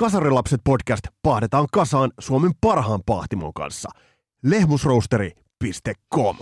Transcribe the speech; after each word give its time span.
Kasarilapset 0.00 0.60
podcast 0.64 1.08
pahdetaan 1.22 1.66
kasaan 1.72 2.12
Suomen 2.20 2.50
parhaan 2.60 3.00
pahtimon 3.06 3.54
kanssa. 3.54 3.88
Lehmusroosteri.com 4.44 6.36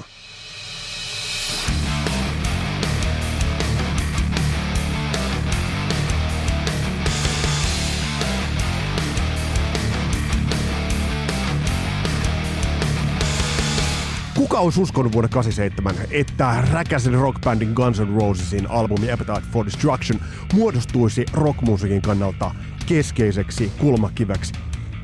Kuka 14.35 14.59
olisi 14.59 14.81
uskonut 14.81 15.13
vuonna 15.13 15.29
87, 15.29 15.95
että 16.11 16.65
räkäisen 16.73 17.15
rockbandin 17.15 17.73
Guns 17.73 18.01
N' 18.01 18.17
Rosesin 18.17 18.71
albumi 18.71 19.11
Appetite 19.11 19.43
for 19.53 19.67
Destruction 19.67 20.21
muodostuisi 20.53 21.25
rockmusiikin 21.33 22.03
kannalta 22.03 22.51
keskeiseksi 22.87 23.73
kulmakiveksi? 23.79 24.53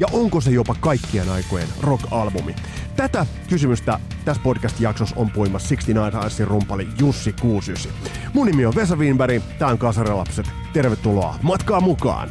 Ja 0.00 0.06
onko 0.12 0.40
se 0.40 0.50
jopa 0.50 0.74
kaikkien 0.80 1.30
aikojen 1.30 1.68
rock-albumi? 1.80 2.54
Tätä 2.96 3.26
kysymystä 3.48 4.00
tässä 4.24 4.42
podcast-jaksossa 4.42 5.16
on 5.16 5.30
puimassa 5.30 5.68
69 5.68 6.20
Arsin 6.20 6.48
rumpali 6.48 6.88
Jussi 6.98 7.32
Kuusysi. 7.40 7.88
Mun 8.34 8.46
nimi 8.46 8.66
on 8.66 8.74
Vesa 8.74 8.96
Wienberg, 8.96 9.42
tää 9.58 9.68
on 9.68 9.78
Kasarilapset. 9.78 10.46
Tervetuloa 10.72 11.34
matkaa 11.42 11.80
mukaan! 11.80 12.30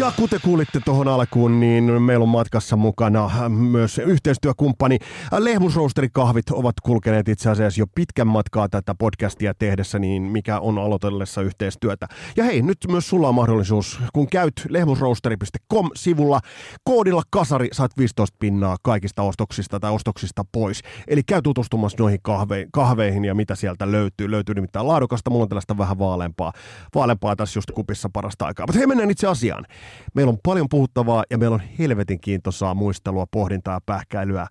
Ja 0.00 0.12
kuten 0.16 0.40
kuulitte 0.44 0.80
tuohon 0.84 1.08
alkuun, 1.08 1.60
niin 1.60 2.02
meillä 2.02 2.22
on 2.22 2.28
matkassa 2.28 2.76
mukana 2.76 3.48
myös 3.48 3.98
yhteistyökumppani. 3.98 4.98
Lehmusroosterikahvit 5.38 6.50
ovat 6.50 6.74
kulkeneet 6.82 7.28
itse 7.28 7.50
asiassa 7.50 7.80
jo 7.80 7.86
pitkän 7.94 8.26
matkaa 8.26 8.68
tätä 8.68 8.94
podcastia 8.94 9.54
tehdessä, 9.54 9.98
niin 9.98 10.22
mikä 10.22 10.60
on 10.60 10.78
aloitellessa 10.78 11.42
yhteistyötä. 11.42 12.06
Ja 12.36 12.44
hei, 12.44 12.62
nyt 12.62 12.78
myös 12.88 13.08
sulla 13.08 13.28
on 13.28 13.34
mahdollisuus, 13.34 14.00
kun 14.12 14.26
käyt 14.26 14.52
lehmusroosteri.com-sivulla, 14.68 16.40
koodilla 16.84 17.22
kasari 17.30 17.68
saat 17.72 17.90
15 17.98 18.36
pinnaa 18.40 18.76
kaikista 18.82 19.22
ostoksista 19.22 19.80
tai 19.80 19.92
ostoksista 19.92 20.44
pois. 20.52 20.82
Eli 21.08 21.22
käy 21.22 21.42
tutustumassa 21.42 21.98
noihin 21.98 22.20
kahve- 22.28 22.68
kahveihin 22.72 23.24
ja 23.24 23.34
mitä 23.34 23.54
sieltä 23.54 23.92
löytyy. 23.92 24.30
Löytyy 24.30 24.54
nimittäin 24.54 24.88
laadukasta, 24.88 25.30
mulla 25.30 25.42
on 25.42 25.48
tällaista 25.48 25.78
vähän 25.78 25.98
vaaleampaa, 25.98 26.52
vaaleampaa 26.94 27.36
tässä 27.36 27.58
just 27.58 27.70
kupissa 27.70 28.10
parasta 28.12 28.46
aikaa. 28.46 28.66
Mutta 28.66 28.78
hei, 28.78 28.86
mennään 28.86 29.10
itse 29.10 29.26
asiaan. 29.26 29.66
Meillä 30.14 30.30
on 30.30 30.38
paljon 30.44 30.66
puhuttavaa 30.70 31.24
ja 31.30 31.38
meillä 31.38 31.54
on 31.54 31.62
helvetin 31.78 32.20
kiintoisaa 32.20 32.74
muistelua, 32.74 33.26
pohdintaa 33.30 33.74
ja 33.74 33.80
pähkäilyä. 33.86 34.46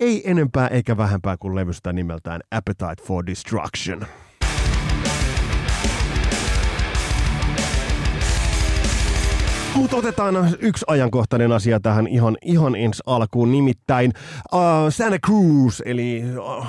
Ei 0.00 0.30
enempää 0.30 0.68
eikä 0.68 0.96
vähempää 0.96 1.36
kuin 1.36 1.54
levystä 1.54 1.92
nimeltään 1.92 2.40
Appetite 2.50 3.02
for 3.06 3.26
Destruction. 3.26 4.06
Mutta 9.76 9.96
otetaan 9.96 10.34
yksi 10.60 10.84
ajankohtainen 10.88 11.52
asia 11.52 11.80
tähän 11.80 12.06
ihan, 12.06 12.36
ihan 12.42 12.76
ensi 12.76 13.02
alkuun, 13.06 13.52
nimittäin 13.52 14.12
uh, 14.52 14.60
Santa 14.90 15.18
Cruz, 15.26 15.80
eli 15.84 16.22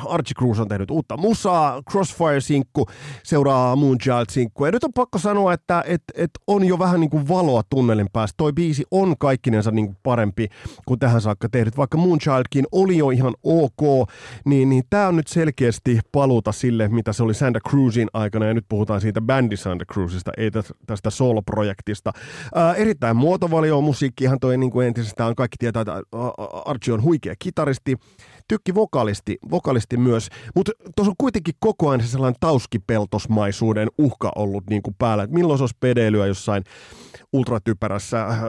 Archie 0.09 0.33
Cruz 0.39 0.59
on 0.59 0.67
tehnyt 0.67 0.91
uutta 0.91 1.17
musaa, 1.17 1.81
Crossfire-sinkku 1.91 2.85
seuraa 3.23 3.75
Moonchild-sinkku. 3.75 4.65
Ja 4.65 4.71
nyt 4.71 4.83
on 4.83 4.93
pakko 4.93 5.17
sanoa, 5.17 5.53
että 5.53 5.83
et, 5.87 6.03
et 6.15 6.29
on 6.47 6.63
jo 6.63 6.79
vähän 6.79 6.99
niin 6.99 7.09
kuin 7.09 7.27
valoa 7.27 7.61
tunnelin 7.69 8.07
päästä. 8.13 8.33
Toi 8.37 8.53
biisi 8.53 8.83
on 8.91 9.15
kaikkinensa 9.19 9.71
niin 9.71 9.85
kuin 9.85 9.97
parempi 10.03 10.47
kuin 10.85 10.99
tähän 10.99 11.21
saakka 11.21 11.49
tehnyt. 11.49 11.77
Vaikka 11.77 11.97
Moonchildkin 11.97 12.65
oli 12.71 12.97
jo 12.97 13.09
ihan 13.09 13.33
ok, 13.43 14.09
niin, 14.45 14.69
niin 14.69 14.83
tämä 14.89 15.07
on 15.07 15.15
nyt 15.15 15.27
selkeästi 15.27 15.99
paluuta 16.11 16.51
sille, 16.51 16.87
mitä 16.87 17.13
se 17.13 17.23
oli 17.23 17.33
Santa 17.33 17.59
Cruzin 17.69 18.07
aikana. 18.13 18.45
Ja 18.45 18.53
nyt 18.53 18.65
puhutaan 18.69 19.01
siitä 19.01 19.21
bändi 19.21 19.57
Santa 19.57 19.85
Cruzista, 19.85 20.31
ei 20.37 20.51
tästä 20.87 21.09
solo-projektista. 21.09 22.11
Uh, 22.55 22.96
erittäin 22.97 23.17
muotovalio 23.17 23.81
musiikkihan 23.81 24.39
toi 24.39 24.57
niin 24.57 24.71
kuin 24.71 24.87
entisestään 24.87 25.35
kaikki 25.35 25.55
tietää, 25.59 25.81
että 25.81 26.01
Archie 26.65 26.93
on 26.93 27.03
huikea 27.03 27.33
kitaristi, 27.39 27.95
tykki 28.47 28.75
vokalisti, 28.75 29.37
vokalisti 29.51 29.97
myös, 29.97 30.29
mutta 30.55 30.71
tuossa 30.95 31.11
on 31.11 31.15
kuitenkin 31.17 31.53
koko 31.59 31.89
ajan 31.89 32.01
se 32.01 32.07
sellainen 32.07 32.39
tauskipeltosmaisuuden 32.39 33.87
uhka 33.97 34.31
ollut 34.35 34.63
niin 34.69 34.81
kuin 34.81 34.95
päällä, 34.99 35.23
että 35.23 35.33
milloin 35.33 35.57
se 35.57 35.63
olisi 35.63 35.77
pedeilyä 35.79 36.25
jossain 36.25 36.63
ultratyperässä 37.33 38.25
äh, 38.25 38.39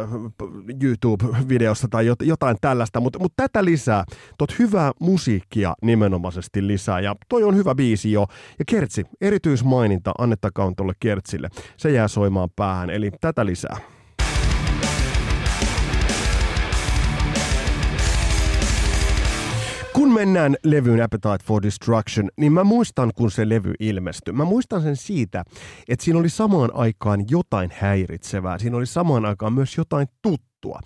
YouTube-videossa 0.83 1.89
tai 1.91 2.07
jotain 2.21 2.57
tällaista, 2.61 3.01
mutta, 3.01 3.19
mutta 3.19 3.43
tätä 3.43 3.65
lisää, 3.65 4.05
tot 4.39 4.59
hyvää 4.59 4.93
musiikkia 5.01 5.75
nimenomaisesti 5.83 6.67
lisää, 6.67 7.01
ja 7.01 7.15
toi 7.29 7.45
on 7.45 7.57
hyvä 7.57 7.75
biisi 7.75 8.13
jo, 8.13 8.27
ja 8.59 8.65
Kertsi, 8.69 9.05
erityismaininta 9.21 10.13
annettakaan 10.19 10.77
tuolle 10.77 10.93
Kertsille, 11.01 11.49
se 11.77 11.91
jää 11.91 12.09
soimaan 12.09 12.49
päähän, 12.57 12.91
eli 12.91 13.11
tätä 13.21 13.47
lisää. 13.47 13.98
Kun 19.93 20.13
mennään 20.13 20.57
levyyn 20.65 21.03
Appetite 21.03 21.45
for 21.45 21.63
Destruction, 21.63 22.29
niin 22.37 22.53
mä 22.53 22.65
muistan, 22.65 23.11
kun 23.15 23.31
se 23.31 23.49
levy 23.49 23.73
ilmestyi. 23.81 24.33
Mä 24.35 24.45
muistan 24.45 24.83
sen 24.83 24.97
siitä, 24.97 25.45
että 25.89 26.05
siinä 26.05 26.19
oli 26.19 26.29
samaan 26.29 26.71
aikaan 26.75 27.25
jotain 27.31 27.71
häiritsevää. 27.75 28.59
Siinä 28.59 28.77
oli 28.77 28.87
samaan 28.87 29.25
aikaan 29.25 29.53
myös 29.53 29.77
jotain 29.77 30.07
tuttua. 30.23 30.81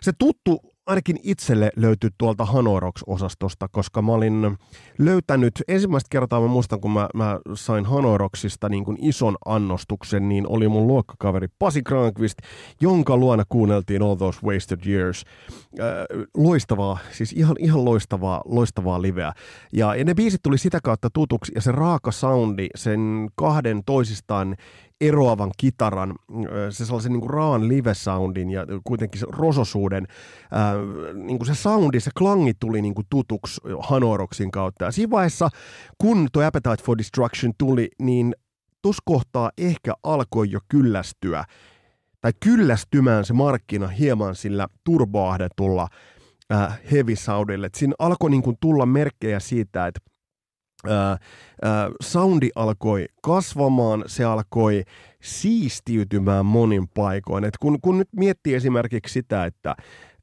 Se 0.00 0.12
tuttu 0.18 0.60
ainakin 0.88 1.16
itselle 1.22 1.70
löytyi 1.76 2.10
tuolta 2.18 2.44
Hanorox-osastosta, 2.44 3.68
koska 3.70 4.02
mä 4.02 4.12
olin 4.12 4.58
löytänyt, 4.98 5.62
ensimmäistä 5.68 6.08
kertaa 6.10 6.40
mä 6.40 6.46
muistan, 6.46 6.80
kun 6.80 6.90
mä, 6.90 7.08
mä 7.14 7.40
sain 7.54 7.86
Hanoroxista 7.86 8.68
niin 8.68 8.84
kuin 8.84 8.98
ison 9.00 9.36
annostuksen, 9.44 10.28
niin 10.28 10.46
oli 10.48 10.68
mun 10.68 10.86
luokkakaveri 10.86 11.48
Pasi 11.58 11.82
Krankvist, 11.82 12.38
jonka 12.80 13.16
luona 13.16 13.44
kuunneltiin 13.48 14.02
All 14.02 14.14
Those 14.14 14.38
Wasted 14.46 14.80
Years. 14.86 15.24
Äh, 15.80 15.86
loistavaa, 16.36 16.98
siis 17.12 17.32
ihan, 17.32 17.56
ihan 17.58 17.84
loistavaa, 17.84 18.42
loistavaa 18.44 19.02
liveä. 19.02 19.32
Ja, 19.72 19.94
ja 19.94 20.04
ne 20.04 20.14
biisit 20.14 20.42
tuli 20.42 20.58
sitä 20.58 20.78
kautta 20.82 21.10
tutuksi, 21.10 21.52
ja 21.54 21.60
se 21.60 21.72
raaka 21.72 22.10
soundi, 22.10 22.66
sen 22.74 23.28
kahden 23.36 23.84
toisistaan 23.84 24.56
eroavan 25.00 25.50
kitaran, 25.56 26.14
se 26.70 26.84
sellaisen 26.84 27.12
niin 27.12 27.20
kuin 27.20 27.30
raan 27.30 27.68
live-soundin 27.68 28.50
ja 28.50 28.66
kuitenkin 28.84 29.20
se 29.20 29.26
rososuuden, 29.30 30.06
ää, 30.50 30.74
niin 31.14 31.38
kuin 31.38 31.46
se 31.46 31.54
soundi, 31.54 32.00
se 32.00 32.10
klangi 32.18 32.52
tuli 32.60 32.82
niin 32.82 32.94
kuin 32.94 33.06
tutuksi 33.10 33.60
Hanoroksin 33.80 34.50
kautta. 34.50 34.84
Ja 34.84 34.92
siinä 34.92 35.10
vaiheessa, 35.10 35.48
kun 35.98 36.28
tuo 36.32 36.42
Appetite 36.42 36.82
for 36.84 36.98
Destruction 36.98 37.52
tuli, 37.58 37.88
niin 37.98 38.34
tuossa 38.82 39.02
kohtaa 39.04 39.50
ehkä 39.58 39.94
alkoi 40.02 40.50
jo 40.50 40.60
kyllästyä 40.68 41.44
tai 42.20 42.32
kyllästymään 42.40 43.24
se 43.24 43.32
markkina 43.32 43.88
hieman 43.88 44.34
sillä 44.34 44.66
turboahdetulla 44.84 45.88
heavy 46.92 47.16
soundille. 47.16 47.70
Siinä 47.76 47.94
alkoi 47.98 48.30
niin 48.30 48.42
kuin 48.42 48.56
tulla 48.60 48.86
merkkejä 48.86 49.40
siitä, 49.40 49.86
että 49.86 50.00
Äh, 50.86 51.10
äh, 51.12 51.18
soundi 52.00 52.50
alkoi 52.54 53.06
kasvamaan, 53.22 54.04
se 54.06 54.24
alkoi 54.24 54.84
siistiytymään 55.22 56.46
monin 56.46 56.88
paikoin. 56.88 57.44
Et 57.44 57.58
kun, 57.60 57.78
kun 57.82 57.98
nyt 57.98 58.08
miettii 58.16 58.54
esimerkiksi 58.54 59.12
sitä, 59.12 59.44
että 59.44 59.70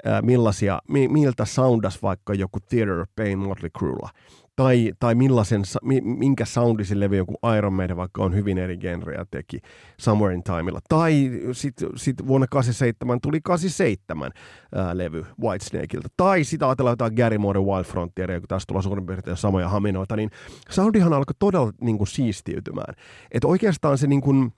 äh, 0.08 0.22
millaisia, 0.22 0.80
mi, 0.90 1.08
miltä 1.08 1.46
soundas 1.46 2.02
vaikka 2.02 2.34
joku 2.34 2.60
Theater 2.60 3.06
Pain 3.16 3.40
Motley 3.40 3.70
Cruella, 3.70 4.10
tai, 4.56 4.94
tai 5.00 5.16
millaisen, 5.16 5.62
minkä 6.04 6.46
soundisen 6.46 7.00
levy 7.00 7.18
joku 7.18 7.36
Iron 7.58 7.74
Maiden 7.74 7.98
vaikka 7.98 8.24
on 8.24 8.36
hyvin 8.36 8.58
eri 8.58 8.78
genrejä 8.78 9.26
teki 9.32 9.60
Somewhere 10.00 10.36
in 10.36 10.44
Timeilla. 10.44 10.80
Tai 10.90 11.32
sitten 11.52 11.90
sit 11.96 12.28
vuonna 12.28 12.48
87 12.48 13.22
tuli 13.22 13.42
87 13.42 14.32
ää, 14.76 14.98
levy 14.98 15.26
Whitesnakeilta. 15.42 16.10
Tai 16.18 16.44
sitä 16.44 16.68
ajatellaan 16.68 16.92
jotain 16.92 17.14
Gary 17.14 17.38
Moore 17.38 17.60
Wild 17.60 17.84
Frontieria, 17.84 18.40
kun 18.40 18.48
tässä 18.48 18.66
tulee 18.68 18.82
suurin 18.82 19.06
piirtein 19.06 19.38
samoja 19.38 19.70
haminoita, 19.70 20.16
niin 20.16 20.30
soundihan 20.70 21.14
alkoi 21.14 21.36
todella 21.40 21.72
niin 21.82 21.98
kuin, 21.98 22.08
siistiytymään. 22.08 22.96
Että 23.32 23.48
oikeastaan 23.48 23.98
se 23.98 24.08
niin 24.08 24.22
kuin, 24.22 24.54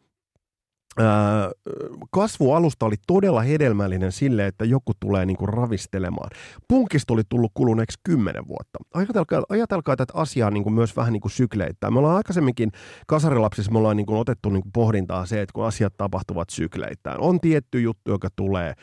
kasvualusta 2.12 2.86
oli 2.86 2.96
todella 3.08 3.42
hedelmällinen 3.42 4.12
sille, 4.12 4.48
että 4.48 4.66
joku 4.66 4.92
tulee 5.00 5.26
niinku 5.26 5.46
ravistelemaan. 5.46 6.30
Punkista 6.68 7.14
oli 7.14 7.22
tullut 7.30 7.52
kuluneeksi 7.54 8.00
kymmenen 8.04 8.48
vuotta. 8.48 8.80
Ajatelkaa, 8.94 9.42
ajatelkaa 9.50 9.96
tätä 9.96 10.14
asiaa 10.16 10.52
niinku 10.52 10.70
myös 10.70 10.96
vähän 10.98 11.14
niinku 11.14 11.30
sykleittäin. 11.30 11.94
Me 11.94 12.00
ollaan 12.00 12.18
aikaisemminkin 12.18 12.72
kasarilapsissa 13.08 13.72
me 13.72 13.78
ollaan 13.78 13.98
niinku 13.98 14.20
otettu 14.20 14.50
niinku 14.50 14.70
pohdintaa 14.74 15.26
se, 15.26 15.42
että 15.42 15.54
kun 15.54 15.66
asiat 15.66 15.94
tapahtuvat 15.98 16.50
sykleittäin. 16.50 17.20
On 17.20 17.40
tietty 17.40 17.82
juttu, 17.82 18.12
joka 18.12 18.28
tulee 18.36 18.74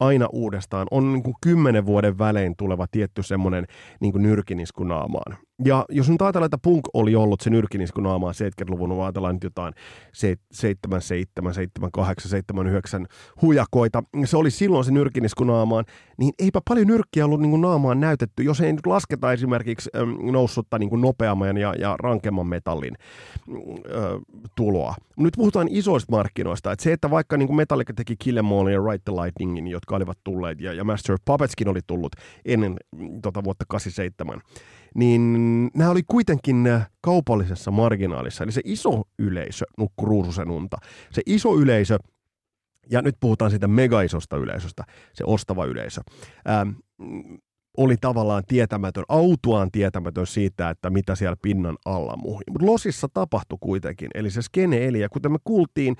aina 0.00 0.26
uudestaan. 0.32 0.86
On 0.90 1.12
niinku 1.12 1.34
kymmenen 1.42 1.86
vuoden 1.86 2.18
välein 2.18 2.56
tuleva 2.56 2.86
tietty 2.90 3.22
semmoinen 3.22 3.66
niinku 4.00 4.18
nyrkinisku 4.18 4.84
naamaan. 4.84 5.36
Ja 5.64 5.84
jos 5.88 6.10
nyt 6.10 6.22
ajatellaan, 6.22 6.46
että 6.46 6.58
punk 6.58 6.84
oli 6.94 7.14
ollut 7.16 7.40
se 7.40 7.50
naamaa 8.00 8.32
70-luvun, 8.32 9.02
ajatellaan 9.02 9.34
nyt 9.34 9.44
jotain 9.44 9.74
77, 10.12 11.54
78, 11.54 12.30
79 12.30 13.06
hujakoita, 13.42 14.02
se 14.24 14.36
oli 14.36 14.50
silloin 14.50 14.84
se 14.84 14.92
naamaan, 15.44 15.84
niin 16.18 16.32
eipä 16.38 16.60
paljon 16.68 16.86
nyrkkiä 16.86 17.24
ollut 17.24 17.40
niin 17.40 17.60
naamaan 17.60 18.00
näytetty, 18.00 18.42
jos 18.42 18.60
ei 18.60 18.72
nyt 18.72 18.86
lasketa 18.86 19.32
esimerkiksi 19.32 19.90
noussutta 20.32 20.78
niin 20.78 21.00
nopeamman 21.00 21.56
ja, 21.56 21.74
ja 21.78 21.96
rankemman 21.98 22.46
metallin 22.46 22.94
äh, 22.96 24.02
tuloa. 24.56 24.94
Nyt 25.16 25.34
puhutaan 25.36 25.68
isoista 25.70 26.12
markkinoista, 26.12 26.72
että 26.72 26.82
se, 26.82 26.92
että 26.92 27.10
vaikka 27.10 27.36
niin 27.36 27.56
Metallica 27.56 27.92
teki 27.94 28.16
Kill 28.16 28.36
Em 28.36 28.52
All 28.52 28.68
ja 28.68 28.80
Ride 28.80 29.02
the 29.04 29.12
Lightningin, 29.12 29.66
jotka 29.66 29.96
olivat 29.96 30.18
tulleet, 30.24 30.60
ja, 30.60 30.72
ja 30.72 30.84
Master 30.84 31.14
of 31.14 31.20
Puppetskin 31.24 31.68
oli 31.68 31.80
tullut 31.86 32.12
ennen 32.44 32.76
tota 33.22 33.44
vuotta 33.44 33.64
87, 33.68 34.40
niin 34.94 35.70
nämä 35.74 35.90
oli 35.90 36.02
kuitenkin 36.06 36.66
äh, 36.66 36.90
kaupallisessa 37.00 37.70
marginaalissa. 37.70 38.44
Eli 38.44 38.52
se 38.52 38.60
iso 38.64 39.02
yleisö 39.18 39.64
nukkui 39.78 40.08
ruususen 40.08 40.50
unta. 40.50 40.76
Se 41.10 41.22
iso 41.26 41.56
yleisö, 41.56 41.98
ja 42.90 43.02
nyt 43.02 43.16
puhutaan 43.20 43.50
siitä 43.50 43.68
mega 43.68 44.02
isosta 44.02 44.36
yleisöstä, 44.36 44.84
se 45.14 45.24
ostava 45.26 45.64
yleisö. 45.64 46.00
Ähm, 46.48 46.70
oli 47.76 47.96
tavallaan 48.00 48.42
tietämätön, 48.48 49.04
autuaan 49.08 49.70
tietämätön 49.70 50.26
siitä, 50.26 50.70
että 50.70 50.90
mitä 50.90 51.14
siellä 51.14 51.36
pinnan 51.42 51.78
alla 51.84 52.16
muhi. 52.16 52.44
Mutta 52.50 52.66
Losissa 52.66 53.08
tapahtui 53.14 53.58
kuitenkin, 53.60 54.10
eli 54.14 54.30
se 54.30 54.42
skene 54.42 54.84
eli, 54.84 55.00
ja 55.00 55.08
kuten 55.08 55.32
me 55.32 55.38
kuultiin, 55.44 55.96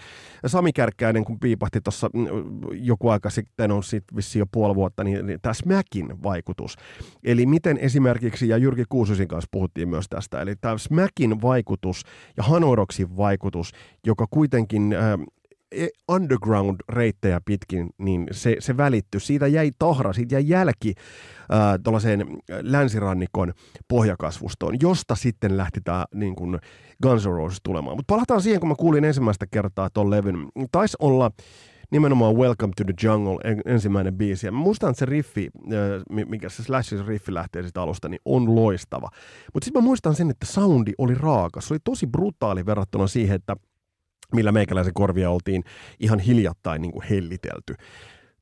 Sami 0.47 0.73
Kärkkäinen, 0.73 1.25
kun 1.25 1.41
piipahti 1.41 1.81
tuossa 1.81 2.11
mm, 2.15 2.25
joku 2.73 3.09
aika 3.09 3.31
sitten, 3.31 3.73
on 3.73 3.85
sitten 3.85 4.17
vissiin 4.17 4.41
jo 4.41 4.47
puoli 4.53 4.75
vuotta, 4.75 5.05
niin, 5.05 5.27
niin 5.27 5.39
tämä 5.43 5.55
Smackin 5.55 6.23
vaikutus. 6.23 6.77
Eli 7.25 7.47
miten 7.47 7.79
esimerkiksi, 7.79 8.49
ja 8.49 8.57
Jyrki 8.57 8.85
Kuususin 8.89 9.29
kanssa 9.29 9.49
puhuttiin 9.51 9.89
myös 9.89 10.09
tästä, 10.09 10.41
eli 10.41 10.57
tämä 10.57 10.79
Smackin 10.79 11.43
vaikutus 11.43 12.03
ja 12.37 12.43
Hanoroksin 12.43 13.17
vaikutus, 13.17 13.73
joka 14.07 14.27
kuitenkin 14.31 14.93
äh, 14.93 15.19
underground-reittejä 16.09 17.41
pitkin, 17.45 17.91
niin 17.99 18.27
se, 18.31 18.57
se 18.59 18.77
välittyi. 18.77 19.21
Siitä 19.21 19.47
jäi 19.47 19.71
tahra, 19.79 20.13
siitä 20.13 20.35
jäi 20.35 20.49
jälki 20.49 20.95
äh, 21.53 21.59
tuollaiseen 21.85 22.27
länsirannikon 22.61 23.53
pohjakasvustoon, 23.89 24.77
josta 24.81 25.15
sitten 25.15 25.57
lähti 25.57 25.81
tämä 25.81 26.05
niin 26.15 26.37
kuin 26.37 26.59
Guns 27.03 27.27
N' 27.27 27.31
Roses 27.31 27.61
tulemaan. 27.63 27.97
Mutta 27.97 28.15
palataan 28.15 28.43
siihen, 28.43 28.61
kun 28.61 28.69
mä 28.69 28.75
kuulin 28.75 29.05
ensimmäistä 29.05 29.47
kertaa 29.51 29.91
tuon 29.91 30.11
levyn. 30.11 30.37
Taisi 30.73 30.97
olla 31.01 31.31
nimenomaan 31.91 32.37
Welcome 32.37 32.73
to 32.77 32.85
the 32.85 32.95
Jungle 33.03 33.39
ensimmäinen 33.67 34.15
biisi. 34.15 34.47
Ja 34.47 34.53
mä 34.53 34.59
muistan, 34.59 34.91
että 34.91 34.99
se 34.99 35.07
riffi, 35.07 35.51
mikä 36.27 36.49
se 36.49 36.63
Slashin 36.63 37.07
riffi 37.07 37.35
lähtee 37.35 37.63
sitä 37.63 37.83
alusta, 37.83 38.09
niin 38.09 38.21
on 38.25 38.55
loistava. 38.55 39.09
Mutta 39.55 39.65
sitten 39.65 39.83
mä 39.83 39.87
muistan 39.87 40.15
sen, 40.15 40.31
että 40.31 40.47
soundi 40.47 40.93
oli 40.99 41.15
raaka. 41.15 41.61
Se 41.61 41.75
oli 41.75 41.81
tosi 41.85 42.07
brutaali 42.07 42.67
verrattuna 42.67 43.07
siihen, 43.07 43.37
että 43.37 43.57
millä 44.33 44.53
meikäläisen 44.53 44.95
korvia 44.95 45.31
oltiin 45.31 45.65
ihan 46.01 46.19
hiljattain 46.19 46.83
niin 46.83 46.93
kuin 46.93 47.05
hellitelty. 47.11 47.75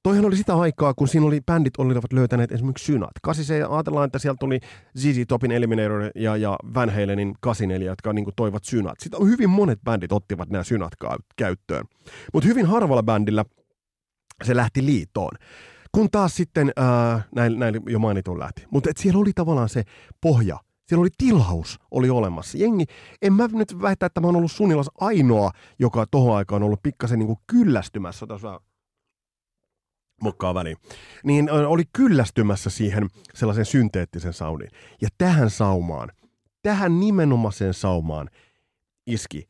Toihan 0.02 0.24
oli 0.24 0.36
sitä 0.36 0.54
aikaa, 0.54 0.94
kun 0.94 1.08
siinä 1.08 1.26
oli 1.26 1.40
bändit 1.46 1.76
olivat 1.78 2.12
löytäneet 2.12 2.52
esimerkiksi 2.52 2.84
synat. 2.84 3.10
se 3.32 3.62
ajatellaan, 3.62 4.06
että 4.06 4.18
sieltä 4.18 4.38
tuli 4.40 4.60
ZZ 4.98 5.18
Topin 5.28 5.50
Eliminator 5.50 6.10
ja, 6.14 6.36
ja 6.36 6.56
Van 6.74 6.90
Halenin 6.90 7.34
84, 7.40 7.90
jotka 7.92 8.12
niin 8.12 8.24
kuin, 8.24 8.34
toivat 8.36 8.64
synat. 8.64 9.00
Sitten 9.00 9.26
hyvin 9.26 9.50
monet 9.50 9.78
bändit 9.84 10.12
ottivat 10.12 10.50
nämä 10.50 10.64
synat 10.64 10.92
käyttöön. 11.36 11.84
Mutta 12.32 12.48
hyvin 12.48 12.66
harvalla 12.66 13.02
bändillä 13.02 13.44
se 14.44 14.56
lähti 14.56 14.86
liitoon. 14.86 15.32
Kun 15.92 16.10
taas 16.10 16.36
sitten, 16.36 16.72
ää, 16.76 17.22
näin, 17.34 17.58
näin 17.58 17.80
jo 17.86 17.98
mainitun 17.98 18.38
lähti. 18.38 18.64
Mutta 18.70 18.90
siellä 18.96 19.20
oli 19.20 19.32
tavallaan 19.34 19.68
se 19.68 19.82
pohja– 20.20 20.58
siellä 20.92 21.02
oli 21.02 21.10
tilaus, 21.18 21.78
oli 21.90 22.10
olemassa. 22.10 22.58
Jengi, 22.58 22.84
en 23.22 23.32
mä 23.32 23.48
nyt 23.52 23.82
väitä, 23.82 24.06
että 24.06 24.20
mä 24.20 24.26
oon 24.26 24.36
ollut 24.36 24.52
Sunilas 24.52 24.90
ainoa, 25.00 25.50
joka 25.78 26.06
tohon 26.10 26.36
aikaan 26.36 26.62
on 26.62 26.66
ollut 26.66 26.82
pikkasen 26.82 27.18
niin 27.18 27.26
kuin 27.26 27.38
kyllästymässä. 27.46 28.26
Tässä 28.26 28.60
mokkaa 30.22 30.54
väliin. 30.54 30.76
Niin 31.24 31.50
oli 31.50 31.82
kyllästymässä 31.92 32.70
siihen 32.70 33.08
sellaisen 33.34 33.64
synteettisen 33.64 34.32
soundin. 34.32 34.68
Ja 35.02 35.08
tähän 35.18 35.50
saumaan, 35.50 36.08
tähän 36.62 37.00
nimenomaiseen 37.00 37.74
saumaan 37.74 38.28
iski 39.06 39.48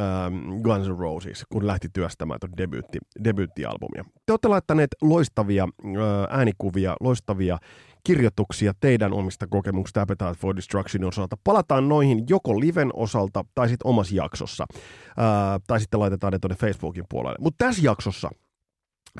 ähm, 0.00 0.62
Guns 0.62 0.88
N' 0.88 0.98
Roses, 0.98 1.44
kun 1.52 1.66
lähti 1.66 1.88
työstämään 1.92 2.40
tuon 2.40 2.56
debyytti, 2.56 2.98
debyyttialbumia. 3.24 4.04
Te 4.26 4.32
olette 4.32 4.48
laittaneet 4.48 4.90
loistavia 5.02 5.64
äh, 5.64 6.38
äänikuvia, 6.38 6.96
loistavia 7.00 7.58
kirjoituksia 8.08 8.72
teidän 8.80 9.12
omista 9.12 9.46
kokemuksista 9.46 10.02
Appetite 10.02 10.34
for 10.34 10.56
Destructionin 10.56 11.08
osalta. 11.08 11.36
Palataan 11.44 11.88
noihin 11.88 12.24
joko 12.28 12.60
liven 12.60 12.90
osalta 12.94 13.44
tai 13.54 13.68
sitten 13.68 13.86
omassa 13.86 14.14
jaksossa. 14.14 14.66
Ää, 15.16 15.60
tai 15.66 15.80
sitten 15.80 16.00
laitetaan 16.00 16.32
ne 16.32 16.38
tuonne 16.38 16.56
Facebookin 16.56 17.04
puolelle. 17.08 17.36
Mutta 17.40 17.64
tässä 17.64 17.82
jaksossa 17.84 18.30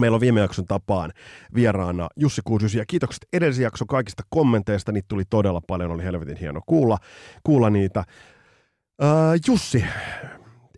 Meillä 0.01 0.15
on 0.15 0.21
viime 0.21 0.41
jakson 0.41 0.65
tapaan 0.65 1.13
vieraana 1.55 2.09
Jussi 2.17 2.41
Kuusysi 2.45 2.79
ja 2.79 2.87
kiitokset 2.87 3.27
edellisen 3.33 3.63
jakson 3.63 3.87
kaikista 3.87 4.23
kommenteista. 4.31 4.93
Niitä 4.93 5.09
tuli 5.09 5.25
todella 5.31 5.61
paljon, 5.67 5.91
oli 5.91 6.05
helvetin 6.05 6.37
hieno 6.37 6.61
kuulla, 6.67 6.99
kuulla 7.43 7.71
niitä. 7.71 8.05
Ää, 9.01 9.35
Jussi, 9.49 9.85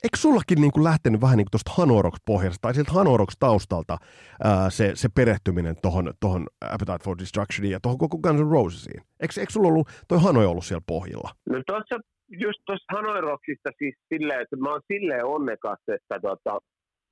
eikö 0.05 0.17
sullakin 0.17 0.61
niin 0.61 0.73
kuin 0.73 0.85
lähtenyt 0.85 1.21
vähän 1.21 1.37
niin 1.37 1.45
kuin 1.45 1.51
tuosta 1.51 1.73
Hanoroks-pohjasta 1.77 2.59
tai 2.63 2.75
sieltä 2.75 2.93
Hanoroks-taustalta 2.93 3.97
ää, 4.45 4.71
se, 4.71 4.91
se 4.95 5.09
perehtyminen 5.09 5.77
tuohon 5.83 6.13
tohon 6.21 6.47
Appetite 6.61 7.05
for 7.05 7.19
Destructioniin 7.19 7.73
ja 7.73 7.81
tuohon 7.81 7.99
koko 7.99 8.19
Guns 8.19 8.41
N' 8.41 8.51
Rosesiin? 8.51 9.03
Eikö, 9.21 9.41
eikö 9.41 9.53
sulla 9.53 9.69
ollut, 9.69 9.89
toi 10.09 10.19
Hanoi 10.23 10.47
ollut 10.47 10.65
siellä 10.65 10.85
pohjilla? 10.87 11.31
No 11.51 11.63
tuossa, 11.67 11.97
just 12.29 12.61
tuossa 12.67 12.93
Hanoiroksista 12.95 13.71
siis 13.79 13.95
silleen, 14.15 14.41
että 14.43 14.57
mä 14.57 14.71
oon 14.71 14.81
silleen 14.93 15.27
onnekas, 15.27 15.79
että 15.89 16.21
tota, 16.21 16.59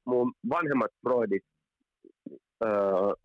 mun 0.06 0.32
vanhemmat 0.48 0.90
Freudit 1.02 1.44
öö, 2.64 2.70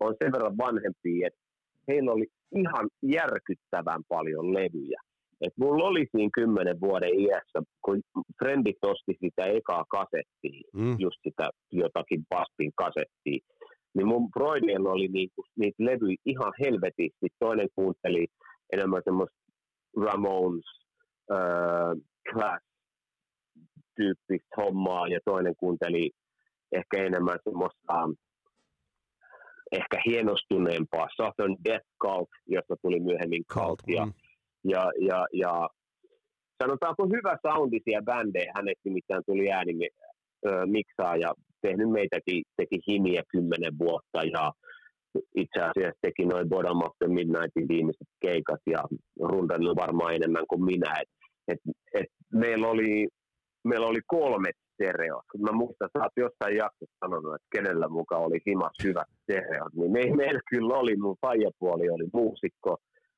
on 0.00 0.14
sen 0.22 0.32
verran 0.32 0.56
vanhempia, 0.56 1.26
että 1.26 1.40
heillä 1.88 2.12
oli 2.12 2.26
ihan 2.56 2.88
järkyttävän 3.02 4.02
paljon 4.08 4.54
levyjä. 4.54 5.00
Et 5.46 5.52
mulla 5.58 5.84
oli 5.84 6.06
siinä 6.10 6.30
kymmenen 6.34 6.80
vuoden 6.80 7.20
iässä, 7.20 7.58
kun 7.84 8.02
frendit 8.38 8.76
osti 8.82 9.14
sitä 9.20 9.44
ekaa 9.44 9.84
kasettia, 9.88 10.60
mm. 10.74 10.96
just 10.98 11.16
sitä 11.22 11.50
jotakin 11.72 12.22
Paspin 12.28 12.72
kasettia, 12.74 13.38
niin 13.94 14.06
mun 14.06 14.30
Freudilla 14.38 14.90
oli 14.90 15.08
niinku, 15.08 15.44
niitä 15.56 15.84
levyjä 15.84 16.16
ihan 16.26 16.52
helvetisti. 16.64 17.26
Toinen 17.38 17.68
kuunteli 17.74 18.26
enemmän 18.72 19.02
semmoista 19.04 19.36
Ramones, 20.04 20.64
äh, 21.32 21.92
Class 22.32 22.64
tyyppistä 23.96 24.48
hommaa 24.56 25.08
ja 25.08 25.18
toinen 25.24 25.54
kuunteli 25.56 26.10
ehkä 26.72 26.96
enemmän 26.96 27.38
semmoista 27.44 28.08
ehkä 29.72 30.02
hienostuneempaa 30.06 31.08
Southern 31.16 31.56
Death 31.64 31.86
Cult, 32.02 32.28
josta 32.46 32.76
tuli 32.82 33.00
myöhemmin 33.00 33.44
Cult, 33.44 33.82
ja 33.86 34.06
mm 34.06 34.12
ja, 34.64 34.92
ja, 35.00 35.26
ja 35.32 35.68
sanotaanko 36.62 37.06
hyvä 37.06 37.38
soundisia 37.42 38.02
bändejä, 38.02 38.52
hänet 38.56 38.78
nimittäin 38.84 39.22
tuli 39.26 39.52
ääni 39.52 39.88
miksaa 40.66 41.16
ja 41.16 41.34
tehnyt 41.62 41.90
meitä 41.90 42.18
teki 42.56 42.78
himiä 42.88 43.22
kymmenen 43.32 43.78
vuotta 43.78 44.20
ja 44.32 44.52
itse 45.36 45.60
asiassa 45.60 45.98
teki 46.02 46.26
noin 46.26 46.48
Bottom 46.48 46.82
of 46.82 46.92
the 46.98 47.08
Midnightin 47.08 47.68
viimeiset 47.68 48.08
keikat 48.20 48.60
ja 48.66 48.80
rundannut 49.20 49.76
varmaan 49.76 50.14
enemmän 50.14 50.44
kuin 50.48 50.64
minä. 50.64 50.94
Et, 51.00 51.08
et, 51.48 51.60
et 51.94 52.06
meillä, 52.32 52.68
oli, 52.68 53.08
meillä 53.64 53.86
oli 53.86 54.00
kolme 54.06 54.50
stereot. 54.72 55.24
Mä 55.38 55.52
muistan, 55.52 55.88
sä 55.92 56.02
oot 56.02 56.16
jossain 56.16 56.56
jaksossa 56.56 56.96
sanonut, 57.00 57.34
että 57.34 57.48
kenellä 57.56 57.88
mukaan 57.88 58.22
oli 58.22 58.38
himas 58.46 58.76
hyvät 58.84 59.08
stereot, 59.22 59.72
niin 59.74 59.92
me, 59.92 60.16
meillä 60.16 60.40
kyllä 60.50 60.74
oli, 60.74 60.96
mun 60.96 61.16
faijapuoli 61.20 61.90
oli 61.90 62.08
muusikko, 62.12 62.76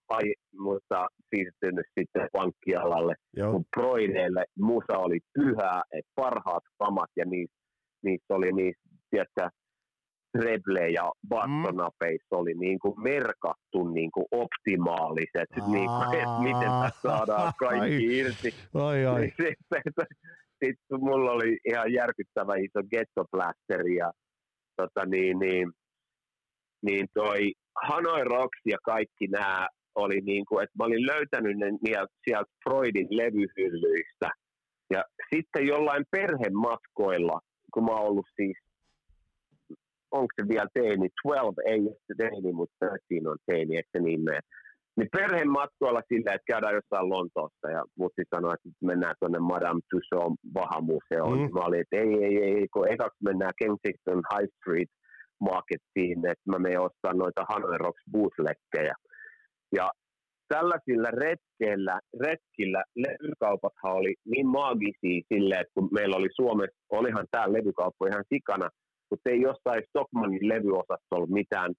ai, 0.08 0.34
mutta 0.58 1.08
siirtynyt 1.30 1.86
sitten 2.00 2.28
pankkialalle. 2.32 3.14
Mun 3.52 3.64
proideille 3.76 4.44
musa 4.58 4.98
oli 4.98 5.18
pyhää, 5.34 5.82
että 5.92 6.12
parhaat 6.14 6.62
kamat 6.78 7.10
ja 7.16 7.24
niistä, 7.24 7.56
niistä 8.04 8.34
oli 8.34 8.52
niistä, 8.52 8.82
tiedätkö, 9.10 9.48
treble 10.38 10.88
ja 10.88 11.12
bastonapeissa 11.28 12.36
mm. 12.36 12.40
oli 12.40 12.54
niin 12.54 12.78
kuin 12.78 13.02
merkattu 13.02 13.88
niin 13.94 14.10
kuin 14.10 14.26
optimaaliset, 14.30 15.50
niin 15.66 15.86
kuin, 15.86 16.14
että 16.14 16.38
miten 16.42 16.70
tässä 16.82 17.00
saadaan 17.02 17.52
kaikki 17.58 18.06
ai. 18.06 18.18
irti. 18.18 18.54
Ai, 18.74 19.06
ai. 19.06 19.20
Niin 19.20 19.32
sitten, 19.38 20.06
sitten 20.64 21.00
mulla 21.00 21.32
oli 21.32 21.58
ihan 21.68 21.92
järkyttävä 21.92 22.54
iso 22.56 22.82
gettoplästeri 22.90 23.96
ja 23.96 24.12
tota, 24.76 25.06
niin, 25.06 25.38
niin, 25.38 25.72
niin 26.82 27.06
toi 27.14 27.52
Hanoi 27.86 28.24
Rocks 28.24 28.60
ja 28.64 28.78
kaikki 28.84 29.26
nämä 29.26 29.68
oli 29.96 30.20
niin 30.20 30.44
kuin, 30.48 30.64
että 30.64 30.74
mä 30.78 30.84
olin 30.84 31.06
löytänyt 31.06 31.56
ne 31.58 31.66
sieltä 32.24 32.52
Freudin 32.64 33.08
levyhyllyistä. 33.10 34.28
Ja 34.90 35.04
sitten 35.34 35.66
jollain 35.66 36.04
perhematkoilla, 36.10 37.40
kun 37.74 37.84
mä 37.84 37.92
oon 37.92 38.08
ollut 38.08 38.26
siis, 38.36 38.56
onko 40.10 40.32
se 40.36 40.48
vielä 40.48 40.68
teini, 40.74 41.08
12 41.22 41.62
ei 41.66 41.80
ole 41.80 41.96
se 42.06 42.14
teini, 42.16 42.52
mutta 42.52 42.74
13 42.78 43.30
on 43.30 43.38
teini, 43.46 43.76
että 43.76 43.98
niin 44.00 44.20
mene. 44.20 44.40
Niin 44.96 45.08
perhematkoilla 45.16 46.02
silleen, 46.08 46.36
että 46.36 46.52
käydään 46.52 46.74
jossain 46.74 47.08
Lontoossa 47.08 47.70
ja 47.70 47.82
mutti 47.98 48.22
sanoi, 48.34 48.54
että 48.54 48.68
mennään 48.80 49.14
tuonne 49.20 49.38
Madame 49.38 49.80
Tussauds 49.90 50.40
vahamuseoon. 50.54 51.38
Mm. 51.38 51.52
Mä 51.54 51.60
olin, 51.60 51.80
että 51.80 51.96
ei, 51.96 52.12
ei, 52.24 52.36
ei, 52.42 52.68
kun 52.72 52.88
ekaksi 52.92 53.24
mennään 53.24 53.58
Kensington 53.58 54.22
High 54.32 54.52
Street 54.56 54.90
Marketiin, 55.40 56.18
että 56.32 56.46
mä 56.50 56.58
menen 56.58 56.80
ostaa 56.80 57.12
noita 57.12 57.46
Hanoi 57.48 57.78
Rocks 57.78 58.02
bootleggejä. 58.12 58.94
Ja 59.72 59.90
tällaisilla 60.48 61.10
retkeillä, 61.10 62.00
retkillä 62.20 62.84
levykaupathan 62.94 63.92
oli 63.92 64.14
niin 64.24 64.46
maagisia 64.46 65.22
silleen, 65.32 65.60
että 65.60 65.72
kun 65.74 65.88
meillä 65.92 66.16
oli 66.16 66.28
Suomessa, 66.34 66.76
olihan 66.90 67.26
tämä 67.30 67.52
levykauppa 67.52 68.06
ihan 68.06 68.24
sikana, 68.34 68.68
mutta 69.10 69.30
ei 69.30 69.40
jossain 69.40 69.82
Stockmanin 69.88 70.48
levyosastolla 70.48 71.26
mitään 71.26 71.72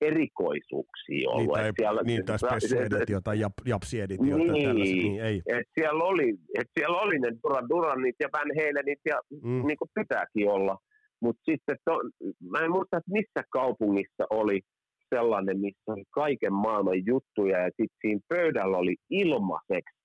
erikoisuuksia 0.00 1.30
ollut. 1.30 1.56
Niin, 1.56 1.64
tai, 1.64 1.72
siellä, 1.78 2.02
niin, 2.02 2.24
tai 2.24 2.38
special 2.38 2.82
editio 2.86 3.20
tai 3.20 3.40
jap, 3.40 3.52
japsi 3.66 4.00
editio 4.00 4.36
niin, 4.36 4.64
tai 4.64 4.74
niin 4.74 5.24
ei. 5.24 5.42
Et 5.46 5.66
siellä, 5.74 6.04
oli, 6.04 6.34
et 6.58 6.68
siellä 6.78 6.98
oli 6.98 7.18
ne 7.18 7.28
Duran 7.42 7.68
Duranit 7.68 8.16
ja 8.20 8.28
Van 8.32 8.50
Halenit 8.58 9.00
ja 9.04 9.20
mm. 9.42 9.66
niin 9.66 9.78
kuin 9.78 9.90
pitääkin 9.94 10.48
olla. 10.48 10.76
Mutta 11.22 11.42
sitten, 11.50 11.76
to, 11.84 12.00
mä 12.50 12.58
en 12.58 12.70
muista, 12.70 12.96
että 12.96 13.12
missä 13.12 13.42
kaupungissa 13.50 14.24
oli 14.30 14.60
sellainen, 15.14 15.60
missä 15.60 15.92
oli 15.92 16.04
kaiken 16.10 16.52
maailman 16.52 17.06
juttuja 17.06 17.58
ja 17.58 17.70
sitten 17.76 17.98
siinä 18.00 18.20
pöydällä 18.28 18.76
oli 18.76 18.96
ilmaiseksi 19.10 19.96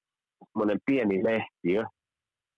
semmoinen 0.51 0.79
pieni 0.85 1.23
lehtiö, 1.23 1.83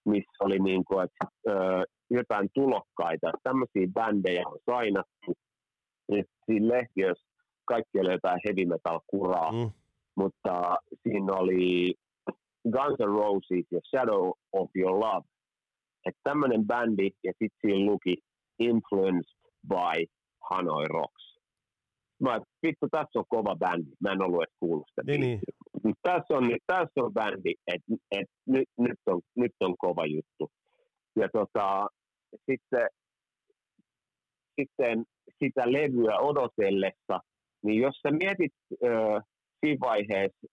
missä 0.06 0.44
oli 0.44 0.60
niin 0.60 0.86
kuin, 0.86 1.04
että, 1.06 1.26
ö, 1.50 1.86
jotain 2.10 2.50
tulokkaita, 2.54 3.32
tämmöisiä 3.44 3.88
bändejä 3.94 4.44
on 4.48 4.60
sainattu. 4.66 5.34
Ja 6.12 6.24
siinä 6.46 6.68
lehtiössä 6.68 7.28
kaikki 7.66 8.00
oli 8.00 8.12
jotain 8.12 8.40
heavy 8.46 8.66
metal 8.66 9.00
kuraa, 9.08 9.52
mm. 9.52 9.72
mutta 10.16 10.78
siinä 11.04 11.34
oli 11.34 11.94
Guns 12.72 13.00
N' 13.00 13.18
Roses 13.18 13.66
ja 13.72 13.80
Shadow 13.90 14.32
of 14.54 14.70
Your 14.76 15.00
Love. 15.00 15.26
Että 16.06 16.22
tämmöinen 16.24 16.68
bändi 16.68 17.10
ja 17.24 17.32
sitten 17.32 17.60
siinä 17.62 17.92
luki 17.92 18.16
Influenced 18.60 19.38
by 19.68 20.06
Hanoi 20.50 20.88
Rocks. 20.88 21.27
Mä 22.20 22.42
vittu, 22.64 22.88
tässä 22.92 23.20
on 23.20 23.26
kova 23.30 23.56
bändi. 23.56 23.92
Mä 24.00 24.12
en 24.12 24.22
ollut 24.22 24.44
edes 24.44 24.56
kuullut 24.60 24.88
sitä. 24.90 25.02
Niin, 25.06 25.22
niin. 25.22 25.40
Tässä, 26.02 26.34
on, 26.38 26.44
tässä 26.68 27.04
on 27.04 27.14
bändi, 27.14 27.54
että 27.68 27.94
et, 28.12 28.28
nyt, 28.48 28.70
nyt, 28.78 29.00
on, 29.06 29.22
nyt 29.36 29.52
on 29.60 29.76
kova 29.78 30.06
juttu. 30.06 30.52
Ja 31.16 31.30
tota, 31.34 31.88
sitten, 32.52 32.88
sitten 34.60 35.04
sitä 35.44 35.72
levyä 35.72 36.18
odotellessa, 36.20 37.20
niin 37.64 37.82
jos 37.82 37.96
sä 37.96 38.12
mietit 38.12 38.54
ö, 38.84 39.22
siinä 39.60 39.80
vaiheessa, 39.80 40.48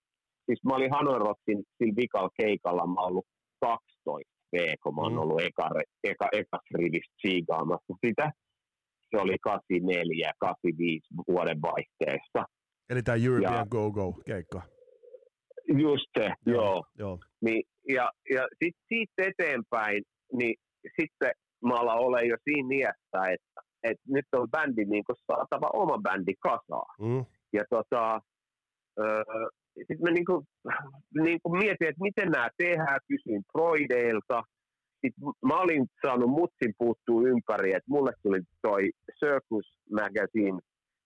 siis 0.45 0.63
mä 0.63 0.75
olin 0.75 0.91
Hanoi 0.91 1.19
Rocksin 1.19 1.63
sillä 1.77 1.93
vikalla 1.95 2.29
keikalla, 2.41 2.87
mä 2.87 3.01
ollut 3.01 3.25
12 3.59 4.35
V, 4.53 4.73
kun 4.83 4.95
mä 4.95 5.01
oon 5.01 5.11
mm. 5.11 5.19
ollut 5.19 5.41
eka, 5.41 5.69
eka, 6.03 6.27
eka 6.31 6.59
rivissä 6.75 7.13
siigaamassa 7.21 7.93
sitä. 8.05 8.31
Se 9.15 9.21
oli 9.21 9.37
84 9.41 10.31
85 10.39 11.07
vuoden 11.27 11.61
vaihteessa. 11.61 12.45
Eli 12.89 13.03
tämä 13.03 13.17
European 13.25 13.53
ja, 13.53 13.65
Go-Go-keikka. 13.69 14.61
Just 15.77 16.05
se, 16.19 16.33
joo. 16.45 16.63
joo. 16.63 16.83
joo. 16.97 17.19
Niin, 17.41 17.63
ja 17.89 18.11
ja 18.29 18.47
sitten 18.63 18.85
siitä 18.87 19.13
eteenpäin, 19.17 20.03
niin 20.33 20.55
sitten 21.01 21.31
mä 21.63 21.73
alan 21.73 21.99
olla 21.99 22.21
jo 22.21 22.37
siinä 22.43 22.75
iässä, 22.75 23.31
että, 23.33 23.61
että 23.83 24.03
nyt 24.07 24.25
on 24.33 24.51
bändi 24.51 24.85
niin 24.85 25.03
saatava 25.27 25.69
oma 25.73 25.97
bändi 25.97 26.33
kasaa. 26.39 26.95
Mm. 26.99 27.25
Ja 27.53 27.63
tota, 27.69 28.21
öö, 28.99 29.23
sitten 29.77 30.01
mä 30.01 30.11
niin 30.11 30.25
kuin, 30.25 30.45
niin 31.25 31.39
kuin 31.43 31.57
mietin, 31.57 31.87
että 31.87 32.03
miten 32.03 32.31
nämä 32.31 32.49
tehdään, 32.57 32.99
kysyin 33.07 33.43
Broideilta. 33.53 34.43
Sitten 35.01 35.23
mä 35.45 35.61
olin 35.61 35.85
saanut 36.01 36.29
mutsin 36.29 36.73
puuttuu 36.77 37.27
ympäri, 37.27 37.69
että 37.69 37.91
mulle 37.91 38.11
tuli 38.23 38.39
toi 38.61 38.89
Circus 39.19 39.77
Magazine, 39.91 40.59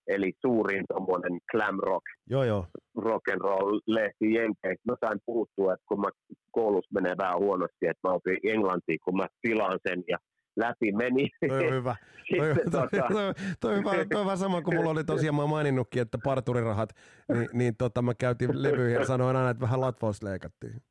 eli 0.08 0.34
suurin 0.42 0.86
tommonen 0.94 1.40
glam 1.52 1.78
rock, 1.80 2.06
joo, 2.30 2.44
joo. 2.44 2.68
rock 2.98 3.30
and 3.30 3.42
roll 3.42 3.80
lehti 3.88 4.34
Jenkeissä. 4.34 4.84
Mä 4.86 4.96
sain 5.06 5.20
puuttua, 5.26 5.74
että 5.74 5.86
kun 5.88 6.02
mä 6.02 6.10
koulussa 6.52 6.94
menee 6.94 7.16
vähän 7.18 7.40
huonosti, 7.40 7.88
että 7.88 8.08
mä 8.08 8.14
opin 8.14 8.38
englantia, 8.44 8.98
kun 9.06 9.18
mä 9.18 9.28
tilaan 9.42 9.80
sen 9.88 10.04
ja 10.08 10.18
läpi 10.60 10.92
meni. 10.92 11.30
Toi 11.48 11.68
on 11.68 11.74
hyvä. 11.74 11.96
toi, 12.38 12.56
toi, 12.72 12.88
toi, 12.90 13.10
toi, 13.10 13.34
toi, 13.60 13.78
hyvä, 13.78 13.92
toi 13.92 14.20
on 14.20 14.26
vähän 14.26 14.38
sama 14.38 14.62
kuin 14.62 14.78
mulla 14.78 14.90
oli 14.90 15.04
tosiaan, 15.04 15.36
mä 15.36 15.46
maininnutkin, 15.46 16.02
että 16.02 16.18
parturirahat, 16.24 16.90
niin, 17.34 17.50
niin 17.54 17.76
tota, 17.78 18.02
mä 18.02 18.14
käytin 18.14 18.64
levyihin 18.64 18.94
ja 18.94 19.06
sanoin 19.06 19.36
aina, 19.36 19.50
että 19.50 19.62
vähän 19.62 19.82
latvaus 19.82 20.24
leikattiin. 20.24 20.82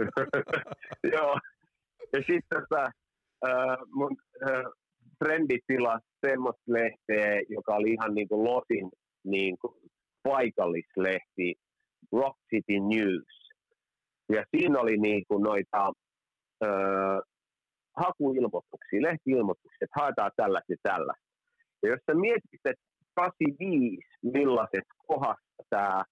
Joo. 1.12 1.38
Ja 2.12 2.18
sitten 2.18 2.62
tota, 2.68 2.90
äh, 3.46 3.78
mun 3.94 4.16
äh, 4.48 4.64
frendi 5.18 5.58
tilasi 5.66 6.06
semmoista 6.26 6.62
lehteä, 6.66 7.42
joka 7.48 7.74
oli 7.74 7.92
ihan 7.92 8.14
niin 8.14 8.28
kuin 8.28 8.44
Losin 8.44 8.90
niin 9.24 9.58
kuin 9.58 9.74
paikallislehti, 10.22 11.54
Rock 12.12 12.38
City 12.50 12.80
News. 12.80 13.48
Ja 14.32 14.44
siinä 14.50 14.80
oli 14.80 14.96
niin 14.96 15.24
kuin 15.28 15.42
noita 15.42 15.92
äh, 16.64 17.20
hakuilmoituksia, 17.96 19.02
lehtiilmoituksia, 19.02 19.78
että 19.80 20.00
haetaan 20.00 20.30
tällaista 20.36 20.72
ja 20.72 20.76
tällaista. 20.82 21.32
Ja 21.82 21.88
jos 21.88 22.00
sä 22.06 22.14
mietit, 22.14 22.60
että 22.64 22.84
85, 23.14 24.02
millaiset 24.22 24.86
kohdasta 25.06 25.62
tämä, 25.70 26.04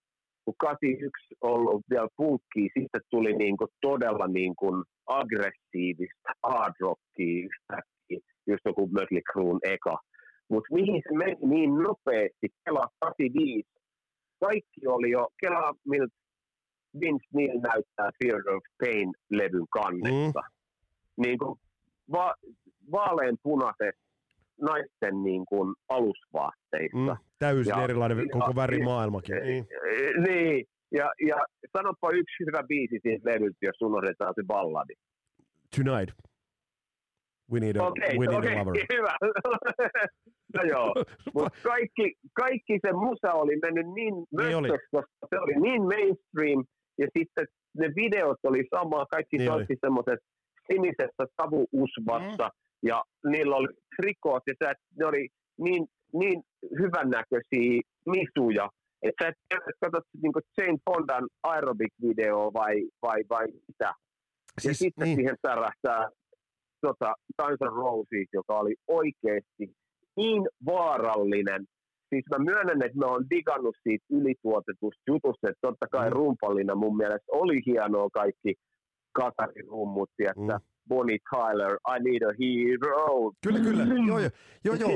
kun 0.50 0.68
81 0.68 1.36
on 1.40 1.50
ollut 1.50 1.84
vielä 1.90 2.08
punkki, 2.16 2.68
sitten 2.78 3.00
tuli 3.10 3.32
niin 3.32 3.56
kuin 3.56 3.68
todella 3.80 4.26
niin 4.26 4.56
kuin 4.56 4.84
aggressiivista 5.06 6.30
hard 6.42 6.74
rockia 6.80 7.48
yhtäkkiä, 7.48 8.20
just 8.46 8.64
joku 8.64 8.86
Mötley 8.86 9.22
Cruen 9.32 9.58
eka. 9.62 9.98
Mutta 10.50 10.74
mihin 10.74 11.02
se 11.08 11.16
meni 11.16 11.36
niin 11.40 11.74
nopeasti, 11.74 12.48
Kela 12.64 12.86
85, 13.00 13.68
kaikki 14.40 14.86
oli 14.86 15.10
jo, 15.10 15.28
Kela 15.40 15.74
miltä 15.88 16.14
Vince 17.00 17.26
Neil 17.34 17.60
näyttää 17.60 18.10
Fear 18.18 18.40
of 18.56 18.62
Pain-levyn 18.82 19.66
kannessa. 19.70 20.40
Mm. 20.40 21.22
Niin 21.22 21.38
kuin 21.38 21.60
va- 22.12 22.34
vaaleanpunaiset 22.92 23.96
naisten 24.60 25.22
niin 25.22 25.44
kuin 25.44 25.74
alusvaatteissa. 25.88 27.14
Mm, 27.14 27.29
täysin 27.40 27.74
ja, 27.76 27.84
erilainen 27.84 28.18
ja, 28.18 28.24
koko 28.32 28.54
värimaailmakin. 28.54 29.36
Ja, 29.36 29.44
niin. 29.44 29.66
niin. 30.26 30.66
Ja, 30.92 31.12
ja 31.26 31.36
sanoppa 31.76 32.10
yksi 32.10 32.44
hyvä 32.46 32.62
biisi 32.68 32.98
siitä 33.02 33.30
levyltä, 33.30 33.56
jos 33.62 33.80
unohdetaan 33.82 34.34
se 34.36 34.42
balladi. 34.46 34.94
Tonight. 35.76 36.10
We 37.52 37.60
need 37.60 37.76
a, 37.76 37.86
okay, 37.86 38.18
we 38.18 38.26
need 38.26 38.38
okay, 38.38 38.54
a 38.54 38.58
lover. 38.58 38.86
hyvä. 38.96 39.14
no 40.54 40.62
joo, 40.62 40.94
mutta 41.34 41.58
kaikki, 41.62 42.14
kaikki 42.32 42.78
se 42.86 42.92
musa 42.92 43.32
oli 43.32 43.56
mennyt 43.62 43.86
niin, 43.94 44.14
niin 44.40 44.56
oli. 44.56 44.68
koska 44.68 45.02
se 45.28 45.38
oli 45.38 45.54
niin 45.66 45.82
mainstream, 45.82 46.64
ja 46.98 47.06
sitten 47.18 47.46
ne 47.78 47.86
videot 47.96 48.38
oli 48.42 48.64
sama, 48.74 49.06
kaikki 49.06 49.36
niin 49.36 49.50
soitti 49.50 49.76
semmoiset 49.80 50.20
sinisessä 50.72 51.24
savuusvassa 51.42 52.46
mm. 52.48 52.88
ja 52.88 53.02
niillä 53.30 53.56
oli 53.56 53.68
trikoot 53.96 54.42
ja 54.46 54.54
sä, 54.64 54.72
ne 54.98 55.06
oli 55.06 55.28
niin, 55.58 55.86
niin 56.12 56.42
hyvännäköisiä 56.78 57.80
misuja, 58.06 58.68
että 59.02 59.24
sä 59.24 59.28
et 59.28 59.76
katsot 59.80 60.04
niin 60.22 60.32
Jane 60.58 60.78
Fondan 60.90 61.28
aerobic-videoa 61.42 62.52
vai, 62.52 62.88
vai, 63.02 63.24
vai 63.30 63.46
mitä. 63.68 63.94
Siis, 64.60 64.70
ja 64.70 64.74
sitten 64.74 65.04
niin. 65.04 65.16
siihen 65.16 65.36
särähtää 65.46 66.08
tota, 66.80 67.14
Guns 67.38 67.60
N' 67.60 67.76
Roses, 67.76 68.28
joka 68.32 68.58
oli 68.58 68.74
oikeasti 68.88 69.74
niin 70.16 70.42
vaarallinen. 70.66 71.64
Siis 72.08 72.24
mä 72.30 72.44
myönnän, 72.44 72.82
että 72.82 72.98
mä 72.98 73.06
oon 73.06 73.30
digannut 73.30 73.76
siitä 73.82 74.04
ylituotetusta 74.10 75.02
jutusta, 75.06 75.48
että 75.48 75.58
totta 75.60 75.86
kai 75.86 76.08
mm. 76.10 76.12
rumpallina 76.12 76.74
mun 76.74 76.96
mielestä 76.96 77.32
oli 77.32 77.60
hienoa 77.66 78.08
kaikki 78.12 78.54
kasarirummut, 79.12 80.10
että 80.18 80.58
mm. 80.58 80.69
Bonnie 80.90 81.18
Tyler, 81.30 81.78
I 81.94 81.96
need 82.02 82.22
a 82.22 82.32
hero. 82.40 83.32
Kyllä, 83.44 83.60
kyllä. 83.60 83.84
Joo, 84.06 84.18
joo. 84.18 84.30
joo, 84.64 84.74
joo. 84.74 84.90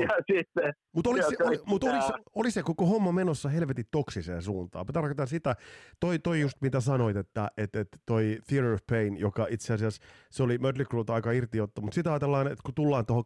Mutta 0.93 1.09
oli, 1.09 1.23
se, 1.23 1.35
oli, 1.43 1.59
mut 1.65 1.83
oli, 1.83 1.99
oli 2.35 2.51
se 2.51 2.63
koko 2.63 2.85
homma 2.85 3.11
menossa 3.11 3.49
helvetin 3.49 3.85
toksiseen 3.91 4.41
suuntaan. 4.41 4.85
Mä 4.85 4.93
tarkoitan 4.93 5.27
sitä, 5.27 5.55
toi, 5.99 6.19
toi 6.19 6.39
just 6.39 6.57
mitä 6.61 6.79
sanoit, 6.79 7.17
että 7.17 7.47
et, 7.57 7.75
et 7.75 7.87
toi 8.05 8.39
Theater 8.47 8.73
of 8.73 8.81
Pain, 8.89 9.17
joka 9.17 9.47
itse 9.49 9.73
asiassa, 9.73 10.03
se 10.29 10.43
oli 10.43 10.57
Mötley 10.57 10.85
Crue 10.85 11.03
aika 11.07 11.31
irtiotto, 11.31 11.81
mutta 11.81 11.95
sitä 11.95 12.11
ajatellaan, 12.11 12.47
että 12.47 12.63
kun 12.65 12.73
tullaan 12.73 13.05
tuohon 13.05 13.23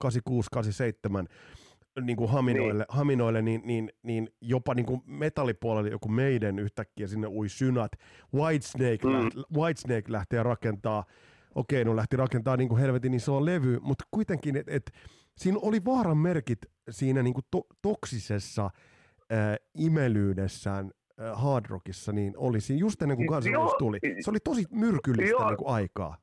86-87, 1.23 1.25
niin 2.01 2.17
kuin 2.17 2.29
haminoille, 2.29 2.83
niin. 2.83 2.97
haminoille 2.97 3.41
niin, 3.41 3.61
niin, 3.65 3.91
niin 4.03 4.29
jopa 4.41 4.73
niin 4.73 4.85
kuin 4.85 5.01
metallipuolelle 5.05 5.89
joku 5.89 6.09
meidän 6.09 6.59
yhtäkkiä 6.59 7.07
sinne 7.07 7.27
ui 7.27 7.49
synat. 7.49 7.91
Whitesnake, 8.35 9.07
mm. 9.07 9.13
läht, 9.13 9.35
Whitesnake 9.57 10.11
lähtee 10.11 10.43
rakentaa, 10.43 11.03
okei, 11.55 11.85
no 11.85 11.95
lähti 11.95 12.17
rakentaa 12.17 12.57
niin 12.57 12.69
kuin 12.69 12.81
helvetin 12.81 13.13
iso 13.13 13.45
levy, 13.45 13.79
mutta 13.81 14.03
kuitenkin, 14.11 14.55
että 14.55 14.71
et, 14.71 14.91
siinä 15.37 15.59
oli 15.61 15.85
vaaran 15.85 16.17
merkit 16.17 16.59
siinä 16.89 17.23
niin 17.23 17.33
kuin 17.33 17.45
to, 17.51 17.61
toksisessa 17.81 18.65
äh, 19.31 19.55
imelyydessään 19.77 20.91
Hard 21.33 21.65
Rockissa, 21.69 22.11
niin 22.11 22.33
oli 22.37 22.61
siinä 22.61 22.79
just 22.79 23.01
ennen 23.01 23.17
kuin 23.17 23.29
Roses 23.29 23.77
tuli. 23.79 23.97
Se 24.19 24.29
oli 24.29 24.39
tosi 24.43 24.65
myrkyllistä 24.71 25.31
joo, 25.31 25.47
niin 25.47 25.57
kuin 25.57 25.69
aikaa. 25.69 26.17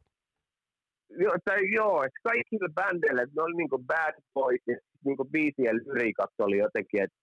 Joo, 1.10 1.36
tai 1.44 1.72
joo, 1.74 2.02
että 2.02 2.20
kaikille 2.22 2.68
bändeille, 2.74 3.22
että 3.22 3.34
ne 3.36 3.42
oli 3.42 3.56
niin 3.56 3.68
kuin 3.68 3.86
Bad 3.86 4.14
Boys, 4.34 4.60
ja 4.66 4.76
niin 5.04 5.16
kuin 5.16 5.30
biisien 5.30 5.76
lyriikat 5.76 6.30
oli 6.38 6.58
jotenkin, 6.58 7.02
että 7.02 7.18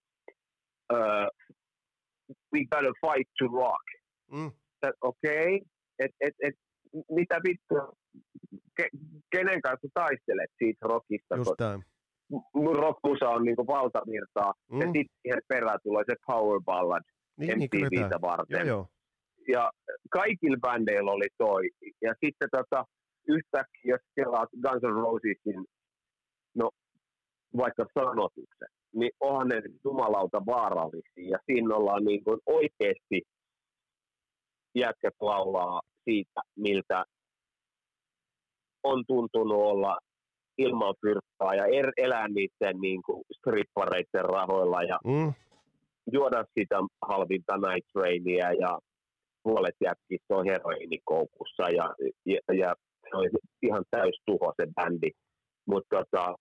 uh, 0.94 1.54
we 2.54 2.60
gotta 2.72 2.94
fight 3.02 3.32
to 3.40 3.46
rock. 3.48 3.86
Mm. 4.32 4.52
Okei, 5.02 5.56
okay, 5.56 5.68
että 6.00 6.18
et, 6.22 6.34
et, 6.44 6.56
mitä 7.10 7.36
vittu, 7.44 7.76
ke, 8.78 8.90
kenen 9.32 9.62
kanssa 9.62 9.88
taistelet 9.94 10.52
siitä 10.58 10.88
rockista? 10.88 11.36
Just 11.36 11.52
tämän 11.58 11.84
rockmusa 12.76 13.30
on 13.30 13.44
niinku 13.44 13.68
valtavirtaa, 13.68 14.54
mm. 14.72 14.82
ja 14.82 14.86
sitten 14.86 15.18
siihen 15.22 15.42
perään 15.48 15.80
tulee 15.84 16.04
se 16.10 16.16
power 16.28 16.62
ballad 16.66 17.04
niin, 17.38 17.58
MTVtä 17.58 17.88
niin, 17.90 18.22
varten. 18.22 18.68
Joo, 18.68 18.68
joo. 18.68 18.88
Ja 19.48 19.72
kaikilla 20.10 20.58
bändeillä 20.58 21.12
oli 21.12 21.28
toi. 21.38 21.70
Ja 22.02 22.14
sitten 22.26 22.50
tota, 22.52 22.86
yhtäkkiä, 23.28 23.92
jos 23.92 24.02
kelaat 24.16 24.50
Guns 24.62 24.84
N' 24.84 25.02
Rosesin, 25.02 25.66
no 26.56 26.70
vaikka 27.58 27.86
sanotukset, 27.94 28.72
niin 28.96 29.12
onhan 29.20 29.48
ne 29.48 29.62
jumalauta 29.86 30.46
vaarallisia. 30.46 31.30
Ja 31.30 31.40
siinä 31.46 31.76
ollaan 31.76 32.04
niin 32.04 32.24
kuin 32.24 32.40
oikeasti 32.46 33.22
jätkät 34.76 35.14
laulaa 35.22 35.82
siitä, 36.06 36.42
miltä 36.56 37.06
on 38.84 39.04
tuntunut 39.08 39.58
olla 39.58 39.98
ilman 40.58 40.96
fyrkkaa 41.02 41.56
ja 41.56 41.66
er, 41.66 41.92
elää 41.98 42.28
niiden 42.28 42.82
niin 42.82 43.02
kuin 43.06 43.24
strippareiden 43.38 44.26
rahoilla 44.26 44.84
ja 44.84 45.00
mm. 45.06 45.34
juoda 46.12 46.46
sitä 46.60 46.76
halvinta 47.02 47.58
night 47.58 47.88
trainia 47.94 48.54
ja 48.54 48.80
puolet 49.44 49.76
jätkistä 49.82 50.36
on 50.36 50.46
heroiinikoukussa 50.46 51.70
ja, 51.70 51.96
ja, 52.26 52.56
ja 52.58 52.76
se 53.02 53.18
on 53.18 53.30
ihan 53.62 53.84
täys 53.92 54.16
tuho 54.26 54.54
se 54.62 54.68
bändi. 54.76 55.12
Mutta 55.68 55.96
tota, 55.98 56.36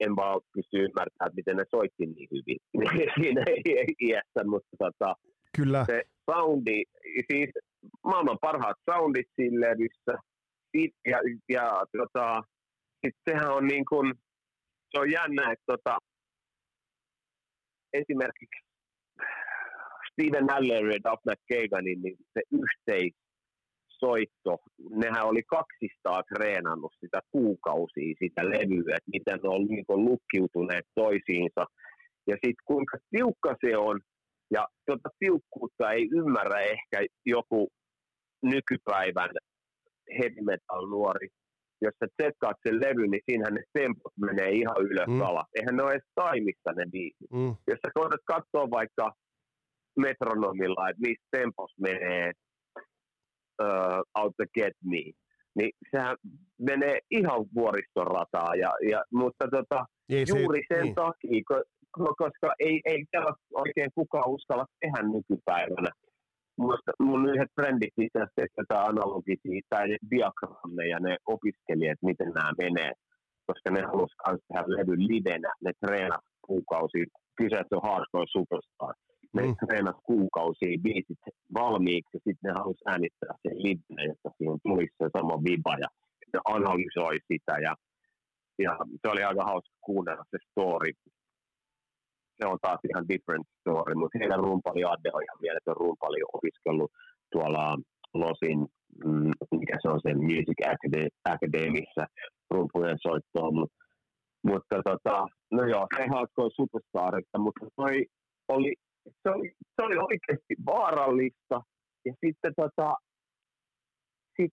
en 0.00 0.16
vaan 0.16 0.40
pysty 0.54 0.76
ymmärtämään, 0.76 1.34
miten 1.36 1.56
ne 1.56 1.64
soitti 1.70 2.06
niin 2.06 2.28
hyvin 2.30 2.58
siinä 3.20 3.44
iässä, 4.08 4.40
mutta 4.46 4.76
tota, 4.78 5.14
Kyllä. 5.56 5.84
se 5.84 6.02
soundi, 6.30 6.82
siis 7.32 7.50
maailman 8.04 8.38
parhaat 8.40 8.76
soundit 8.90 9.26
siinä 9.36 9.60
levyssä, 9.60 10.14
ja, 11.06 11.18
ja 11.48 11.84
tota, 11.98 12.42
sitten 13.06 13.22
sehän 13.30 13.54
on 13.54 13.66
niin 13.66 13.84
kuin, 13.84 14.14
se 14.90 15.00
on 15.00 15.10
jännä, 15.10 15.52
että 15.52 15.64
tota, 15.66 15.98
esimerkiksi 17.92 18.60
Steven 20.12 20.52
Aller 20.52 20.84
ja 20.84 20.98
Duff 21.04 21.22
McKaganin 21.26 22.02
niin 22.02 22.16
se 22.34 22.42
yhteissoitto, 22.52 24.58
nehän 24.90 25.26
oli 25.26 25.42
kaksistaan 25.42 26.24
treenannut 26.34 26.92
sitä 27.00 27.20
kuukausia, 27.30 28.14
sitä 28.18 28.44
levyä, 28.44 28.96
että 28.96 29.10
miten 29.12 29.40
ne 29.42 29.48
on 29.48 29.66
niin 29.66 29.84
lukkiutuneet 29.88 30.86
toisiinsa. 30.94 31.66
Ja 32.26 32.34
sitten 32.34 32.64
kuinka 32.64 32.98
tiukka 33.10 33.54
se 33.60 33.76
on, 33.76 34.00
ja 34.50 34.66
tuota 34.86 35.08
tiukkuutta 35.18 35.92
ei 35.92 36.08
ymmärrä 36.12 36.60
ehkä 36.60 37.06
joku 37.26 37.68
nykypäivän 38.42 39.30
heavy 40.18 40.40
metal 40.44 40.86
nuori 40.86 41.28
jos 41.82 41.94
sä 42.00 42.06
tsekkaat 42.16 42.56
sen 42.66 42.80
levy, 42.80 43.06
niin 43.06 43.22
siinähän 43.30 43.54
ne 43.54 43.62
tempot 43.72 44.12
menee 44.20 44.50
ihan 44.50 44.76
ylös 44.80 45.06
mm. 45.06 45.20
alas. 45.20 45.46
Eihän 45.54 45.76
ne 45.76 45.82
ole 45.82 45.92
edes 45.92 46.10
taimissa 46.14 46.72
ne 46.76 46.84
biisit. 46.92 47.30
Mm. 47.32 47.54
Jos 47.68 47.78
sä 47.86 47.90
koetat 47.94 48.20
katsoa 48.24 48.70
vaikka 48.70 49.12
metronomilla, 49.96 50.88
että 50.88 51.02
missä 51.06 51.26
tempos 51.30 51.72
menee 51.80 52.32
uh, 53.62 54.22
Out 54.22 54.36
the 54.36 54.46
Get 54.54 54.76
Me, 54.84 55.12
niin 55.54 55.72
sehän 55.90 56.16
menee 56.58 56.98
ihan 57.10 57.46
vuoristorataa. 57.54 58.54
Ja, 58.54 58.72
ja, 58.90 59.04
mutta 59.12 59.48
tota, 59.50 59.86
ei, 60.08 60.24
juuri 60.28 60.60
se, 60.68 60.74
sen 60.74 60.82
niin. 60.84 60.94
takia, 60.94 61.42
koska 61.92 62.54
ei, 62.58 62.80
ei 62.84 63.04
oikein 63.54 63.90
kukaan 63.94 64.30
uskalla 64.30 64.66
tehdä 64.80 65.02
nykypäivänä. 65.02 65.90
Muista, 66.58 66.92
mun 67.00 67.28
yhdet 67.30 67.50
frendit 67.54 67.94
itse 67.96 68.18
asiassa 68.18 68.56
tätä 68.56 68.84
analogisia 68.84 69.60
tai 69.68 69.86
diagrammeja, 70.10 70.98
ne 71.00 71.16
opiskelijat, 71.26 71.98
miten 72.02 72.30
nämä 72.34 72.52
menee, 72.58 72.92
koska 73.46 73.70
ne 73.70 73.82
halusivat 73.82 74.40
tehdä 74.48 74.64
levy 74.66 74.96
livenä, 75.10 75.52
ne 75.64 75.72
treenat 75.86 76.24
kuukausi, 76.46 76.98
kyseessä 77.36 77.76
on 77.76 77.88
Hardcore 77.88 78.26
Superstar, 78.28 78.94
ne 79.34 79.42
mm. 79.42 79.54
treenat 79.66 79.96
kuukausia 80.02 80.82
biisit 80.82 81.22
valmiiksi 81.54 82.16
ja 82.16 82.20
sitten 82.24 82.48
ne 82.48 82.52
halusi 82.58 82.82
äänittää 82.86 83.34
sen 83.42 83.56
livenä, 83.66 84.02
jotta 84.10 84.30
siihen 84.36 84.58
tulisi 84.66 84.94
se 84.98 85.08
sama 85.16 85.36
viba 85.46 85.74
ja 85.84 85.88
ne 86.32 86.40
analysoi 86.54 87.16
sitä 87.32 87.54
ja, 87.66 87.72
ja 88.64 88.72
se 89.00 89.06
oli 89.12 89.22
aika 89.24 89.44
hauska 89.44 89.76
kuunnella 89.80 90.24
se 90.30 90.38
story, 90.50 90.92
se 92.38 92.46
on 92.46 92.58
taas 92.62 92.80
ihan 92.90 93.08
different 93.08 93.46
story, 93.60 93.94
mutta 93.94 94.18
heidän 94.20 94.44
rumpali 94.46 94.84
Adde 94.84 95.10
on 95.12 95.22
ihan 95.22 95.42
mieletön. 95.44 95.76
Rumpali 95.76 96.20
opiskellut 96.32 96.90
tuolla 97.32 97.76
Losin, 98.14 98.60
mm, 99.04 99.32
mikä 99.60 99.76
se 99.82 99.88
on 99.88 100.00
se 100.02 100.14
Music 100.14 100.60
Academissa 101.32 102.04
rumpujen 102.50 102.98
soittoon, 103.06 103.54
Mut, 103.54 103.72
mutta 104.42 104.76
tota, 104.88 105.26
no 105.50 105.62
joo, 105.64 105.86
se 105.96 106.06
hauskoi 106.06 106.50
superstarista, 106.50 107.38
mutta 107.38 107.66
toi 107.76 108.06
oli, 108.48 108.74
se 109.22 109.30
oli, 109.30 109.52
se 109.74 109.82
oli 109.86 109.96
oikeasti 109.96 110.54
vaarallista. 110.66 111.60
Ja 112.04 112.12
sitten 112.24 112.52
tota, 112.56 112.94
sit 114.36 114.52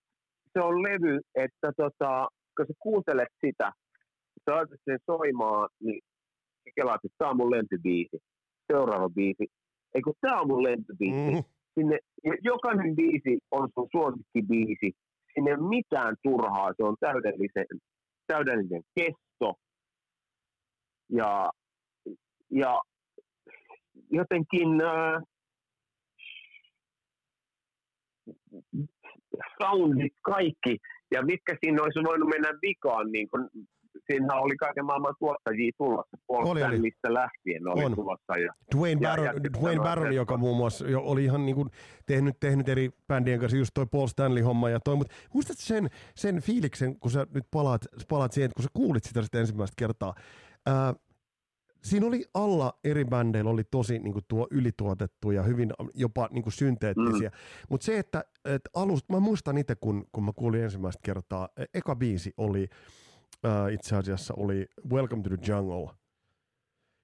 se 0.54 0.60
on 0.60 0.84
levy, 0.84 1.20
että 1.36 1.72
tota, 1.78 2.28
kun 2.58 2.66
sä 2.68 2.74
kuuntelet 2.80 3.34
sitä, 3.46 3.72
sä 4.46 4.66
sen 4.86 5.00
soimaan, 5.06 5.70
niin 5.84 6.02
ja 6.66 6.72
kelaat, 6.76 7.06
että 7.06 7.16
tämä 7.18 7.32
on 7.32 7.38
mun 7.38 7.52
lempibiisi, 7.52 8.18
seuraava 8.72 9.10
biisi, 9.10 9.48
ei 9.96 10.02
kun 10.02 10.14
tämä 10.22 10.42
on 10.42 10.48
mun 10.48 10.64
lempibiisi. 10.64 11.36
Mm. 11.36 11.44
Sinne, 11.74 12.00
jokainen 12.42 12.96
biisi 12.96 13.38
on 13.52 13.70
sun 13.74 13.88
suosikkibiisi, 13.92 14.92
sinne 15.34 15.52
ei 15.52 15.58
ole 15.58 15.70
mitään 15.70 16.16
turhaa, 16.24 16.74
se 16.78 16.84
on 16.84 16.96
täydellisen, 17.00 17.66
täydellinen 18.28 18.82
kesto. 18.96 19.54
Ja, 21.10 21.50
ja 22.52 22.82
jotenkin 24.12 24.70
äh, 24.82 25.22
soundit 29.62 30.14
kaikki, 30.22 30.78
ja 31.12 31.22
mitkä 31.22 31.58
siinä 31.64 31.84
olisi 31.84 32.00
voinut 32.06 32.30
mennä 32.30 32.50
vikaan, 32.62 33.12
niin 33.12 33.28
kun 33.30 33.50
siinähän 34.08 34.44
oli 34.44 34.58
kaiken 34.58 34.86
maailman 34.86 35.16
tuottajia 35.20 35.72
tulossa. 35.78 36.18
Paul 36.28 36.78
mistä 36.78 37.14
lähtien 37.14 37.68
oli 37.68 37.86
on. 37.86 37.96
tulossa. 37.96 38.38
Ja, 38.38 38.54
Dwayne, 38.76 39.02
Barron, 39.02 39.26
ja, 39.26 39.34
ja 39.34 39.54
Dwayne 39.54 39.84
Barron 39.84 40.16
joka 40.16 40.38
muun 40.38 40.58
muassa 40.58 40.88
jo 40.88 41.02
oli 41.02 41.24
ihan 41.24 41.46
niin 41.46 41.56
kuin 41.56 41.70
tehnyt, 42.06 42.40
tehnyt 42.40 42.70
eri 42.70 42.90
bändien 43.08 43.40
kanssa 43.40 43.58
just 43.58 43.72
toi 43.74 43.86
Paul 43.86 44.08
Stanley-homma 44.08 44.70
ja 44.70 44.80
toi, 44.80 44.96
mutta 44.96 45.16
muistatko 45.34 45.62
sen, 45.62 45.90
sen 46.16 46.42
fiiliksen, 46.42 47.00
kun 47.00 47.12
sä 47.12 47.28
nyt 47.34 47.46
palaat, 47.52 47.82
palaat 48.10 48.32
siihen, 48.32 48.52
kun 48.56 48.64
sä 48.64 48.70
kuulit 48.74 49.04
sitä 49.04 49.22
sitten 49.22 49.42
ensimmäistä 49.42 49.74
kertaa, 49.78 50.14
ää, 50.66 50.94
siinä 51.86 52.08
oli 52.08 52.26
alla 52.34 52.80
eri 52.84 53.06
bändeillä 53.06 53.52
oli 53.52 53.64
tosi 53.64 54.00
niin 54.00 54.14
kuin 54.14 54.26
tuo 54.28 54.48
ylituotettu 54.52 55.32
ja 55.32 55.44
hyvin 55.44 55.74
jopa 55.94 56.30
niin 56.32 56.44
kuin 56.44 56.54
synteettisiä. 56.54 57.30
Mm. 57.30 57.36
Mutta 57.70 57.86
se, 57.86 58.00
että, 58.00 58.24
että 58.46 58.70
alusta, 58.74 59.14
mä 59.14 59.20
muistan 59.20 59.58
itse, 59.58 59.76
kun, 59.76 60.06
kun 60.12 60.24
mä 60.24 60.32
kuulin 60.36 60.64
ensimmäistä 60.64 61.00
kertaa, 61.04 61.50
e, 61.58 61.66
eka 61.74 61.96
biisi 61.96 62.34
oli 62.38 62.68
äh, 63.46 63.74
itse 63.74 63.96
asiassa 63.96 64.34
oli 64.38 64.66
Welcome 64.90 65.24
to 65.24 65.30
the 65.30 65.38
Jungle. 65.48 65.90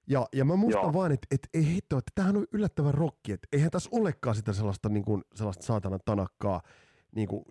Ja, 0.06 0.26
ja 0.32 0.44
mä 0.44 0.56
muistan 0.56 0.82
Joo. 0.82 0.92
vaan, 0.92 1.12
että 1.12 1.26
et, 1.30 1.48
ei 1.54 1.66
hitto, 1.66 1.98
että 1.98 2.12
tämähän 2.14 2.36
on 2.36 2.46
yllättävän 2.52 2.94
rokki, 2.94 3.32
että 3.32 3.48
eihän 3.52 3.70
tässä 3.70 3.90
olekaan 3.92 4.36
sitä 4.36 4.52
sellaista, 4.52 4.88
niin 4.88 5.04
kuin, 5.04 5.22
sellaista 5.34 5.66
saatana 5.66 5.98
tanakkaa, 6.04 6.62
niin 7.14 7.28
kuin, 7.28 7.44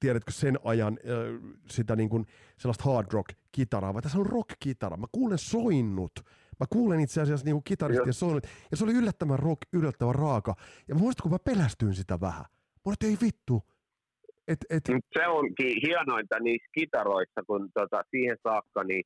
tiedätkö 0.00 0.32
sen 0.32 0.58
ajan 0.64 0.98
äh, 1.04 1.60
sitä 1.70 1.96
niin 1.96 2.08
kuin, 2.08 2.26
sellaista 2.58 2.84
hard 2.84 3.12
rock 3.12 3.28
kitaraa, 3.52 3.94
vaan 3.94 4.02
tässä 4.02 4.18
on 4.18 4.26
rock 4.26 4.50
kitara. 4.60 4.96
Mä 4.96 5.06
kuulen 5.12 5.38
soinnut. 5.38 6.12
Mä 6.60 6.66
kuulen 6.70 7.00
itse 7.00 7.20
asiassa 7.20 7.46
niin 7.46 7.64
kitaristia 7.64 8.12
soinnut. 8.12 8.46
Ja 8.70 8.76
se 8.76 8.84
oli 8.84 8.92
yllättävän 8.92 9.38
rock, 9.38 9.60
yllättävän 9.72 10.14
raaka. 10.14 10.54
Ja 10.88 10.94
mä 10.94 11.00
muistan, 11.00 11.22
kun 11.22 11.32
mä 11.32 11.38
pelästyin 11.38 11.94
sitä 11.94 12.20
vähän. 12.20 12.44
Mä 12.50 12.82
olin, 12.86 12.96
ei 13.02 13.18
vittu, 13.20 13.62
et, 14.52 14.58
et... 14.70 14.84
Se 15.18 15.26
onkin 15.26 15.74
hienointa 15.86 16.40
niissä 16.40 16.68
kitaroissa, 16.78 17.40
kun 17.46 17.68
tota, 17.74 18.02
siihen 18.10 18.36
saakka 18.48 18.84
niin, 18.84 19.04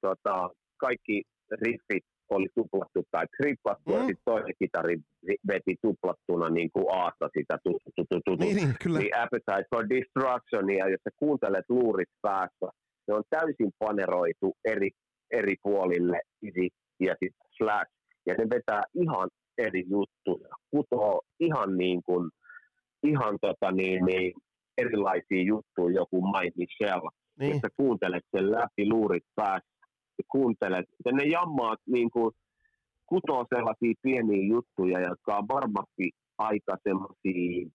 tota, 0.00 0.50
kaikki 0.76 1.22
riffit 1.62 2.04
oli 2.30 2.46
tuplattu 2.54 3.02
tai 3.10 3.26
trippattu, 3.36 3.90
mm. 3.90 3.94
ja 3.94 4.00
sitten 4.00 4.24
toinen 4.24 4.54
kitari 4.58 4.96
veti 5.48 5.74
tuplattuna 5.82 6.48
niin 6.50 6.70
kuin 6.72 6.86
aasta 6.90 7.28
sitä 7.38 7.58
tu, 7.64 7.78
tu, 7.94 8.04
tu, 8.10 8.20
tu, 8.24 8.34
niin, 8.34 8.56
niin, 8.56 8.74
kyllä. 8.82 8.98
Niin 8.98 9.16
Appetite 9.16 9.68
for 9.70 9.84
Destruction, 9.88 10.70
ja 10.70 10.88
jos 10.88 11.00
sä 11.04 11.10
kuuntelet 11.16 11.64
luurit 11.68 12.08
päässä, 12.22 12.66
se 13.06 13.12
on 13.14 13.22
täysin 13.30 13.70
paneroitu 13.78 14.56
eri, 14.64 14.90
eri 15.30 15.54
puolille, 15.62 16.20
ja 17.00 17.14
sitten 17.20 17.46
Slash, 17.56 17.90
ja 18.26 18.34
ne 18.34 18.44
vetää 18.50 18.82
ihan 18.94 19.28
eri 19.58 19.84
juttuja. 19.88 20.54
Kutoo 20.70 21.20
ihan 21.40 21.76
niin 21.76 22.02
kuin, 22.02 22.30
ihan 23.02 23.38
tota 23.40 23.72
niin, 23.72 24.04
niin 24.04 24.32
erilaisia 24.78 25.42
juttuja, 25.42 25.94
joku 25.94 26.22
Mike 26.26 26.56
Michelle. 26.56 27.10
Niin. 27.38 27.56
Että 27.56 27.68
kuuntelet 27.76 28.24
sen 28.36 28.50
läpi 28.50 28.88
luurit 28.88 29.24
päässä. 29.34 29.76
Ja 30.18 30.24
kuuntelet, 30.30 30.86
ja 31.04 31.12
ne 31.12 31.24
jammaat 31.24 31.78
niin 31.86 32.10
kuin, 32.10 32.34
kutoo 33.06 33.44
sellaisia 33.54 33.94
pieniä 34.02 34.48
juttuja, 34.48 35.00
jotka 35.00 35.36
on 35.36 35.48
varmasti 35.48 36.10
aika 36.38 36.76
sellaisia, 36.82 37.68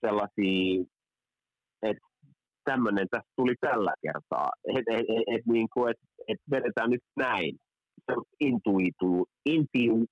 sellaisia 0.00 0.84
että 1.82 2.06
tämmöinen 2.64 3.06
tässä 3.10 3.32
tuli 3.36 3.54
tällä 3.60 3.94
kertaa. 4.02 4.50
Että 4.64 4.92
et, 4.94 5.00
et, 5.00 5.34
et, 5.34 5.46
niin 5.46 5.68
kuin, 5.74 5.90
et, 5.90 5.96
et 6.28 6.38
vedetään 6.50 6.90
nyt 6.90 7.02
näin. 7.16 7.56
Se 8.06 8.12
on 8.16 8.24
intuitu, 8.40 9.28
intiu, 9.44 10.04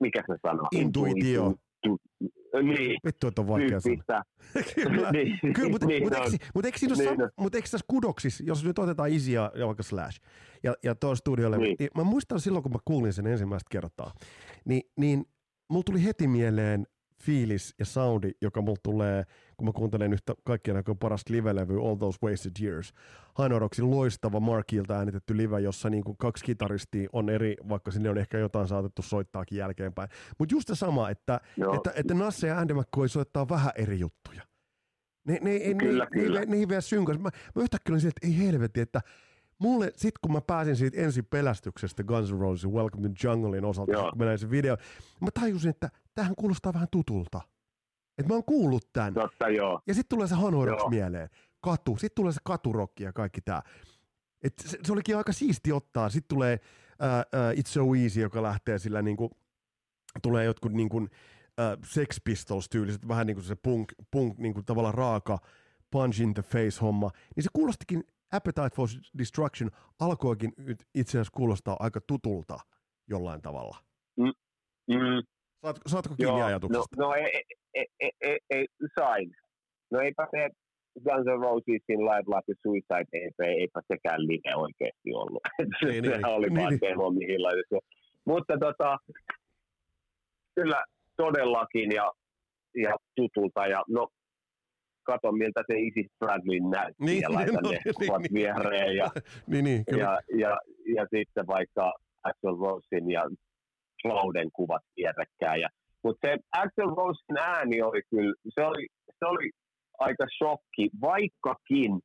mikä 0.00 0.22
se 0.26 0.36
sanoo? 0.46 0.68
Intuitio. 0.72 1.54
Intuitu, 1.84 2.62
niin. 2.62 3.00
Vittu, 3.04 3.26
että 3.26 3.40
on 3.40 3.48
vaikea 3.48 3.80
sanoa. 3.80 4.22
Kyllä, 4.82 5.12
niin, 5.12 5.38
Kyllä 5.54 5.68
mutta 5.68 5.86
niin, 5.86 6.02
mut, 6.02 6.12
no. 6.12 6.24
eikö, 6.24 6.46
mut 6.54 6.64
eikö, 6.64 6.78
siinä 6.78 6.94
Niin, 6.94 7.08
sam- 7.10 7.18
no. 7.18 7.28
mut 7.40 7.54
eikö 7.54 7.68
tässä 7.70 7.84
kudoksissa, 7.88 8.44
jos 8.46 8.64
nyt 8.64 8.78
otetaan 8.78 9.12
Easy 9.12 9.30
ja, 9.30 9.52
ja 9.54 9.66
vaikka 9.66 9.82
Slash 9.82 10.20
ja, 10.62 10.74
ja 10.84 10.94
tuo 10.94 11.14
studiolle, 11.14 11.58
niin. 11.58 11.76
Niin. 11.78 11.90
mä 11.96 12.04
muistan 12.04 12.40
silloin, 12.40 12.62
kun 12.62 12.72
mä 12.72 12.78
kuulin 12.84 13.12
sen 13.12 13.26
ensimmäistä 13.26 13.68
kertaa, 13.70 14.12
niin, 14.64 14.82
niin 14.96 15.24
mulla 15.70 15.82
tuli 15.84 16.04
heti 16.04 16.28
mieleen 16.28 16.86
fiilis 17.22 17.74
ja 17.78 17.84
soundi, 17.84 18.30
joka 18.40 18.60
mulla 18.62 18.80
tulee, 18.82 19.24
kun 19.62 19.68
mä 19.68 19.72
kuuntelen 19.72 20.12
yhtä 20.12 20.34
kaikkien 20.44 20.76
aikojen 20.76 20.98
parasta 20.98 21.32
live-levyä 21.32 21.80
All 21.80 21.94
Those 21.94 22.18
Wasted 22.22 22.52
Years. 22.62 22.92
Hainorodoksin 23.34 23.90
loistava 23.90 24.40
Markilta 24.40 24.94
äänitetty 24.98 25.36
live, 25.36 25.60
jossa 25.60 25.90
niin 25.90 26.04
kuin 26.04 26.16
kaksi 26.16 26.44
kitaristia 26.44 27.08
on 27.12 27.30
eri, 27.30 27.56
vaikka 27.68 27.90
sinne 27.90 28.10
on 28.10 28.18
ehkä 28.18 28.38
jotain 28.38 28.68
saatettu 28.68 29.02
soittaakin 29.02 29.58
jälkeenpäin. 29.58 30.08
Mutta 30.38 30.54
just 30.54 30.68
se 30.68 30.74
sama, 30.74 31.10
että, 31.10 31.40
Joo. 31.56 31.74
että, 31.74 31.92
että 31.94 32.14
Nasse 32.14 32.46
ja 32.46 32.58
Andy 32.58 32.74
McCoy 32.74 33.08
soittaa 33.08 33.48
vähän 33.48 33.72
eri 33.76 34.00
juttuja. 34.00 34.42
Ne, 35.24 35.38
ne, 35.42 35.50
ne, 35.50 35.74
Kyllä, 35.74 36.04
ne, 36.04 36.10
kyllä. 36.10 36.40
Ne, 36.40 36.46
ne, 36.46 36.50
ne 36.50 36.56
ei 36.56 36.68
vielä 36.68 36.80
synkäs. 36.80 37.18
Mä, 37.18 37.30
mä 37.54 37.62
yhtäkkiä 37.62 37.92
olin 37.92 38.00
sieltä, 38.00 38.14
että 38.22 38.26
ei 38.26 38.46
helvetti, 38.46 38.80
että 38.80 39.00
mulle, 39.58 39.92
sit 39.96 40.18
kun 40.18 40.32
mä 40.32 40.40
pääsin 40.40 40.76
siitä 40.76 41.00
ensi 41.00 41.22
pelästyksestä 41.22 42.04
Guns 42.04 42.32
N' 42.32 42.38
Roses 42.38 42.70
Welcome 42.70 43.08
to 43.08 43.14
Junglein 43.28 43.64
osalta, 43.64 43.92
Joo. 43.92 44.10
kun 44.10 44.18
mä 44.18 44.24
näin 44.24 44.38
sen 44.38 44.50
video, 44.50 44.76
mä 45.20 45.28
tajusin, 45.40 45.70
että 45.70 45.90
tämähän 46.14 46.34
kuulostaa 46.34 46.72
vähän 46.72 46.88
tutulta. 46.90 47.40
Että 48.18 48.28
mä 48.28 48.34
oon 48.34 48.44
kuullut 48.44 48.92
tän. 48.92 49.14
Totta 49.14 49.48
joo. 49.48 49.80
Ja 49.86 49.94
sitten 49.94 50.16
tulee 50.16 50.26
se 50.26 50.34
Hanoi 50.34 50.66
Joo. 50.66 50.88
mieleen. 50.88 51.28
Katu. 51.60 51.96
Sitten 51.96 52.14
tulee 52.14 52.32
se 52.32 52.40
katurokki 52.44 53.04
ja 53.04 53.12
kaikki 53.12 53.40
tää. 53.40 53.62
Et 54.42 54.58
se, 54.58 54.78
se, 54.84 54.92
olikin 54.92 55.16
aika 55.16 55.32
siisti 55.32 55.72
ottaa. 55.72 56.08
Sitten 56.08 56.36
tulee 56.36 56.60
uh, 56.92 57.40
uh, 57.40 57.60
It's 57.60 57.68
So 57.68 57.94
Easy, 58.02 58.20
joka 58.20 58.42
lähtee 58.42 58.78
sillä 58.78 59.02
niinku, 59.02 59.30
tulee 60.22 60.44
jotkut 60.44 60.72
niinku, 60.72 60.96
uh, 60.96 61.08
Sex 61.84 62.20
Pistols 62.24 62.68
tyyliset, 62.68 63.08
vähän 63.08 63.26
niinku 63.26 63.42
se 63.42 63.54
punk, 63.54 63.92
punk 64.10 64.38
niinku 64.38 64.62
tavallaan 64.62 64.94
raaka 64.94 65.38
punch 65.90 66.20
in 66.20 66.34
the 66.34 66.42
face 66.42 66.80
homma. 66.80 67.10
Niin 67.36 67.44
se 67.44 67.50
kuulostikin 67.52 68.04
Appetite 68.32 68.70
for 68.74 68.88
Destruction 69.18 69.70
alkoikin 70.00 70.52
itse 70.94 71.10
asiassa 71.10 71.32
kuulostaa 71.36 71.76
aika 71.80 72.00
tutulta 72.00 72.58
jollain 73.08 73.42
tavalla. 73.42 73.76
Mm, 74.16 74.32
Saat, 75.62 75.80
saatko 75.86 76.14
kiinni 76.14 76.38
joo. 76.38 76.46
ajatuksesta? 76.46 76.96
No, 76.96 77.06
no 77.06 77.14
ei, 77.14 77.24
ei, 77.24 77.42
sain. 78.98 79.30
No 79.90 80.00
eipä 80.00 80.26
se 80.30 80.48
Guns 81.04 81.26
N' 81.26 81.42
Rosesin 81.42 82.00
Live 82.08 82.28
Like 82.32 82.52
a 82.52 82.56
Suicide 82.62 83.08
EP, 83.12 83.40
eipä 83.40 83.80
sekään 83.92 84.20
live 84.20 84.54
oikeasti 84.56 85.14
ollut. 85.14 85.42
Niin, 85.58 86.04
se 86.04 86.10
niin, 86.10 86.26
oli 86.26 86.46
niin, 86.46 86.60
vaan 86.60 86.70
niin. 86.70 86.80
demo, 86.80 87.10
mihin 87.10 87.42
laitettu. 87.42 87.78
Mutta 88.26 88.58
tota, 88.58 88.98
kyllä 90.54 90.84
todellakin 91.16 91.92
ja, 91.92 92.12
ja 92.74 92.96
tutulta. 93.16 93.66
Ja 93.66 93.82
no, 93.88 94.08
kato 95.02 95.32
miltä 95.32 95.62
se 95.66 95.78
Isis 95.78 96.10
Bradley 96.18 96.60
näytti 96.60 97.04
Niin, 97.04 97.20
ja 97.20 97.32
laitan 97.32 97.62
no, 97.62 97.70
ne 97.70 97.78
niin, 97.84 97.94
kuvat 97.98 98.22
niin. 98.22 98.34
viereen. 98.34 98.96
Ja, 98.96 99.10
niin, 99.50 99.64
niin, 99.64 99.84
kyllä. 99.84 100.02
ja, 100.02 100.18
ja, 100.38 100.58
ja 100.96 101.06
sitten 101.14 101.46
vaikka 101.46 101.92
Axel 102.24 102.56
Rosein 102.60 103.10
ja 103.10 103.22
Clouden 104.02 104.48
kuvat 104.52 104.82
vierekkäin. 104.96 105.60
Ja, 105.60 105.68
mutta 106.04 106.28
se 106.28 106.36
Axel 106.52 106.90
Rosein 106.96 107.38
ääni 107.38 107.82
oli 107.82 108.02
kyllä, 108.10 108.34
se 108.54 108.66
oli, 108.66 108.86
se 109.18 109.26
oli 109.26 109.50
aika 109.98 110.26
shokki, 110.38 110.90
vaikkakin 111.00 112.00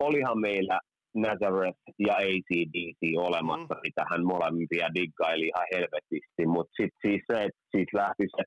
olihan 0.00 0.40
meillä 0.40 0.80
Nazareth 1.14 1.78
ja 1.98 2.14
ACDC 2.14 3.00
olemassa, 3.18 3.74
mm. 3.74 3.80
mitä 3.82 4.02
hän 4.10 4.24
molempia 4.24 4.88
diggaili 4.94 5.46
ihan 5.46 5.66
helvetisti, 5.74 6.46
mutta 6.46 6.72
sitten 6.80 7.00
siis 7.04 7.22
se, 7.32 7.44
että 7.44 7.60
siitä 7.70 7.98
lähti 7.98 8.24
se 8.36 8.42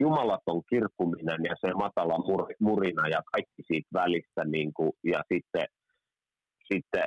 jumalaton 0.00 0.62
kirkkuminen 0.70 1.40
ja 1.44 1.54
se 1.60 1.74
matala 1.74 2.18
mur, 2.18 2.46
murina 2.60 3.08
ja 3.08 3.20
kaikki 3.32 3.62
siitä 3.66 3.88
välistä, 3.94 4.44
niin 4.44 4.72
kuin, 4.74 4.92
ja 5.04 5.20
sitten, 5.32 5.66
sitten 6.72 7.06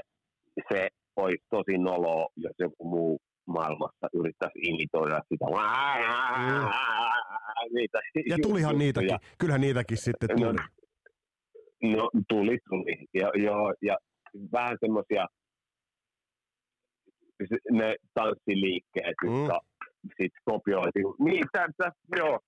se 0.72 0.88
olisi 1.16 1.44
tosi 1.50 1.78
noloa, 1.78 2.28
jos 2.36 2.56
joku 2.60 2.84
muu 2.90 3.20
maailmassa 3.50 4.08
yrittäisi 4.14 4.60
imitoida 4.62 5.22
sitä. 5.30 5.46
Niitä 7.74 8.00
Ja 8.26 8.38
tulihan 8.42 8.72
juttuja. 8.72 8.78
niitäkin. 8.78 9.18
Kyllähän 9.38 9.62
niitäkin 9.62 9.98
sitten 9.98 10.30
No, 10.30 10.36
tuli. 10.36 10.58
No 11.96 12.10
tuli, 12.30 12.58
tuli. 12.70 13.06
Ja, 13.14 13.32
joo, 13.36 13.74
ja 13.82 13.98
vähän 14.52 14.78
semmoisia 14.80 15.26
ne 17.72 17.96
tanssiliikkeet, 18.14 19.16
Mm. 19.24 19.30
jotka 19.42 19.60
sitten 20.06 20.42
kopioitiin. 20.46 21.06
Niin, 21.20 21.46
tässä, 21.54 21.92
joo, 22.18 22.40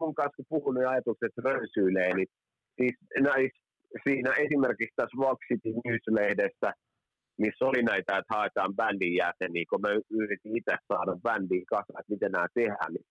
mun 0.00 0.14
kanssa 0.14 0.36
kun 0.36 0.44
puhun 0.48 0.74
ne 0.74 0.84
ajatukset 0.86 1.32
rönsyilee, 1.44 2.14
niin 2.14 2.26
siis 2.80 2.94
näis, 3.20 3.50
siinä 4.02 4.32
esimerkiksi 4.32 4.92
tässä 4.96 5.16
Rock 5.22 5.40
City 5.48 5.68
News-lehdessä, 5.84 6.72
missä 7.38 7.64
oli 7.64 7.82
näitä, 7.82 8.18
että 8.18 8.34
haetaan 8.34 8.76
bändin 8.76 9.14
jäseniä, 9.14 9.64
kun 9.70 9.80
mä 9.80 9.88
yritin 10.10 10.56
itse 10.56 10.76
saada 10.88 11.12
bändiin 11.22 11.66
kasaan, 11.66 12.00
että 12.00 12.12
miten 12.12 12.32
nämä 12.32 12.46
tehdään, 12.54 12.92
niin 12.92 13.06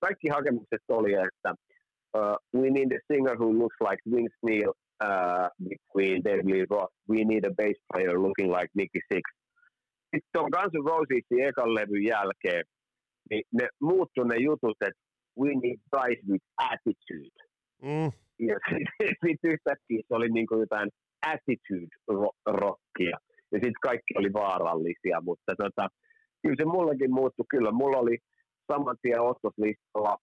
kaikki 0.00 0.28
hakemukset 0.28 0.84
oli, 0.88 1.12
että 1.14 1.50
uh, 2.18 2.60
we 2.60 2.70
need 2.70 2.92
a 2.98 3.00
singer 3.12 3.36
who 3.36 3.52
looks 3.58 3.78
like 3.80 4.02
Vince 4.14 4.38
Neil 4.42 4.72
uh, 5.08 5.48
between 5.68 6.24
Dave 6.24 6.44
Lee 6.44 6.66
Roth. 6.70 6.94
We 7.08 7.24
need 7.24 7.44
a 7.44 7.54
bass 7.58 7.78
player 7.92 8.16
looking 8.26 8.50
like 8.56 8.70
Nicky 8.74 9.00
Six. 9.12 9.22
Sitten 10.14 10.40
on 10.42 10.50
Guns 10.50 10.74
N' 10.74 10.86
Rosesin 10.88 11.44
ekan 11.48 11.74
levyn 11.74 12.04
jälkeen, 12.04 12.64
niin 13.30 13.42
ne 13.52 13.68
muuttui 13.80 14.28
ne 14.28 14.36
jutut, 14.36 14.76
että 14.80 15.02
we 15.40 15.48
need 15.48 15.80
guys 15.92 16.18
with 16.28 16.44
attitude. 16.56 17.36
Mm. 17.82 18.10
Ja 18.48 18.56
sitten 18.68 19.18
sit 19.26 19.40
yhtäkkiä 19.44 20.02
se 20.08 20.14
oli 20.14 20.28
niinku 20.28 20.58
jotain 20.58 20.90
attitude-rockia. 21.26 23.16
Ja 23.52 23.56
sitten 23.58 23.82
kaikki 23.82 24.14
oli 24.18 24.32
vaarallisia, 24.32 25.20
mutta 25.20 25.52
tota, 25.56 25.88
kyllä 26.42 26.56
se 26.58 26.64
mullekin 26.64 27.12
muuttui. 27.14 27.44
Kyllä 27.50 27.72
mulla 27.72 27.98
oli 27.98 28.18
saman 28.72 28.96
tien 29.02 29.20
ostoslistalla 29.20 30.16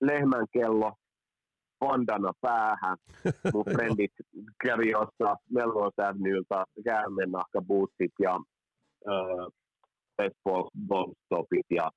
lehmän 0.00 0.46
kello, 0.52 0.92
bandana 1.80 2.32
päähän. 2.40 2.96
Mun 3.52 3.64
frendit 3.74 4.12
kävi 4.64 4.94
ostaa 4.94 5.36
Melrose 5.50 6.02
Avenuelta 6.02 6.64
käärmennahkabootsit 6.84 8.12
ja 8.20 8.34
äh, 9.08 9.46
baseball 10.16 10.70
bombstopit 10.86 11.66
ja 11.70 11.90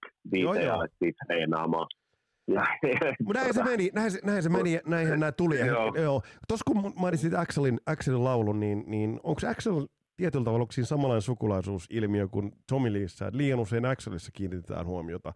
alettiin 0.74 1.14
treenaamaan. 1.28 1.88
Ja, 2.48 2.66
Mutta 3.26 3.42
näin 3.42 3.54
se 3.54 3.64
meni, 3.64 3.90
näin 3.94 4.12
se, 4.12 4.20
näin 4.24 4.44
se 4.44 4.50
meni, 4.50 4.74
ja 4.74 4.80
näinhän 4.86 5.20
nämä 5.20 5.32
tuli. 5.32 5.60
Joo. 5.60 5.94
joo. 5.96 6.22
Tuossa 6.48 6.64
kun 6.68 6.94
mainitsit 6.96 7.34
Axelin, 7.34 7.80
Axelin 7.86 8.24
laulun, 8.24 8.60
niin, 8.60 8.84
niin 8.88 9.20
onko 9.24 9.42
Axel 9.48 9.88
tietyllä 10.18 10.46
tavalla 10.46 10.62
onko 10.64 10.72
siinä 10.72 10.86
samanlainen 10.86 11.22
sukulaisuusilmiö 11.22 12.28
kuin 12.28 12.52
Tommy 12.70 12.94
Leeissä? 12.94 13.28
Et 13.28 13.34
liian 13.36 13.60
usein 13.60 13.86
Axelissa 13.86 14.32
kiinnitetään 14.32 14.86
huomiota 14.86 15.34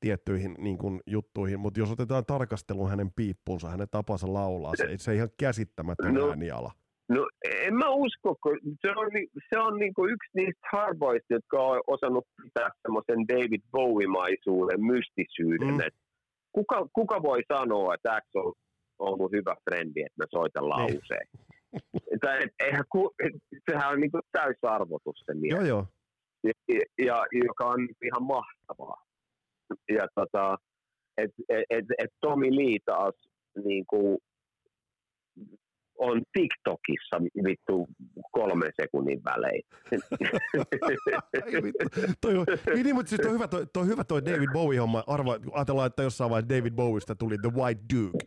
tiettyihin 0.00 0.54
niin 0.58 0.78
kuin, 0.78 1.00
juttuihin, 1.06 1.60
mutta 1.60 1.80
jos 1.80 1.90
otetaan 1.90 2.26
tarkasteluun 2.26 2.90
hänen 2.90 3.10
piippunsa, 3.16 3.68
hänen 3.68 3.88
tapansa 3.90 4.32
laulaa, 4.32 4.72
se, 4.76 4.88
se 4.96 5.14
ihan 5.14 5.28
käsittämätön 5.40 6.14
No. 6.14 6.28
ääniala. 6.28 6.72
No 7.08 7.28
en 7.66 7.74
mä 7.74 7.88
usko, 7.88 8.36
kun 8.42 8.58
se 8.80 8.90
on, 8.96 9.10
se 9.54 9.58
on 9.60 9.78
niinku 9.78 10.06
yksi 10.06 10.30
niistä 10.34 10.68
harvoista, 10.72 11.34
jotka 11.34 11.62
on 11.62 11.80
osannut 11.86 12.26
pitää 12.42 12.70
semmoisen 12.82 13.28
David 13.28 13.60
Bowie-maisuuden 13.72 14.80
mystisyyden. 14.84 15.68
Mm. 15.68 15.80
Kuka, 16.52 16.86
kuka 16.92 17.22
voi 17.22 17.42
sanoa, 17.52 17.94
että 17.94 18.14
Axel 18.14 18.52
on 18.98 19.18
mun 19.18 19.30
hyvä 19.32 19.54
frendi, 19.64 20.00
että 20.00 20.22
mä 20.22 20.24
soitan 20.30 20.68
lauseen? 20.68 21.26
Että 22.14 22.38
et, 22.38 22.50
eihän 22.60 22.84
ku, 22.92 23.10
et, 23.24 23.32
sehän 23.70 23.92
on 23.92 24.00
niinku 24.00 24.20
täysarvotus 24.32 25.22
se 25.26 25.34
mies, 25.34 25.52
Joo, 25.52 25.62
joo. 25.62 25.86
ja, 26.44 26.52
ja, 26.98 27.26
joka 27.44 27.64
on 27.64 27.88
ihan 28.04 28.22
mahtavaa. 28.22 29.02
Ja 29.88 30.08
tota, 30.14 30.58
että 31.16 31.42
et, 31.48 31.64
et, 31.70 31.84
et 31.98 32.10
Tommy 32.20 32.56
Lee 32.56 32.78
taas 32.86 33.14
niinku, 33.64 34.18
on 35.98 36.22
TikTokissa 36.32 37.16
vittu 37.44 37.86
kolmen 38.32 38.72
sekunnin 38.80 39.24
välein. 39.24 39.62
toi, 42.20 42.34
niin, 42.74 42.84
niin, 42.84 42.94
mutta 42.94 43.08
siis 43.08 43.20
toi 43.20 43.32
hyvä 43.32 43.48
toi, 43.48 43.66
toi, 43.72 43.86
hyvä 43.86 44.04
toi 44.04 44.24
David 44.24 44.48
Bowie-homma. 44.52 45.04
Arva, 45.06 45.38
ajatellaan, 45.52 45.86
että 45.86 46.02
jossain 46.02 46.30
vaiheessa 46.30 46.56
David 46.56 46.72
Bowieista 46.72 47.14
tuli 47.14 47.38
The 47.38 47.50
White 47.54 47.80
Duke. 47.94 48.18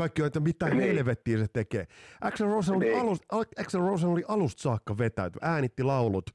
Kaikki 0.00 0.22
on, 0.22 0.26
että 0.26 0.40
mitä 0.40 0.68
niin. 0.68 0.80
helvettiä 0.80 1.38
se 1.38 1.46
tekee. 1.52 1.86
Axel 2.20 2.46
Rose 2.46 2.72
oli, 2.72 2.84
niin. 2.84 3.00
alust, 3.00 3.22
Axel 3.60 3.80
Rose 3.80 4.06
oli 4.06 4.24
alusta 4.28 4.62
saakka 4.62 4.98
vetäyty, 4.98 5.38
äänitti 5.42 5.82
laulut 5.82 6.30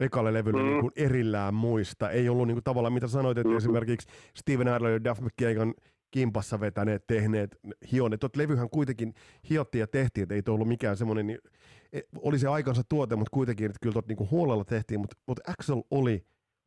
ekalle 0.00 0.32
levylle 0.32 0.62
mm. 0.62 0.68
niin 0.68 0.92
erillään 0.96 1.54
muista. 1.54 2.10
Ei 2.10 2.28
ollut 2.28 2.46
niin 2.46 2.54
kuin, 2.54 2.64
tavallaan, 2.64 2.92
mitä 2.92 3.06
sanoit, 3.06 3.38
että 3.38 3.48
mm-hmm. 3.48 3.58
esimerkiksi 3.58 4.08
Steven 4.36 4.68
Adler 4.68 4.92
ja 4.92 5.04
Duff 5.04 5.20
McKagan 5.20 5.74
kimpassa 6.10 6.60
vetäneet, 6.60 7.06
tehneet, 7.06 7.58
hioneet. 7.92 8.20
Tuot 8.20 8.36
levyhän 8.36 8.70
kuitenkin 8.70 9.14
hiottiin 9.50 9.80
ja 9.80 9.86
tehtiin, 9.86 10.22
että 10.22 10.34
ei 10.34 10.42
tuo 10.42 10.54
ollut 10.54 10.68
mikään 10.68 10.96
semmoinen, 10.96 11.26
niin, 11.26 11.38
e, 11.92 12.00
oli 12.18 12.38
se 12.38 12.48
aikansa 12.48 12.82
tuote, 12.88 13.16
mutta 13.16 13.34
kuitenkin, 13.34 13.66
että 13.66 13.78
kyllä 13.82 13.92
tuot 13.92 14.08
niin 14.08 14.30
huolella 14.30 14.64
tehtiin, 14.64 15.00
mutta, 15.00 15.16
mutta 15.26 15.52
Axel 15.52 15.82
oli 15.90 16.26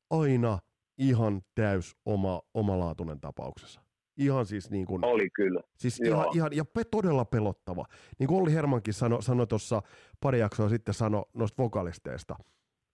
aina 0.09 0.59
ihan 0.97 1.41
täys 1.55 1.95
oma, 2.05 2.41
omalaatuinen 2.53 3.19
tapauksessa. 3.19 3.81
Ihan 4.21 4.45
siis 4.45 4.71
niin 4.71 4.85
kuin, 4.85 5.05
Oli 5.05 5.29
kyllä. 5.29 5.61
Siis 5.77 5.99
ihan, 5.99 6.25
ihan, 6.35 6.49
ja 6.53 6.65
pe, 6.65 6.83
todella 6.83 7.25
pelottava. 7.25 7.85
Niin 8.19 8.27
kuin 8.27 8.41
Olli 8.41 8.53
Hermankin 8.53 8.93
sanoi 8.93 9.23
sano 9.23 9.45
tuossa 9.45 9.81
pari 10.21 10.39
jaksoa 10.39 10.69
sitten 10.69 10.93
sano 10.93 11.25
noista 11.33 11.63
vokalisteista, 11.63 12.35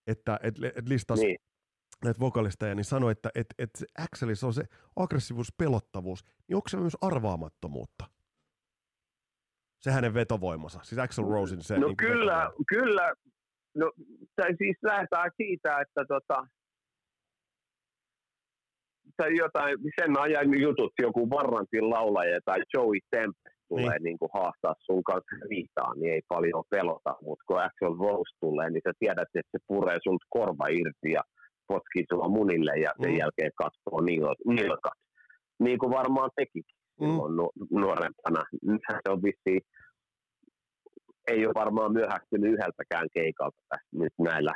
että 0.07 0.39
et, 0.43 0.55
et 0.75 0.87
listasi 0.89 1.25
niin 1.25 1.37
näitä 2.03 2.19
vokalisteja, 2.19 2.75
niin 2.75 2.85
sanoi, 2.85 3.11
että 3.11 3.29
et, 3.35 3.47
et 3.57 3.69
Axelissa 3.97 4.47
on 4.47 4.53
se 4.53 4.63
aggressiivisuus, 4.95 5.53
pelottavuus, 5.57 6.23
niin 6.47 6.55
onko 6.55 6.69
se 6.69 6.77
myös 6.77 6.97
arvaamattomuutta? 7.01 8.05
Se 9.79 9.91
hänen 9.91 10.13
vetovoimansa, 10.13 10.79
siis 10.83 10.99
Axel 10.99 11.25
Rosen 11.25 11.61
se... 11.61 11.77
No 11.77 11.87
niin 11.87 11.97
kyllä, 11.97 12.37
vetovoima. 12.37 12.63
kyllä. 12.67 13.13
No, 13.75 13.91
tai 14.35 14.55
siis 14.57 14.77
lähdetään 14.81 15.31
siitä, 15.37 15.81
että 15.81 16.05
tota, 16.07 16.47
tai 19.17 19.35
jotain, 19.35 19.77
sen 19.99 20.19
ajan 20.19 20.59
jutut, 20.61 20.93
joku 21.01 21.29
Varrantin 21.29 21.89
laulaja 21.89 22.39
tai 22.45 22.59
Joey 22.73 22.99
Tempest 23.11 23.57
tulee 23.69 23.93
niin. 23.93 24.03
Niin 24.03 24.19
kuin 24.19 24.29
haastaa 24.33 24.75
sun 24.79 25.03
kanssa 25.03 25.35
riitaan, 25.49 25.99
niin 25.99 26.13
ei 26.13 26.21
paljon 26.27 26.63
pelota, 26.69 27.15
mutta 27.21 27.43
kun 27.47 27.61
Axel 27.61 27.95
Rose 27.99 28.37
tulee, 28.39 28.69
niin 28.69 28.81
sä 28.87 28.91
tiedät, 28.99 29.29
että 29.35 29.51
se 29.51 29.59
puree 29.67 29.97
sulta 30.03 30.25
korva 30.29 30.67
irti 30.67 31.11
ja 31.11 31.21
potkii 31.67 32.05
sua 32.13 32.27
munille 32.27 32.73
ja 32.85 32.91
sen 33.01 33.11
mm. 33.11 33.17
jälkeen 33.17 33.51
katsoo 33.55 34.01
nilkat. 34.47 34.97
Niin 35.59 35.79
kuin 35.79 35.91
varmaan 35.91 36.29
teki 36.35 36.61
mm. 37.01 37.07
nu- 37.37 37.55
nuorempana. 37.71 38.41
Nythän 38.61 38.99
se 39.03 39.11
on 39.11 39.23
vissiin, 39.23 39.61
ei 41.27 41.45
ole 41.45 41.53
varmaan 41.55 41.93
myöhästynyt 41.93 42.53
yhdeltäkään 42.53 43.07
keikalta 43.13 43.61
tässä 43.69 43.89
nyt 43.93 44.13
näillä 44.19 44.53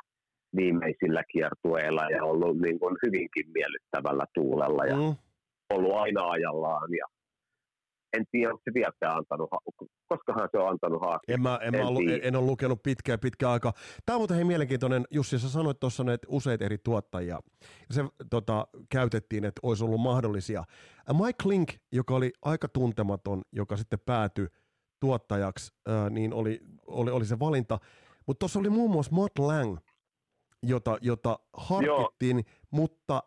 viimeisillä 0.56 1.24
kiertueilla 1.24 2.06
ja 2.10 2.24
ollut 2.24 2.58
niin 2.58 2.80
kuin 2.80 2.98
hyvinkin 3.06 3.46
miellyttävällä 3.54 4.26
tuulella 4.34 4.86
ja 4.86 4.96
mm. 4.96 5.16
ollut 5.70 5.96
aina 5.96 6.30
ajallaan 6.30 6.94
ja 6.94 7.06
en 8.18 8.26
tiedä, 8.32 8.50
onko 8.50 8.62
se 8.64 8.74
vieläkään 8.74 9.18
antanut, 9.18 9.50
koskahan 10.08 10.50
se 10.52 10.58
on 10.58 10.70
antanut 10.70 11.02
haasteen. 11.02 11.34
En, 11.34 11.42
mä, 11.42 11.60
en, 11.62 11.76
en, 11.76 11.82
mä 11.82 11.88
ollut, 11.88 12.04
en, 12.10 12.20
en 12.24 12.36
ole 12.36 12.46
lukenut 12.46 12.84
pitkään 12.84 13.20
pitkään 13.20 13.52
aikaa. 13.52 13.74
Tämä 14.06 14.16
on 14.16 14.20
muuten 14.20 14.36
hei 14.36 14.46
mielenkiintoinen, 14.46 15.04
Jussi, 15.12 15.40
sä 15.40 15.50
sanoit 15.50 15.80
tuossa 15.80 16.14
että 16.14 16.28
useita 16.30 16.66
eri 16.66 16.78
tuottajia, 16.78 17.40
se 17.92 18.04
tota, 18.30 18.68
käytettiin, 18.90 19.46
että 19.46 19.60
olisi 19.64 19.84
ollut 19.84 20.02
mahdollisia. 20.02 20.64
Mike 21.14 21.50
Link, 21.50 21.70
joka 21.92 22.16
oli 22.16 22.32
aika 22.42 22.68
tuntematon, 22.68 23.42
joka 23.52 23.78
sitten 23.78 24.00
päätyi 24.06 24.48
tuottajaksi, 25.00 25.74
ää, 25.88 26.10
niin 26.10 26.34
oli, 26.34 26.60
oli, 26.88 27.12
oli 27.12 27.26
se 27.26 27.40
valinta. 27.40 27.80
Mutta 28.28 28.40
tuossa 28.40 28.60
oli 28.60 28.70
muun 28.70 28.92
muassa 28.92 29.16
Matt 29.16 29.40
Lang, 29.40 29.78
jota, 30.64 30.98
jota 31.02 31.40
harkittiin, 31.54 32.38
Joo. 32.38 32.56
mutta 32.72 33.24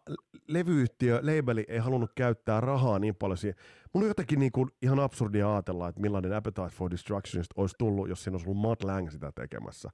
levyyhtiö, 0.49 1.21
labeli 1.23 1.65
ei 1.69 1.79
halunnut 1.79 2.11
käyttää 2.17 2.61
rahaa 2.61 2.99
niin 2.99 3.15
paljon 3.17 3.37
siihen. 3.37 3.59
Mun 3.93 4.03
on 4.05 4.09
jotenkin 4.09 4.39
niin 4.39 4.53
kuin 4.53 4.69
ihan 4.83 5.01
absurdia 5.01 5.53
ajatella, 5.53 5.89
että 5.89 6.01
millainen 6.01 6.33
Appetite 6.33 6.69
for 6.69 6.91
Destruction 6.91 7.45
olisi 7.57 7.75
tullut, 7.79 8.09
jos 8.09 8.25
siinä 8.25 8.35
olisi 8.35 8.49
ollut 8.49 8.63
Matt 8.63 8.85
Lang 8.85 9.11
sitä 9.11 9.33
tekemässä. 9.33 9.91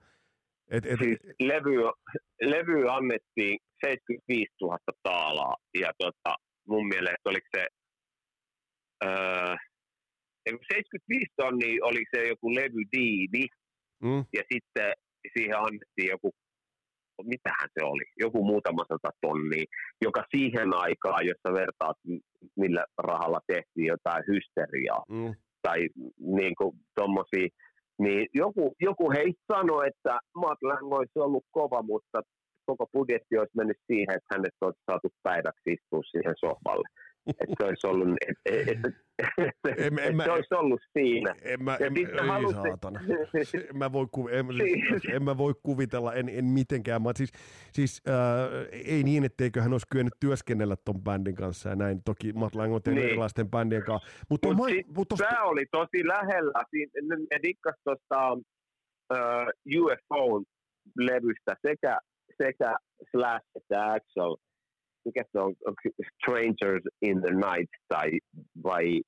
Et, 0.70 0.86
et, 0.86 0.98
siis 1.02 1.18
levy, 1.40 1.76
levy 2.40 2.88
annettiin 2.90 3.58
75 3.80 4.52
000 4.60 4.78
taalaa, 5.02 5.56
ja 5.80 5.92
tota, 5.98 6.36
mun 6.68 6.88
mielestä 6.88 7.30
oliko 7.30 7.46
se 7.56 7.66
öö, 9.04 9.56
75 10.46 11.26
tonnia 11.36 11.84
oli 11.84 12.04
se 12.14 12.28
joku 12.28 12.54
levydiivi, 12.54 13.46
mm. 14.02 14.24
ja 14.32 14.42
sitten 14.52 14.92
siihen 15.32 15.58
annettiin 15.58 16.08
joku 16.10 16.30
mitähän 17.24 17.68
se 17.74 17.84
oli, 17.84 18.04
joku 18.16 18.44
muutama 18.44 18.84
sata 18.88 19.10
tonnia, 19.20 19.64
joka 20.02 20.24
siihen 20.36 20.74
aikaan, 20.74 21.26
jossa 21.26 21.52
vertaat, 21.52 21.96
millä 22.56 22.84
rahalla 22.98 23.40
tehtiin 23.46 23.86
jotain 23.86 24.24
hysteriaa, 24.26 25.02
mm. 25.08 25.34
tai 25.62 25.88
niin 26.18 26.54
kuin 26.58 26.76
tommosia, 26.94 27.48
niin 27.98 28.26
joku, 28.34 28.74
joku 28.80 29.10
heistä 29.10 29.44
sanoi, 29.52 29.88
että 29.88 30.18
Matt 30.36 30.62
Lang 30.62 30.92
olisi 30.92 31.18
ollut 31.18 31.44
kova, 31.50 31.82
mutta 31.82 32.22
koko 32.66 32.86
budjetti 32.92 33.38
olisi 33.38 33.56
mennyt 33.56 33.80
siihen, 33.86 34.14
että 34.16 34.34
hänet 34.34 34.56
olisi 34.60 34.80
saatu 34.90 35.08
päiväksi 35.22 35.72
istua 35.72 36.02
siihen 36.12 36.34
sohvalle 36.44 36.88
että 37.30 37.54
se 37.60 37.66
olisi 37.66 37.86
ollut, 37.86 38.08
et, 38.28 38.36
et, 38.44 38.68
et, 38.68 39.54
en, 39.78 39.98
en, 39.98 40.20
se 40.24 40.30
olisi 40.30 40.54
ollut 40.54 40.80
siinä. 40.92 41.34
En 41.42 41.64
mä, 41.64 41.76
en, 41.80 41.96
ei 41.96 42.06
saatana. 42.52 43.00
En 43.70 43.76
mä 43.76 43.92
voi, 43.92 44.06
en, 44.30 44.46
en 45.14 45.22
mä 45.22 45.38
voi 45.38 45.54
kuvitella, 45.62 46.14
en, 46.14 46.28
en 46.28 46.44
mitenkään. 46.44 47.02
Mä, 47.02 47.10
siis, 47.16 47.32
siis 47.72 48.02
äh, 48.08 48.14
ei 48.72 49.02
niin, 49.02 49.24
etteikö 49.24 49.62
hän 49.62 49.72
olisi 49.72 49.86
kyennyt 49.92 50.14
työskennellä 50.20 50.76
ton 50.84 51.02
bändin 51.02 51.34
kanssa 51.34 51.68
ja 51.68 51.76
näin. 51.76 52.02
Toki 52.04 52.32
Matt 52.32 52.54
Lang 52.54 52.74
on 52.74 52.82
tehnyt 52.82 53.02
niin. 53.02 53.08
erilaisten 53.10 53.50
bändien 53.50 53.82
kanssa. 53.82 54.08
Mutta 54.30 54.48
mut, 54.48 54.56
mut, 54.56 54.96
mut 54.96 55.08
tosta... 55.08 55.24
tämä 55.24 55.42
oli 55.42 55.66
tosi 55.70 56.06
lähellä. 56.06 56.64
Ne 57.30 57.38
dikkas 57.42 57.74
tuosta 57.84 58.32
uh, 58.32 58.38
UFO-levystä 59.76 61.56
sekä, 61.66 61.98
sekä 62.42 62.76
Slash 63.10 63.46
että 63.56 63.92
Axel– 63.92 64.36
mikä 65.04 65.22
se 65.32 65.38
on, 65.40 65.54
Strangers 66.16 66.84
in 67.02 67.20
the 67.20 67.30
Night 67.30 67.72
tai 67.88 68.10
vai 68.64 69.00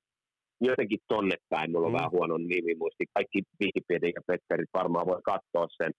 jotenkin 0.61 0.99
tonne 1.07 1.35
päin, 1.49 1.71
mulla 1.71 1.87
on 1.87 1.93
mm. 1.93 1.97
vähän 1.97 2.11
huono 2.11 2.37
nimi 2.37 2.75
muisti, 2.75 3.05
kaikki 3.13 3.41
Wikipedia 3.61 4.11
ja 4.15 4.21
Petterit 4.27 4.69
varmaan 4.73 5.07
voi 5.07 5.21
katsoa 5.25 5.67
sen, 5.77 5.91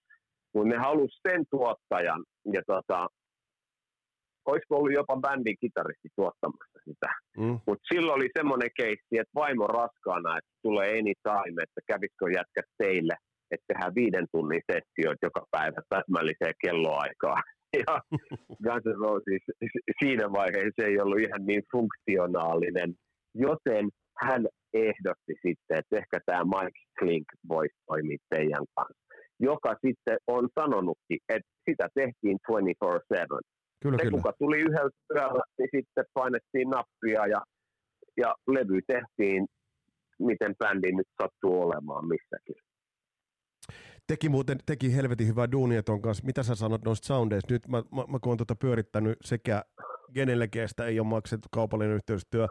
mutta 0.55 0.69
ne 0.69 0.77
halusi 0.77 1.21
sen 1.29 1.45
tuottajan, 1.51 2.25
ja 2.53 2.63
tota, 2.67 3.09
olisiko 4.47 4.77
ollut 4.77 4.93
jopa 4.93 5.17
bändin 5.17 5.57
kitaristi 5.61 6.09
tuottamassa 6.17 6.79
sitä. 6.85 7.09
Mm. 7.39 7.59
Mutta 7.67 7.87
silloin 7.93 8.17
oli 8.17 8.29
semmoinen 8.39 8.71
keissi, 8.77 9.15
että 9.21 9.35
vaimo 9.35 9.67
raskaana, 9.67 10.39
että 10.39 10.53
tulee 10.63 10.89
anytime, 10.99 11.63
että 11.63 11.81
kävisikö 11.87 12.27
jätkät 12.39 12.69
teille, 12.79 13.15
että 13.51 13.65
tehdään 13.69 13.95
viiden 13.95 14.27
tunnin 14.33 14.63
sessioita 14.73 15.27
joka 15.27 15.43
päivä 15.51 15.81
täsmälliseen 15.89 16.55
kelloaikaan. 16.65 17.43
ja 17.87 17.95
Guns 18.65 18.85
N' 18.85 19.01
Roses 19.05 19.45
siinä 20.01 20.33
vaiheessa 20.33 20.83
ei 20.87 21.01
ollut 21.01 21.21
ihan 21.21 21.47
niin 21.47 21.63
funktionaalinen, 21.73 22.95
joten 23.35 23.89
hän 24.23 24.47
ehdotti 24.75 25.35
sitten, 25.47 25.79
että 25.79 25.97
ehkä 25.97 26.19
tämä 26.27 26.45
Mike 26.45 26.81
Klink 26.99 27.27
voisi 27.49 27.75
toimia 27.87 28.19
teidän 28.31 28.65
kanssa, 28.75 29.05
joka 29.41 29.75
sitten 29.87 30.17
on 30.27 30.49
sanonutkin, 30.61 31.19
että 31.29 31.51
sitä 31.71 31.89
tehtiin 31.95 32.39
24-7. 32.53 33.39
Kyllä, 33.83 33.99
Se, 33.99 34.03
kyllä. 34.03 34.17
kuka 34.17 34.33
tuli 34.39 34.59
yhdellä 34.59 34.91
yöllä, 35.15 35.43
niin 35.59 35.69
sitten 35.77 36.05
painettiin 36.15 36.69
nappia 36.71 37.27
ja, 37.27 37.41
ja 38.17 38.35
levy 38.47 38.81
tehtiin, 38.87 39.47
miten 40.19 40.55
bändi 40.59 40.93
nyt 40.93 41.09
sattuu 41.23 41.63
olemaan 41.63 42.09
missäkin 42.09 42.57
teki 44.07 44.29
muuten 44.29 44.59
teki 44.67 44.95
helvetin 44.95 45.27
hyvää 45.27 45.53
duunia 45.53 45.83
ton 45.83 46.03
kanssa. 46.03 46.25
Mitä 46.27 46.43
sä 46.43 46.55
sanot 46.55 46.85
noista 46.85 47.07
soundeista? 47.07 47.53
Nyt 47.53 47.69
mä, 47.69 47.83
mä, 47.93 48.05
mä 48.09 48.19
kun 48.19 48.31
oon 48.31 48.37
tuota 48.37 48.55
pyörittänyt 48.57 49.19
sekä 49.25 49.65
Genelegeestä 50.15 50.87
ei 50.87 51.01
ole 51.01 51.09
maksettu 51.09 51.49
kaupallinen 51.53 51.97
yhteistyö 51.97 52.47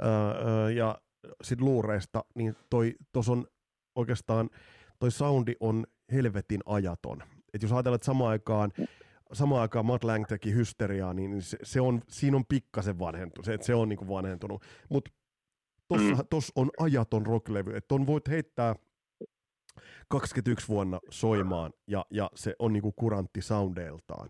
ää, 0.00 0.70
ja 0.70 0.98
sitten 1.42 1.66
luureista, 1.66 2.24
niin 2.34 2.56
toi 2.70 2.94
tos 3.12 3.28
on 3.28 3.46
oikeastaan, 3.94 4.50
toi 4.98 5.10
soundi 5.10 5.54
on 5.60 5.86
helvetin 6.12 6.60
ajaton. 6.66 7.22
Et 7.54 7.62
jos 7.62 7.72
ajatellaan, 7.72 7.96
että 7.96 8.06
samaan 8.06 8.30
aikaan 8.30 8.72
samaan 9.32 9.62
aikaan 9.62 9.86
Matt 9.86 10.04
Lang 10.04 10.26
teki 10.26 10.54
hysteriaa, 10.54 11.14
niin 11.14 11.42
se, 11.42 11.58
se 11.62 11.80
on, 11.80 12.02
siinä 12.08 12.36
on 12.36 12.44
pikkasen 12.48 12.98
vanhentunut, 12.98 13.44
se, 13.44 13.54
että 13.54 13.66
se 13.66 13.74
on 13.74 13.88
niin 13.88 14.08
vanhentunut. 14.08 14.62
Mutta 14.88 15.10
tossa, 15.88 16.14
mm. 16.14 16.28
tossa 16.30 16.52
on 16.56 16.70
ajaton 16.78 17.26
rocklevy, 17.26 17.76
että 17.76 17.88
ton 17.88 18.06
voit 18.06 18.28
heittää– 18.28 18.74
21 20.08 20.68
vuonna 20.68 21.00
soimaan 21.10 21.72
ja, 21.86 22.04
ja 22.10 22.30
se 22.34 22.54
on 22.58 22.72
niinku 22.72 22.92
kurantti 22.92 23.42
soundeiltaan. 23.42 24.28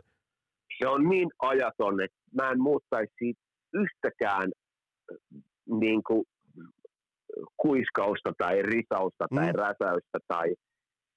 Se 0.78 0.88
on 0.88 1.08
niin 1.08 1.28
ajaton, 1.42 2.00
että 2.00 2.16
mä 2.34 2.50
en 2.50 2.60
muuttaisi 2.60 3.12
siitä 3.18 3.40
yhtäkään 3.74 4.52
niin 5.80 6.02
kuin, 6.06 6.24
kuiskausta 7.56 8.32
tai 8.38 8.62
risausta 8.62 9.26
tai 9.34 9.46
Mm. 9.46 9.58
räsäystä 9.58 10.18
tai, 10.28 10.54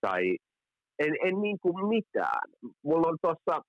tai 0.02 0.38
en, 1.00 1.14
en 1.24 1.42
niin 1.42 1.60
kuin 1.60 1.88
mitään. 1.88 2.50
Mulla 2.84 3.08
on 3.08 3.18
tuossa 3.22 3.62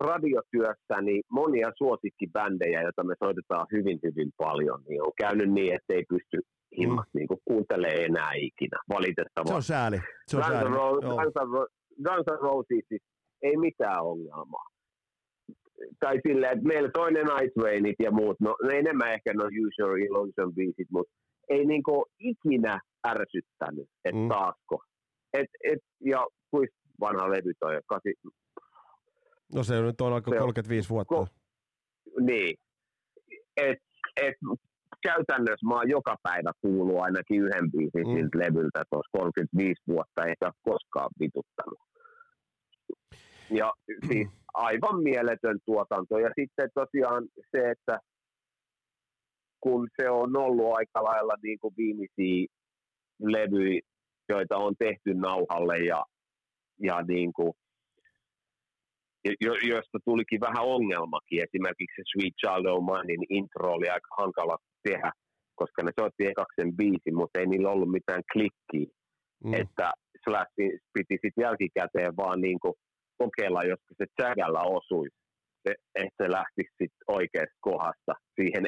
radiotyössäni 0.00 1.20
monia 1.30 1.72
suosikkibändejä, 1.78 2.82
joita 2.82 3.04
me 3.04 3.14
soitetaan 3.24 3.66
hyvin, 3.72 3.98
hyvin 4.02 4.30
paljon, 4.36 4.82
niin 4.88 5.02
on 5.02 5.12
käynyt 5.18 5.52
niin, 5.52 5.74
että 5.74 5.94
ei 5.94 6.04
pysty 6.08 6.40
himmas 6.78 7.06
niin 7.14 7.28
kuin 7.28 7.40
enää 8.04 8.32
ikinä, 8.34 8.78
Se 8.86 8.94
valitettavasti. 8.94 9.54
on 9.54 9.62
sääli. 9.62 10.00
Se 10.26 10.36
on 10.36 10.42
Guns, 10.42 10.52
sääli. 10.54 10.74
Joo. 10.74 10.92
Guns, 11.00 11.34
Ro- 11.36 11.72
Guns 12.04 12.26
N' 12.30 12.42
Roses, 12.42 12.84
siis 12.88 13.02
ei 13.42 13.56
mitään 13.56 14.02
ongelmaa. 14.04 14.66
Tai 16.00 16.20
silleen, 16.28 16.52
että 16.52 16.68
meillä 16.68 16.90
toinen 16.90 17.26
Ice 17.44 17.60
Rainit 17.62 17.96
ja 17.98 18.10
muut, 18.10 18.36
no 18.40 18.56
no 18.62 18.70
enemmän 18.70 19.12
ehkä 19.12 19.34
no 19.34 19.44
Usual 19.44 19.96
Illusion 19.96 20.54
biisit, 20.54 20.88
mutta 20.90 21.12
ei 21.48 21.66
niinku 21.66 22.04
ikinä 22.18 22.80
ärsyttänyt, 23.08 23.88
että 24.04 24.16
Mm. 24.18 24.22
mm. 24.22 24.28
taasko. 24.28 24.82
Et, 25.32 25.46
et, 25.64 25.78
ja 26.04 26.26
kuis 26.50 26.70
vanha 27.00 27.30
levy 27.30 27.52
toi, 27.60 27.80
kasi, 27.86 28.14
No 29.54 29.62
se 29.64 29.80
nyt 29.82 30.00
on 30.00 30.12
aika 30.12 30.30
Se 30.30 30.34
on- 30.36 30.40
35 30.40 30.88
vuotta. 30.88 31.14
ko- 31.14 31.26
niin. 32.20 32.56
Et, 33.56 33.78
et, 34.22 34.34
käytännössä 35.02 35.66
mä 35.66 35.74
oon 35.74 35.90
joka 35.90 36.16
päivä 36.22 36.50
kuullut 36.60 37.00
ainakin 37.00 37.42
yhden 37.42 37.70
biisin 37.70 38.06
Mm. 38.06 38.08
mm. 38.08 38.16
siltä 38.16 38.38
levyltä 38.38 38.82
tuossa 38.90 39.18
35 39.18 39.82
vuotta, 39.86 40.24
eikä 40.26 40.52
koskaan 40.62 41.10
vituttanut. 41.20 41.80
Ja 43.50 43.72
siis 44.08 44.28
aivan 44.54 45.02
mieletön 45.02 45.58
tuotanto. 45.64 46.18
Ja 46.18 46.30
sitten 46.40 46.70
tosiaan 46.74 47.24
se, 47.50 47.70
että 47.70 47.98
kun 49.60 49.88
se 50.00 50.10
on 50.10 50.36
ollut 50.36 50.76
aika 50.76 51.04
lailla 51.04 51.34
niin 51.42 51.58
kuin 51.58 51.74
viimeisiä 51.76 52.46
levyjä, 53.20 53.80
joita 54.28 54.56
on 54.56 54.74
tehty 54.78 55.14
nauhalle 55.14 55.78
ja, 55.78 56.04
ja 56.82 57.02
niin 57.02 57.32
kuin, 57.32 57.52
jo, 59.40 59.54
josta 59.54 59.98
tulikin 60.04 60.40
vähän 60.40 60.64
ongelmakin. 60.64 61.42
Esimerkiksi 61.42 61.96
se 61.96 62.02
Sweet 62.12 62.34
Child 62.40 62.66
O' 62.66 62.80
Minein 62.80 63.26
intro 63.28 63.72
oli 63.72 63.88
aika 63.88 64.08
hankala 64.18 64.58
tehdä, 64.88 65.10
koska 65.60 65.82
ne 65.82 65.92
soitti 66.00 66.26
ekaksi 66.32 66.56
sen 66.60 66.76
biisin, 66.76 67.14
mutta 67.20 67.40
ei 67.40 67.46
niillä 67.46 67.70
ollut 67.70 67.90
mitään 67.98 68.22
klikkiä 68.32 68.96
Mm. 69.44 69.54
että 69.54 69.92
Slash 70.24 70.50
piti 70.94 71.14
sitten 71.22 71.42
jälkikäteen 71.42 72.16
vaan 72.16 72.40
niin 72.40 72.58
kuin 72.60 72.74
kokeilla, 73.18 73.62
josko 73.62 73.90
se 73.98 74.04
Jagalla 74.18 74.62
osuisi, 74.62 75.16
se, 75.68 75.74
että 75.94 76.24
se 76.24 76.30
lähtisi 76.30 76.70
sitten 76.70 77.04
oikeasta 77.08 77.56
kohdasta 77.60 78.12
siihen, 78.40 78.64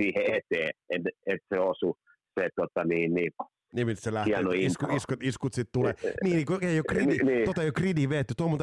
siihen 0.00 0.24
eteen, 0.38 0.70
että 0.94 1.10
et 1.26 1.40
se 1.54 1.60
osui 1.60 1.94
se 2.40 2.48
tota, 2.56 2.84
niin, 2.84 3.14
niin, 3.14 3.32
Niin, 3.74 3.86
mistä 3.86 4.04
se 4.04 4.14
lähtee. 4.14 4.36
hieno 4.36 4.50
Isku, 4.50 4.84
intro. 4.84 4.96
iskut, 4.96 5.22
iskut 5.22 5.52
sit 5.54 5.68
tulee. 5.72 5.94
Niin, 6.24 6.36
niin 6.36 6.64
ei 6.64 6.78
ole 6.78 6.84
gridi, 6.88 7.18
Niin, 7.24 7.44
tota 7.44 7.60
ei 7.62 7.66
ole 7.66 7.72
gridi 7.72 8.08
veetty. 8.08 8.34
Tuo 8.36 8.46
on 8.46 8.58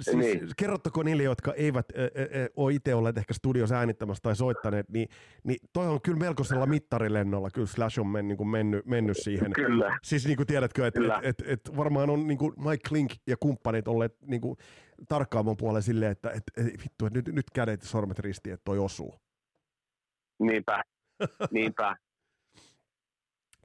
siis 0.00 0.16
Niin. 0.16 0.48
kerrottakoon 0.56 1.06
niille, 1.06 1.22
jotka 1.22 1.52
eivät 1.54 1.86
ä, 1.90 2.02
ä, 2.02 2.08
ole 2.56 2.72
itse 2.72 2.94
olleet 2.94 3.18
ehkä 3.18 3.34
studiossa 3.34 3.74
äänittämässä 3.76 4.22
tai 4.22 4.36
soittaneet, 4.36 4.88
niin, 4.88 5.08
niin 5.44 5.56
toi 5.72 5.88
on 5.88 6.00
kyllä 6.02 6.18
melkoisella 6.18 6.66
mittarilennolla. 6.66 7.50
Kyllä 7.50 7.66
Slash 7.66 8.00
on 8.00 8.06
men, 8.06 8.28
niin 8.28 8.36
kuin 8.38 8.48
mennyt, 8.48 8.86
mennyt 8.86 9.16
siihen. 9.20 9.52
kyllä, 9.52 9.98
Siis 10.02 10.26
niin 10.26 10.36
kuin 10.36 10.46
tiedätkö, 10.46 10.86
että 10.86 11.00
et, 11.22 11.40
et, 11.40 11.48
et 11.48 11.76
varmaan 11.76 12.10
on 12.10 12.26
niin 12.26 12.38
kuin 12.38 12.52
Mike 12.56 12.88
Klink 12.88 13.12
ja 13.26 13.36
kumppanit 13.36 13.88
olleet 13.88 14.16
niin 14.22 14.40
kuin 14.40 14.56
tarkkaamon 15.08 15.56
puolella 15.56 15.80
silleen, 15.80 16.12
että 16.12 16.30
et, 16.30 16.42
et, 16.56 16.66
vittu, 16.66 17.06
että 17.06 17.18
nyt, 17.18 17.28
nyt 17.28 17.50
kädet 17.54 17.82
ja 17.82 17.88
sormet 17.88 18.18
ristiin, 18.18 18.52
että 18.52 18.64
toi 18.64 18.78
osuu. 18.78 19.14
niinpä, 20.42 20.82
niinpä. 21.50 21.96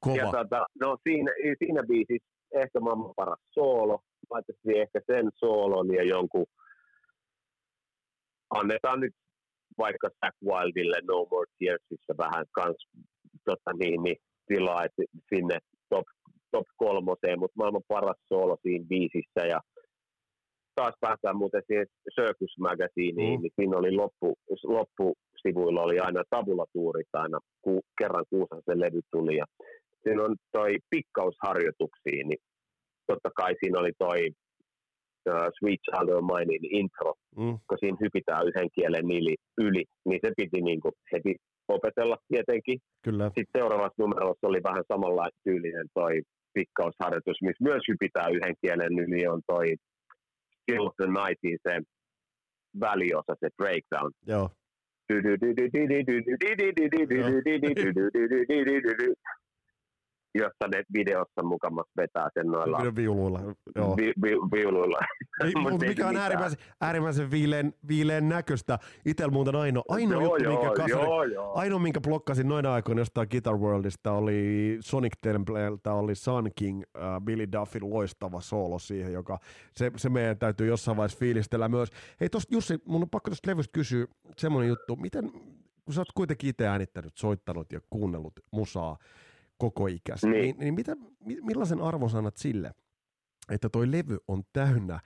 Kova. 0.01 0.17
Ja 0.17 0.25
tota, 0.31 0.65
no 0.81 0.97
siinä, 1.03 1.31
siinä 1.59 1.83
biisissä 1.83 2.27
ehkä 2.55 2.79
maailman 2.79 3.13
paras 3.15 3.39
soolo. 3.51 3.99
Laittaisin 4.29 4.81
ehkä 4.81 4.99
sen 5.07 5.29
soolon 5.35 5.93
ja 5.93 6.03
jonkun, 6.03 6.45
annetaan 8.49 8.99
nyt 8.99 9.13
vaikka 9.77 10.09
Zack 10.09 10.35
Wildille 10.45 10.97
No 11.03 11.27
More 11.31 11.51
Tearsissa 11.59 12.13
vähän 12.17 12.45
kans 12.51 12.87
tota 13.45 13.73
niin, 13.73 14.03
niin, 14.03 14.17
tilaa 14.47 14.83
että 14.83 15.03
sinne 15.35 15.57
top, 15.89 16.05
top 16.51 16.67
kolmoseen, 16.77 17.39
mutta 17.39 17.53
maailman 17.57 17.81
paras 17.87 18.17
soolo 18.27 18.57
siinä 18.61 18.85
biisissä 18.89 19.41
ja 19.47 19.59
taas 20.75 20.93
päästään 20.99 21.37
muuten 21.37 21.61
siihen 21.67 21.87
Circus 22.15 22.55
Magazineen, 22.59 23.39
Mm. 23.39 23.41
niin 23.41 23.51
siinä 23.55 23.77
oli 23.77 23.91
loppu, 23.91 24.33
loppusivuilla 24.63 25.81
oli 25.81 25.99
aina 25.99 26.23
tabulatuurit 26.29 27.07
aina, 27.13 27.39
ku, 27.61 27.81
kerran 27.97 28.25
kuussa 28.29 28.55
se 28.65 28.79
levy 28.79 29.01
tuli 29.11 29.35
ja 29.35 29.45
siinä 30.03 30.23
on 30.23 30.35
toi 30.51 30.77
pikkausharjoituksiin, 30.89 32.27
niin 32.29 32.39
totta 33.07 33.29
kai 33.35 33.55
siinä 33.59 33.79
oli 33.79 33.91
toi 33.99 34.19
uh, 35.29 35.47
Sweet 35.59 35.81
Child 35.87 36.09
of 36.09 36.23
Minein 36.31 36.65
intro, 36.81 37.13
Mm, 37.37 37.57
kun 37.67 37.77
siinä 37.79 37.97
hypitään 38.01 38.47
yhden 38.47 38.69
kielen 38.75 39.05
yli, 39.05 39.35
yli 39.57 39.83
niin 40.05 40.19
se 40.25 40.31
piti 40.37 40.61
niinku 40.61 40.91
heti 41.13 41.35
opetella 41.67 42.17
tietenkin. 42.27 42.79
kyllä. 43.03 43.25
Sitten 43.25 43.59
seuraavassa 43.59 44.01
numerossa 44.03 44.47
oli 44.47 44.63
vähän 44.63 44.83
samalla 44.87 45.29
tyylinen 45.43 45.87
toi 45.93 46.21
pikkausharjoitus, 46.53 47.41
missä 47.41 47.63
myös 47.63 47.83
hypitään 47.87 48.35
yhden 48.35 48.55
kielen 48.61 48.99
yli, 48.99 49.27
on 49.27 49.41
toi 49.47 49.67
of 50.79 50.93
the 50.95 51.07
Nightin 51.07 51.57
se 51.63 51.79
väliosa, 52.79 53.33
se 53.39 53.47
breakdown. 53.57 54.11
Joo. 54.27 54.49
Jossa 60.35 60.67
ne 60.67 60.83
videossa 60.93 61.43
mukamas 61.43 61.85
vetää 61.97 62.29
sen 62.33 62.47
noilla 62.47 62.95
viuluilla. 62.95 63.39
Joo. 63.75 63.97
vi, 63.97 64.13
vi, 64.21 64.29
viuluilla. 64.29 64.97
Ei, 65.43 65.51
Mut 65.55 65.81
mikä 65.81 66.07
on 66.07 66.17
äärimmäisen, 66.17 66.59
äärimmäisen 66.81 67.31
viileän, 67.31 67.73
viileän 67.87 68.29
näköistä. 68.29 68.79
Itellä 69.05 69.31
muuten 69.31 69.55
ainoa, 69.55 69.83
ainoa 69.89 70.21
joo, 70.21 70.35
juttu, 70.35 70.49
minkä 70.49 70.65
joo, 70.65 70.73
kasari, 70.73 71.05
joo, 71.05 71.23
joo. 71.23 71.51
ainoa 71.55 71.79
minkä 71.79 72.01
blokkasin 72.01 72.47
noina 72.47 72.73
aikoina 72.73 73.01
jostain 73.01 73.27
Guitar 73.31 73.57
Worldista 73.57 74.11
oli 74.11 74.77
Sonic 74.79 75.13
Templeltä, 75.21 75.93
oli 75.93 76.15
Sun 76.15 76.51
King, 76.55 76.83
äh, 76.97 77.21
Billy 77.21 77.47
Duffin 77.51 77.89
loistava 77.89 78.41
soolo 78.41 78.79
siihen, 78.79 79.13
joka 79.13 79.39
se, 79.73 79.91
se 79.95 80.09
meidän 80.09 80.37
täytyy 80.37 80.67
jossain 80.67 80.97
vaiheessa 80.97 81.19
fiilistellä 81.19 81.69
myös. 81.69 81.89
Hei 82.19 82.29
tosta 82.29 82.55
Jussi, 82.55 82.79
mun 82.85 83.01
on 83.01 83.09
pakko 83.09 83.29
tosta 83.29 83.49
levystä 83.49 83.71
kysyä 83.73 84.05
semmoinen 84.37 84.69
juttu, 84.69 84.95
miten, 84.95 85.31
kun 85.85 85.93
sä 85.93 86.01
oot 86.01 86.11
kuitenkin 86.15 86.49
itse 86.49 86.67
äänittänyt, 86.67 87.17
soittanut 87.17 87.71
ja 87.71 87.79
kuunnellut 87.89 88.33
musaa 88.51 88.97
koko 89.57 89.87
ikäsi, 89.87 90.27
niin, 90.29 90.41
Niin. 90.41 90.55
niin 90.59 90.73
mitä, 90.73 90.95
mi- 91.19 91.41
millaisen 91.41 91.79
annat 92.17 92.37
sille, 92.37 92.71
että 93.49 93.69
toi 93.69 93.91
levy 93.91 94.17
on 94.27 94.43
täynnä 94.53 94.99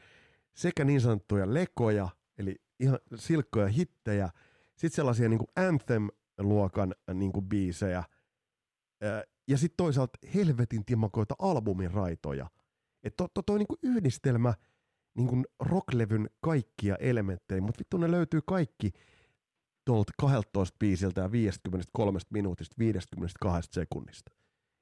sekä 0.55 0.85
niin 0.85 1.01
sanottuja 1.01 1.53
lekoja, 1.53 2.09
eli 2.37 2.55
ihan 2.79 2.99
silkkoja 3.15 3.67
hittejä, 3.67 4.29
sitten 4.75 4.95
sellaisia 4.95 5.29
niin 5.29 5.39
kuin 5.39 5.49
Anthem-luokan 5.55 6.95
niin 7.13 7.31
kuin 7.31 7.45
biisejä, 7.49 8.03
ää, 9.01 9.23
ja 9.47 9.57
sitten 9.57 9.77
toisaalta 9.77 10.19
helvetin 10.35 10.85
timakoita 10.85 11.35
albumin 11.39 11.91
raitoja. 11.91 12.49
Että 13.03 13.17
to, 13.23 13.27
to, 13.33 13.41
toi 13.41 13.57
niin 13.59 13.67
kuin 13.67 13.79
yhdistelmä 13.83 14.53
niin 15.17 15.27
kuin 15.27 15.45
rocklevyn 15.59 16.29
kaikkia 16.41 16.95
elementtejä, 16.95 17.61
mutta 17.61 17.79
vittu 17.79 17.97
ne 17.97 18.11
löytyy 18.11 18.41
kaikki 18.47 18.91
tuolta 19.85 20.11
12 20.19 20.75
biisiltä 20.79 21.21
ja 21.21 21.31
53 21.31 22.19
minuutista 22.29 22.75
52 22.79 23.69
sekunnista. 23.73 24.31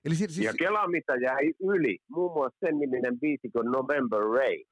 Eli 0.08 0.15
siis, 0.15 0.36
siis 0.36 0.46
Ja 0.46 0.54
Kela, 0.54 0.88
mitä 0.88 1.15
jäi 1.15 1.54
yli, 1.60 1.98
muun 2.10 2.34
muassa 2.34 2.58
sen 2.60 2.80
niminen 2.80 3.20
biisi 3.20 3.50
kuin 3.50 3.72
November 3.72 4.20
Rain. 4.20 4.65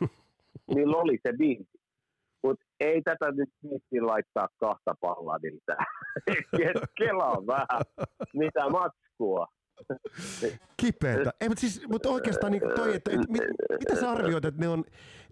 Niillä 0.74 0.96
oli 0.96 1.18
se 1.26 1.32
biisi. 1.38 1.80
Mutta 2.42 2.64
ei 2.80 3.02
tätä 3.02 3.30
nyt 3.32 3.48
viitti 3.62 4.00
laittaa 4.00 4.48
kahta 4.60 4.94
palladilta. 5.00 5.76
Kela 6.98 7.24
on 7.24 7.46
vähän. 7.46 7.82
Mitä 8.34 8.68
matskua. 8.70 9.46
kipeätä. 10.76 11.32
Ei, 11.40 11.48
mutta 11.48 11.60
siis, 11.60 11.88
mutta 11.88 12.08
oikeastaan 12.08 12.52
niin 12.52 12.62
toi, 12.76 12.94
että, 12.94 13.10
että 13.10 13.32
mit, 13.32 13.42
mitä 13.80 14.00
sä 14.00 14.10
arvioit, 14.10 14.44
että 14.44 14.60
ne 14.60 14.68
on, 14.68 14.84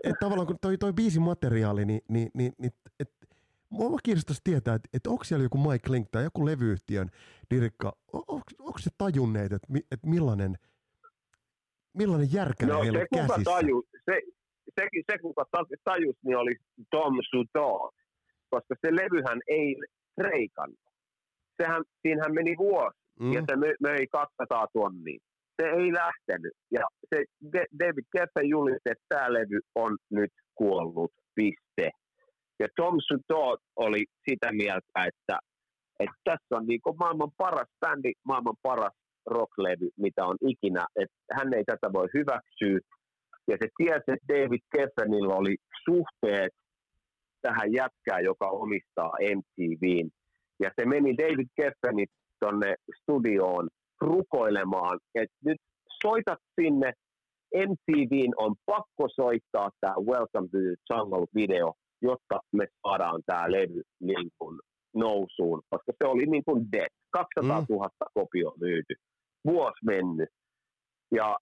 että 0.04 0.20
tavallaan 0.20 0.46
kun 0.46 0.56
toi, 0.60 0.78
toi 0.78 0.92
biisin 0.92 1.22
materiaali, 1.22 1.84
niin, 1.84 2.00
niin, 2.08 2.30
niin, 2.34 2.52
niin 2.58 2.72
että 3.00 3.26
Mua 3.70 3.98
kiinnostaisi 4.02 4.40
tietää, 4.44 4.74
että, 4.74 4.88
että 4.92 5.10
onko 5.10 5.24
siellä 5.24 5.42
joku 5.42 5.58
Mike 5.58 5.92
Link 5.92 6.08
tai 6.10 6.24
joku 6.24 6.46
levyyhtiön 6.46 7.08
dirikka, 7.54 7.92
on, 8.12 8.22
onko 8.58 8.78
se 8.78 8.90
tajunneet, 8.98 9.52
että, 9.52 9.66
että 9.92 10.06
millainen, 10.08 10.54
millainen 11.94 12.28
järkäinen 12.32 12.76
No 12.76 12.82
heillä 12.82 12.98
se 12.98 13.02
on 13.02 13.08
kuka, 13.10 13.26
käsissä? 13.26 13.50
taju, 13.50 13.82
se, 14.10 14.20
se, 14.80 14.88
se, 15.12 15.18
kuka 15.18 15.44
ta- 15.50 15.64
tajus, 15.84 16.16
niin 16.24 16.36
oli 16.36 16.54
Tom 16.90 17.14
Sudon. 17.30 17.90
Koska 18.50 18.74
se 18.80 18.94
levyhän 18.94 19.40
ei 19.46 19.76
reikannut. 20.18 20.80
Sehän, 21.62 21.82
siinähän 22.02 22.34
meni 22.34 22.54
vuosi 22.58 23.00
Mm, 23.20 23.32
ja 23.32 23.40
se 23.40 23.54
mö- 23.56 23.76
möi 23.80 24.06
200 24.06 24.66
tonnia. 24.72 25.18
Se 25.62 25.68
ei 25.68 25.92
lähtenyt. 25.92 26.52
Ja 26.70 26.86
se 27.14 27.24
David 27.80 28.04
Geffen 28.12 28.48
julisti, 28.48 28.90
että 28.90 29.04
tämä 29.08 29.32
levy 29.32 29.60
on 29.74 29.98
nyt 30.10 30.32
kuollut, 30.54 31.12
piste. 31.34 31.90
Ja 32.60 32.66
Tom 32.76 32.96
Sudon 33.06 33.58
oli 33.76 34.04
sitä 34.28 34.52
mieltä, 34.52 35.04
että 35.06 35.38
että 36.00 36.16
tässä 36.24 36.56
on 36.56 36.66
niin 36.66 36.80
maailman 36.98 37.30
paras 37.36 37.68
bändi, 37.80 38.12
maailman 38.24 38.56
paras 38.62 38.94
rocklevy, 39.26 39.88
mitä 39.96 40.24
on 40.24 40.36
ikinä, 40.40 40.86
että 40.96 41.16
hän 41.32 41.54
ei 41.54 41.64
tätä 41.64 41.92
voi 41.92 42.08
hyväksyä, 42.14 42.78
ja 43.48 43.56
se 43.60 43.68
tiesi, 43.76 44.10
että 44.14 44.32
David 44.34 44.62
Keffenillä 44.76 45.34
oli 45.34 45.56
suhteet 45.84 46.52
tähän 47.42 47.72
jätkään, 47.72 48.24
joka 48.24 48.48
omistaa 48.48 49.12
MTVn, 49.36 50.08
ja 50.60 50.70
se 50.80 50.86
meni 50.86 51.16
David 51.18 51.48
Keffenit 51.56 52.10
tuonne 52.40 52.74
studioon 53.02 53.68
rukoilemaan, 54.00 54.98
että 55.14 55.36
nyt 55.44 55.58
soitat 56.02 56.38
sinne, 56.60 56.92
MTVn 57.54 58.32
on 58.36 58.54
pakko 58.66 59.08
soittaa 59.08 59.70
tämä 59.80 59.94
Welcome 59.94 60.48
to 60.48 60.58
the 60.58 60.74
Jungle-video, 60.90 61.72
jotta 62.02 62.40
me 62.52 62.66
saadaan 62.82 63.22
tämä 63.26 63.52
levy 63.52 63.82
niin 64.00 64.30
kuin 64.38 64.58
nousuun, 64.94 65.62
koska 65.70 65.92
se 65.98 66.08
oli 66.08 66.26
niin 66.26 66.44
kuin 66.44 66.72
dead. 66.72 66.88
200 67.10 67.64
000 67.70 67.88
mm. 67.88 68.06
kopio 68.14 68.52
myyty. 68.60 68.94
Vuosi 69.44 69.84
mennyt. 69.84 70.28
Ja 71.14 71.36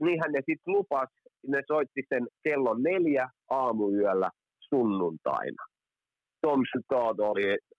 niinhän 0.00 0.32
ne 0.32 0.38
sitten 0.38 0.74
lupas, 0.74 1.08
ne 1.46 1.62
soitti 1.68 2.02
sen 2.08 2.26
kello 2.44 2.74
neljä 2.74 3.28
aamuyöllä 3.50 4.30
sunnuntaina. 4.60 5.64
Tom 6.42 6.60
Todd 6.88 7.20
oli, 7.20 7.42
että 7.52 7.76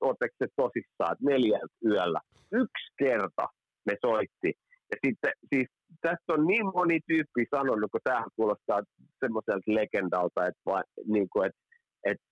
oletteko 0.00 0.34
se 0.38 0.46
tosissaan, 0.56 1.12
että 1.12 1.24
neljältä 1.24 1.74
yöllä. 1.84 2.20
Yksi 2.52 2.86
kerta 2.98 3.46
ne 3.86 3.96
soitti. 4.06 4.52
Ja 4.90 4.96
sitten 5.06 5.32
siis 5.54 5.68
tästä 6.00 6.32
on 6.32 6.46
niin 6.46 6.66
moni 6.66 6.98
tyyppi 7.06 7.44
sanonut, 7.50 7.90
kun 7.90 8.00
tämähän 8.04 8.30
kuulostaa 8.36 8.80
semmoiselta 9.20 9.74
legendalta, 9.78 10.46
että, 10.46 10.60
va, 10.66 10.82
niin 11.06 11.28
kuin, 11.32 11.46
että, 11.46 11.60
että 12.04 12.26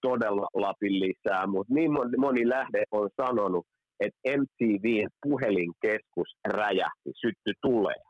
todella 0.00 0.46
lapin 0.54 1.00
lisää, 1.00 1.46
mutta 1.46 1.74
niin 1.74 1.92
moni, 1.92 2.16
moni 2.16 2.48
lähde 2.48 2.82
on 2.90 3.10
sanonut, 3.22 3.66
että 4.00 4.18
MTVn 4.40 5.08
puhelinkeskus 5.22 6.30
räjähti, 6.48 7.10
sytty 7.20 7.52
tulee. 7.62 8.00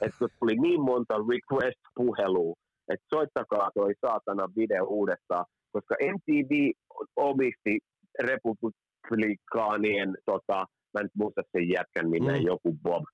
Että 0.00 0.18
kun 0.18 0.28
tuli 0.38 0.54
niin 0.56 0.80
monta 0.80 1.14
request-puhelua, 1.14 2.54
että 2.88 3.06
soittakaa 3.14 3.70
toi 3.74 3.92
saatana 4.00 4.48
video 4.56 4.84
uudestaan, 4.84 5.44
koska 5.72 5.94
MTV 6.14 6.70
omisti 7.16 7.78
republikaanien, 8.22 10.14
tota, 10.24 10.66
mä 10.94 11.00
en 11.00 11.08
muista 11.14 11.42
sen 11.52 11.68
jätkän 11.68 12.10
nimen, 12.10 12.40
mm. 12.40 12.46
joku 12.46 12.76
Bob, 12.82 13.04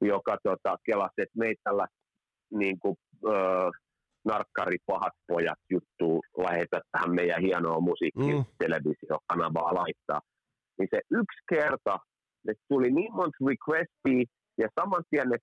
joka 0.00 0.36
tota, 0.42 0.76
kelasi, 0.84 1.22
että 1.22 1.38
meitä 1.38 1.70
niin 2.50 2.78
kuin, 2.78 2.96
öö, 3.26 3.70
narkkari 4.24 4.76
pahat 4.86 5.12
pojat 5.28 5.58
juttu 5.70 6.20
lähetä 6.38 6.80
tähän 6.92 7.14
meidän 7.14 7.42
hienoa 7.42 7.80
musiikki 7.80 8.32
mm. 8.32 8.44
laittaa. 9.74 10.20
Niin 10.78 10.88
se 10.90 11.00
yksi 11.10 11.40
kerta, 11.48 11.98
että 12.48 12.64
tuli 12.68 12.90
niin 12.90 13.14
monta 13.14 13.36
requestia 13.48 14.24
ja 14.58 14.68
saman 14.80 15.04
tien 15.10 15.28
ne 15.28 15.36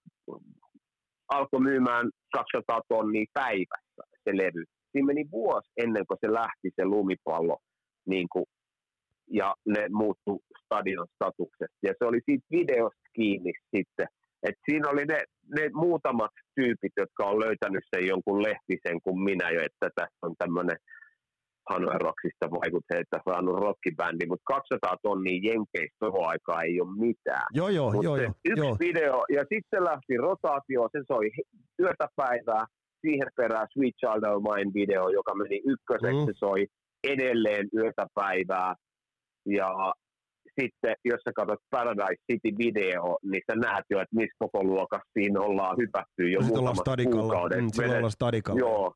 alkoi 1.29 1.59
myymään 1.59 2.09
200 2.33 2.81
tonnia 2.89 3.25
päivässä 3.33 4.03
se 4.23 4.37
levy. 4.37 4.63
Siinä 4.91 5.05
meni 5.05 5.25
vuosi 5.31 5.69
ennen 5.77 6.05
kuin 6.07 6.17
se 6.21 6.33
lähti 6.33 6.69
se 6.75 6.85
lumipallo 6.85 7.57
niin 8.07 8.27
kuin, 8.31 8.45
ja 9.31 9.55
ne 9.65 9.87
muuttu 9.89 10.41
stadion 10.65 11.07
statuksesta. 11.15 11.77
Ja 11.83 11.93
se 11.99 12.05
oli 12.05 12.19
siitä 12.25 12.45
videosta 12.51 13.09
kiinni 13.13 13.51
sitten, 13.75 14.07
et 14.43 14.55
siinä 14.69 14.89
oli 14.89 15.05
ne, 15.05 15.19
ne 15.57 15.69
muutamat 15.73 16.31
tyypit, 16.55 16.93
jotka 16.97 17.25
on 17.25 17.39
löytänyt 17.39 17.83
sen 17.95 18.07
jonkun 18.07 18.43
lehtisen 18.43 19.01
kuin 19.03 19.19
minä 19.23 19.49
jo, 19.49 19.61
että 19.61 19.89
tässä 19.95 20.19
on 20.21 20.33
tämmöinen 20.37 20.77
Hanoi 21.69 21.99
Rocksista 21.99 22.51
vaikutteita 22.51 23.19
saanut 23.29 23.59
rockibändi, 23.59 24.25
mutta 24.25 24.43
200 24.47 24.97
tonnia 25.03 25.39
jenkeistä 25.43 25.97
tuohon 25.99 26.29
aikaa 26.29 26.61
ei 26.61 26.81
ole 26.81 26.97
mitään. 26.97 27.47
Joo, 27.53 27.69
joo, 27.69 27.91
Mut 27.91 28.03
joo, 28.03 28.17
joo. 28.17 28.33
Yksi 28.45 28.65
joo. 28.65 28.77
video, 28.79 29.25
ja 29.29 29.39
sitten 29.39 29.71
se 29.73 29.83
lähti 29.83 30.17
rotaatio, 30.17 30.89
se 30.91 30.99
soi 31.07 31.31
yötä 31.81 32.07
päivää, 32.15 32.65
siihen 33.01 33.27
perään 33.35 33.67
Sweet 33.73 33.95
Child 33.99 34.23
of 34.23 34.43
Mine 34.43 34.71
video, 34.73 35.09
joka 35.09 35.35
meni 35.35 35.61
ykköseksi, 35.65 36.19
mm. 36.19 36.25
se 36.25 36.33
soi 36.35 36.67
edelleen 37.03 37.67
yötä 37.77 38.05
päivää, 38.13 38.75
ja 39.45 39.93
sitten, 40.61 40.95
jos 41.05 41.21
sä 41.23 41.31
katsot 41.35 41.59
Paradise 41.69 42.23
City-video, 42.31 43.17
niin 43.23 43.43
sä 43.51 43.55
näet 43.55 43.85
jo, 43.89 43.99
että 43.99 44.15
missä 44.15 44.35
koko 44.39 44.63
luokassa 44.63 45.09
siinä 45.13 45.41
ollaan 45.41 45.77
hypätty 45.77 46.29
jo 46.29 46.39
muutamat 46.41 46.77
kuukaudet. 47.11 47.61
Mm, 47.61 47.69
silloin 47.73 47.97
ollaan 47.97 48.11
stadikalla. 48.11 48.59
Joo, 48.59 48.93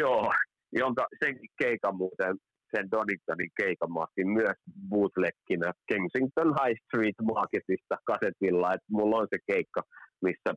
joo, 0.00 0.32
jonka 0.72 1.06
senkin 1.24 1.50
keikan 1.62 1.96
muuten, 1.96 2.36
sen 2.76 2.90
Doningtonin 2.90 3.50
keikan 3.60 3.92
mä 3.92 4.04
myös 4.24 4.58
bootlegkinä 4.88 5.72
Kensington 5.88 6.54
High 6.60 6.78
Street 6.84 7.18
Marketista 7.22 7.96
kasetilla, 8.04 8.74
että 8.74 8.86
mulla 8.90 9.16
on 9.16 9.28
se 9.30 9.38
keikka, 9.52 9.82
missä 10.22 10.50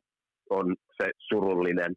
on 0.50 0.76
se 1.02 1.10
surullinen 1.18 1.94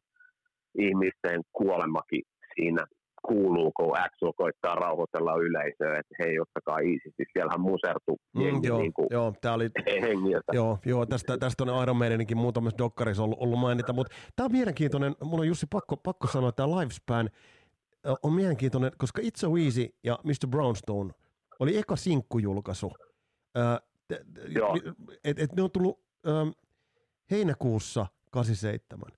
ihmisten 0.80 1.42
kuolemakin 1.54 2.24
siinä 2.56 2.86
kuuluu, 3.28 3.72
kun 3.72 3.98
Axel 4.00 4.34
koittaa 4.36 4.76
rauhoitella 4.76 5.36
yleisöä, 5.36 6.00
että 6.00 6.16
hei, 6.20 6.40
ottakaa 6.40 6.80
easy. 6.80 7.10
siellähän 7.34 7.62
musertu 7.62 8.18
mm, 8.36 8.64
joo, 8.64 8.80
niin 8.80 8.94
kuin 8.94 9.08
joo, 9.12 9.34
tää 9.42 9.54
oli, 9.54 9.70
hengiltä. 10.02 10.52
Joo, 10.54 10.80
joo 10.86 11.06
tästä, 11.06 11.38
tästä 11.38 11.64
on 11.64 11.84
Iron 11.84 11.98
Maideninkin 11.98 12.38
muutamassa 12.38 12.78
dokkarissa 12.78 13.24
ollut, 13.24 13.42
ollut 13.42 13.60
mainita, 13.60 13.94
mutta 13.94 14.16
tämä 14.36 14.46
on 14.46 14.52
mielenkiintoinen, 14.52 15.16
mun 15.24 15.40
on 15.40 15.48
Jussi 15.48 15.68
pakko, 15.70 15.98
pakko 15.98 16.28
sanoa, 16.28 16.50
että 16.50 16.64
tämä 16.64 16.80
Lifespan 16.80 17.30
on 18.24 18.34
mielenkiintoinen, 18.34 18.92
koska 18.98 19.22
It's 19.22 19.38
So 19.38 19.58
Easy 19.58 19.88
ja 20.04 20.20
Mr. 20.24 20.48
Brownstone 20.50 21.14
oli 21.60 21.78
eka 21.78 21.96
sinkkujulkaisu. 21.96 22.92
Äh, 23.58 23.80
et, 25.24 25.40
et 25.40 25.56
ne 25.56 25.62
on 25.62 25.72
tullut 25.72 26.00
ähm, 26.28 26.50
heinäkuussa 27.32 28.06
87. 28.32 29.12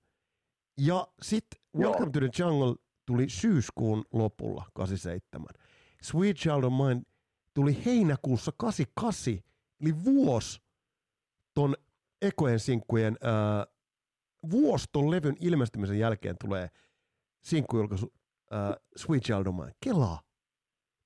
Ja 0.78 1.06
sitten 1.22 1.62
Welcome 1.76 2.10
to 2.10 2.20
the 2.20 2.28
Jungle 2.38 2.74
tuli 3.08 3.28
syyskuun 3.28 4.04
lopulla 4.12 4.64
87. 4.74 5.46
Sweet 6.02 6.36
Child 6.36 6.64
of 6.64 6.72
Mine 6.72 7.02
tuli 7.54 7.84
heinäkuussa 7.84 8.52
88, 8.56 9.34
eli 9.80 10.04
vuosi 10.04 10.60
ton 11.54 11.74
ekojen 12.22 12.60
sinkkujen, 12.60 13.16
ää, 13.22 13.66
vuosi 14.50 14.86
ton 14.92 15.10
levyn 15.10 15.36
ilmestymisen 15.40 15.98
jälkeen 15.98 16.36
tulee 16.40 16.68
sinkkujulkaisu 17.42 18.12
ää, 18.50 18.76
Sweet 18.96 19.22
Child 19.22 19.46
of 19.46 19.56
Mine. 19.56 19.72
Kelaa. 19.80 20.22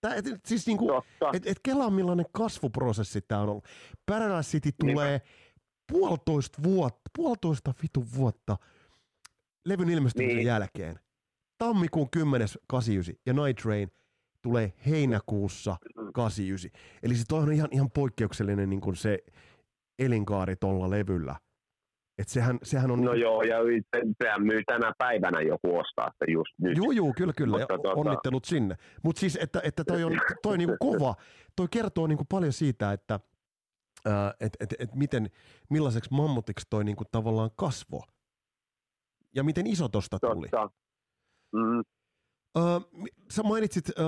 Tää, 0.01 0.15
et, 0.15 0.25
siis 0.47 0.67
niinku, 0.67 0.89
et, 1.33 1.47
et 1.47 1.59
kelaa 1.63 1.91
millainen 1.91 2.27
kasvuprosessi 2.33 3.21
tämä 3.21 3.41
on 3.41 3.49
ollut. 3.49 3.69
Paradise 4.07 4.51
City 4.51 4.71
tulee 4.81 5.21
puolitoista 5.93 6.63
vuotta, 6.63 7.11
puolitoista 7.17 7.75
vitun 7.83 8.07
vuotta 8.17 8.57
levyn 9.65 9.89
ilmestymisen 9.91 10.37
niin. 10.37 10.47
jälkeen 10.47 10.99
tammikuun 11.63 12.11
10. 12.11 12.49
89 12.67 13.23
ja 13.27 13.33
Night 13.33 13.63
Train 13.63 13.91
tulee 14.43 14.73
heinäkuussa 14.87 15.77
89. 16.15 16.71
Eli 17.03 17.15
se 17.15 17.25
on 17.33 17.53
ihan, 17.53 17.69
ihan 17.73 17.91
poikkeuksellinen 17.91 18.71
niin 18.71 18.81
kuin 18.81 18.97
se 18.97 19.19
elinkaari 19.99 20.57
tuolla 20.57 20.91
levyllä. 20.91 21.37
Et 22.19 22.29
sehän, 22.29 22.59
sehän 22.63 22.91
on... 22.91 23.01
No 23.01 23.15
joo, 23.15 23.43
ja 23.43 23.57
sehän 24.23 24.47
myy 24.47 24.63
tänä 24.67 24.93
päivänä 24.99 25.41
joku 25.41 25.79
ostaa 25.79 26.11
sitä 26.13 26.33
just 26.33 26.55
nyt. 26.59 26.77
Joo, 26.77 26.91
joo, 26.91 27.13
kyllä, 27.17 27.33
kyllä, 27.37 27.59
Mutta 27.59 27.75
ja 27.75 27.79
tuota... 27.79 28.01
onnittelut 28.01 28.45
sinne. 28.45 28.77
Mutta 29.03 29.21
siis, 29.21 29.39
että, 29.43 29.61
että 29.65 29.85
toi 29.85 30.05
on 30.05 30.13
toi 30.43 30.59
niinku 30.59 30.77
kova, 30.81 31.15
toi 31.57 31.67
kertoo 31.71 32.07
niinku 32.07 32.25
paljon 32.29 32.53
siitä, 32.53 32.93
että 32.93 33.21
et, 34.41 34.57
et, 34.61 34.75
et 34.79 34.95
miten, 34.95 35.31
millaiseksi 35.71 36.11
mammutiksi 36.13 36.67
toi 36.71 36.85
niinku 36.85 37.05
tavallaan 37.13 37.51
kasvo. 37.57 38.03
Ja 39.35 39.45
miten 39.45 39.67
iso 39.67 39.89
tosta 39.89 40.19
tuli. 40.21 40.49
Totta. 40.49 40.83
Mm. 41.53 41.83
Öö, 42.57 42.81
sä 43.31 43.43
mainitsit, 43.43 43.85
öö, 43.99 44.07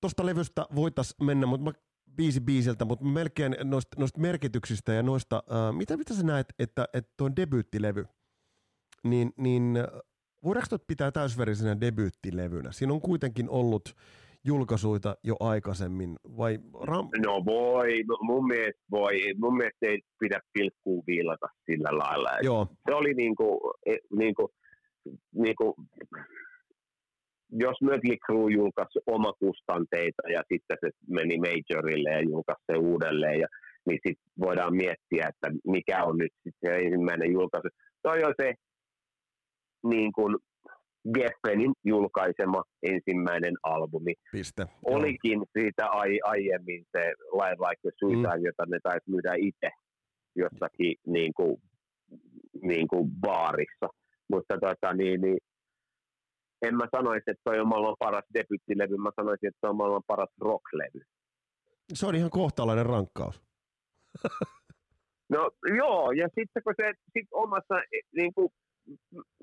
tuosta 0.00 0.26
levystä 0.26 0.66
voitaisiin 0.74 1.26
mennä, 1.26 1.46
mutta 1.46 1.64
mä 1.64 1.72
biisi 2.16 2.40
biisiltä, 2.40 2.84
mutta 2.84 3.04
melkein 3.04 3.56
noista, 3.64 3.96
noista 3.98 4.20
merkityksistä 4.20 4.92
ja 4.92 5.02
noista, 5.02 5.42
öö, 5.52 5.72
mitä, 5.72 5.96
mitä 5.96 6.14
sä 6.14 6.22
näet, 6.22 6.46
että, 6.58 6.88
että 6.92 7.12
tuo 7.16 7.30
debyyttilevy, 7.36 8.04
niin, 9.04 9.32
niin 9.36 9.78
voidaanko 10.44 10.78
pitää 10.86 11.10
täysverisenä 11.10 11.80
debyyttilevynä? 11.80 12.72
Siinä 12.72 12.92
on 12.92 13.00
kuitenkin 13.00 13.50
ollut 13.50 13.94
julkaisuita 14.44 15.16
jo 15.24 15.36
aikaisemmin, 15.40 16.16
vai? 16.36 16.58
Ram- 16.74 17.26
no 17.26 17.44
voi, 17.44 18.04
mun 18.20 18.46
mielestä 18.46 18.82
voi, 18.90 19.34
mun 19.36 19.56
mielestä 19.56 19.86
ei 19.86 20.00
pidä 20.20 20.40
pilkkuu 20.52 21.04
viilata 21.06 21.46
sillä 21.66 21.98
lailla. 21.98 22.30
Joo. 22.42 22.66
Se 22.88 22.94
oli 22.94 23.14
niinku, 23.14 23.72
e, 23.86 23.96
niinku, 24.16 24.50
niinku 25.34 25.74
jos 27.52 27.76
Mötley 27.82 28.16
Crue 28.26 28.52
julkaisi 28.52 28.98
omakustanteita 29.06 30.22
ja 30.32 30.42
sitten 30.52 30.76
se 30.80 30.90
meni 31.08 31.38
majorille 31.38 32.10
ja 32.10 32.20
julkaisi 32.20 32.64
se 32.72 32.78
uudelleen, 32.78 33.40
ja, 33.40 33.46
niin 33.86 33.98
sitten 34.06 34.32
voidaan 34.40 34.76
miettiä, 34.76 35.28
että 35.28 35.50
mikä 35.66 36.04
on 36.04 36.18
nyt 36.18 36.32
se 36.64 36.76
ensimmäinen 36.76 37.32
julkaisu. 37.32 37.68
Toi 38.02 38.24
on 38.24 38.34
se 38.42 38.54
niin 39.84 40.12
kuin, 40.12 40.36
Geffenin 41.14 41.72
julkaisema 41.84 42.62
ensimmäinen 42.82 43.54
albumi. 43.62 44.14
Piste. 44.32 44.66
Olikin 44.84 45.42
siitä 45.58 45.86
ai, 45.86 46.18
aiemmin 46.24 46.84
se 46.92 47.12
Live 47.32 47.56
Like 47.68 47.88
a 47.88 47.90
Suicide, 47.98 48.38
mm. 48.38 48.44
jota 48.44 48.64
ne 48.68 48.78
taisi 48.82 49.10
myydä 49.10 49.34
itse 49.36 49.70
jossakin 50.36 50.94
niin 51.06 51.32
kuin, 51.34 51.56
niin 52.62 52.88
kuin 52.88 53.10
baarissa. 53.20 53.88
Mutta 54.30 54.54
tota, 54.60 54.94
niin, 54.94 55.20
niin, 55.20 55.38
en 56.62 56.76
mä 56.76 56.86
sanoisi, 56.96 57.30
että 57.30 57.42
toi 57.44 57.60
on 57.60 57.68
maailman 57.68 57.96
paras 57.98 58.24
debyttilevy, 58.34 58.96
mä 58.96 59.10
sanoisin, 59.16 59.48
että 59.48 59.58
toi 59.60 59.70
on 59.70 59.76
maailman 59.76 60.02
paras 60.06 60.30
rocklevy. 60.40 61.00
Se 61.94 62.06
on 62.06 62.14
ihan 62.14 62.30
kohtalainen 62.30 62.86
rankkaus. 62.86 63.42
no 65.34 65.50
joo, 65.76 66.10
ja 66.10 66.28
sitten 66.34 66.62
kun 66.62 66.74
se 66.80 66.92
sit 67.12 67.28
omassa, 67.32 67.74
niin 68.16 68.34
kuin, 68.34 68.48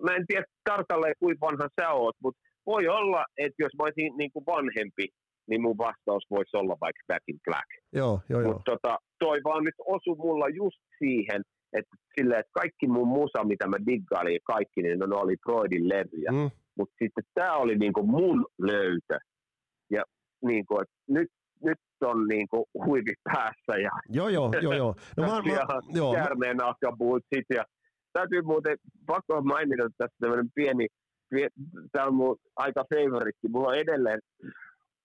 mä 0.06 0.16
en 0.16 0.28
tiedä 0.28 0.46
tarkalleen 0.64 1.16
kuinka 1.20 1.46
vanha 1.46 1.70
sä 1.82 1.90
oot, 1.90 2.16
mutta 2.24 2.42
voi 2.66 2.88
olla, 2.88 3.26
että 3.38 3.64
jos 3.64 3.72
mä 3.78 3.84
olisin 3.84 4.18
niin 4.18 4.32
kuin 4.32 4.46
vanhempi, 4.46 5.08
niin 5.50 5.62
mun 5.62 5.78
vastaus 5.78 6.24
voisi 6.30 6.58
olla 6.58 6.78
vaikka 6.82 7.04
Back 7.08 7.24
in 7.28 7.40
Black. 7.46 7.70
Joo, 7.94 8.22
joo, 8.30 8.42
joo. 8.42 8.54
Mutta 8.54 8.72
tota, 8.72 8.98
toi 9.20 9.40
vaan 9.44 9.64
nyt 9.64 9.76
osu 9.86 10.16
mulla 10.16 10.50
just 10.50 10.82
siihen, 11.00 11.42
että, 11.74 11.96
silleen, 12.16 12.40
että 12.40 12.60
kaikki 12.62 12.88
mun 12.88 13.08
musa, 13.08 13.44
mitä 13.44 13.68
mä 13.68 13.78
diggailin 13.86 14.40
kaikki, 14.44 14.82
niin 14.82 15.00
ne 15.00 15.16
oli 15.16 15.36
Freudin 15.46 15.90
levyjä. 15.90 16.32
Mm. 16.32 16.52
Mutta 16.78 16.96
sitten 17.04 17.24
tämä 17.34 17.56
oli 17.56 17.76
niinku 17.76 18.04
mun 18.04 18.46
löytö. 18.62 19.18
Ja 19.90 20.04
niinku, 20.46 20.80
että 20.80 20.96
nyt, 21.08 21.28
nyt 21.64 21.78
on 22.02 22.28
niinku 22.28 22.66
huivi 22.86 23.14
päässä 23.24 23.78
ja 23.84 23.92
joo, 24.10 24.30
joo, 24.30 24.52
joo, 24.62 24.74
joo. 24.74 24.96
No, 25.18 25.24
mä, 25.24 25.42
mä, 25.42 25.82
joo, 25.94 26.14
käärmeen 26.14 26.58
sit 27.36 27.46
ja 27.50 27.66
täytyy 28.14 28.42
muuten 28.42 28.78
pakko 29.06 29.42
mainita 29.42 29.90
tässä 29.98 30.18
tämmöinen 30.20 30.50
pieni, 30.56 30.88
pieni 31.30 31.52
tämä 31.92 32.06
on 32.06 32.16
mun 32.16 32.38
aika 32.56 32.84
favoritti. 32.96 33.48
Mulla 33.50 33.68
on 33.68 33.76
edelleen 33.76 34.20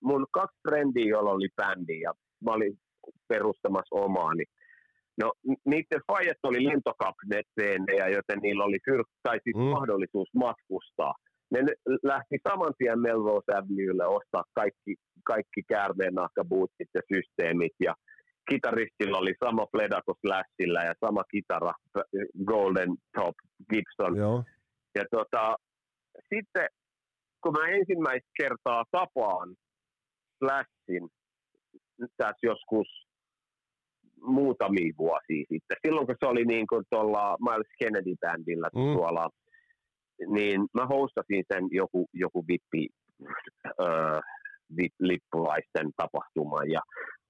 mun 0.02 0.26
kaksi 0.32 0.58
frendiä, 0.68 1.06
joilla 1.06 1.30
oli 1.30 1.48
bändi 1.56 2.00
ja 2.00 2.12
mä 2.44 2.52
olin 2.52 2.78
perustamassa 3.28 3.94
omaani. 3.96 4.44
No 5.20 5.32
niiden 5.64 6.00
fajat 6.06 6.36
oli 6.42 6.64
lentokapnetteja, 6.64 8.08
joten 8.08 8.38
niillä 8.42 8.64
oli 8.64 8.78
fyr- 8.90 9.10
tai 9.22 9.38
siis 9.44 9.56
mm. 9.56 9.62
mahdollisuus 9.62 10.28
matkustaa. 10.34 11.14
Ne 11.53 11.61
lähti 12.03 12.36
saman 12.48 12.74
tien 12.78 13.00
Melrose 13.00 13.53
Avenuelle 13.53 14.07
ostaa 14.07 14.44
kaikki, 14.55 14.94
kaikki 15.24 15.62
käärmeen 15.68 16.14
nahkabuutsit 16.14 16.88
ja 16.94 17.00
systeemit 17.14 17.72
ja 17.80 17.94
kitaristilla 18.50 19.18
oli 19.18 19.34
sama 19.44 19.66
pleda 19.72 20.00
kuin 20.05 20.16
Slashilla 20.20 20.80
ja 20.80 20.94
sama 21.05 21.22
kitara 21.30 21.72
Golden 22.44 22.90
Top 23.14 23.34
Gibson. 23.70 24.16
Joo. 24.16 24.44
Ja 24.94 25.05
tota, 25.11 25.57
sitten 26.34 26.66
kun 27.42 27.53
mä 27.53 27.68
ensimmäistä 27.68 28.30
kertaa 28.40 28.84
tapaan 28.90 29.55
Slashin 30.38 31.09
tässä 32.16 32.42
joskus 32.42 32.88
muutamia 34.22 34.92
vuosia 34.98 35.44
sitten. 35.53 35.76
Silloin 35.86 36.07
kun 36.07 36.16
se 36.18 36.26
oli 36.26 36.44
niin 36.44 36.66
kuin 36.66 36.84
tuolla 36.90 37.36
Miles 37.40 37.72
Kennedy-bändillä 37.78 38.68
mm. 38.74 38.94
tuolla, 38.96 39.30
niin 40.28 40.60
mä 40.74 40.86
hostasin 40.86 41.44
sen 41.52 41.68
joku, 41.70 42.06
joku 42.12 42.44
vippi, 42.48 42.88
äh, 43.66 44.20
vip, 44.76 44.92
lippulaisten 45.00 45.90
tapahtuman 45.96 46.70
ja 46.70 46.80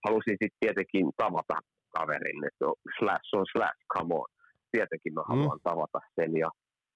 halusin 0.05 0.37
sitten 0.41 0.61
tietenkin 0.61 1.11
tavata 1.17 1.55
kaverin, 1.97 2.45
että 2.47 2.65
slash 2.99 3.29
on 3.33 3.47
slash, 3.53 3.79
come 3.95 4.15
on. 4.15 4.27
Tietenkin 4.73 5.15
mä 5.15 5.23
haluan 5.29 5.59
mm. 5.59 5.71
tavata 5.71 6.01
sen 6.15 6.37
ja 6.37 6.51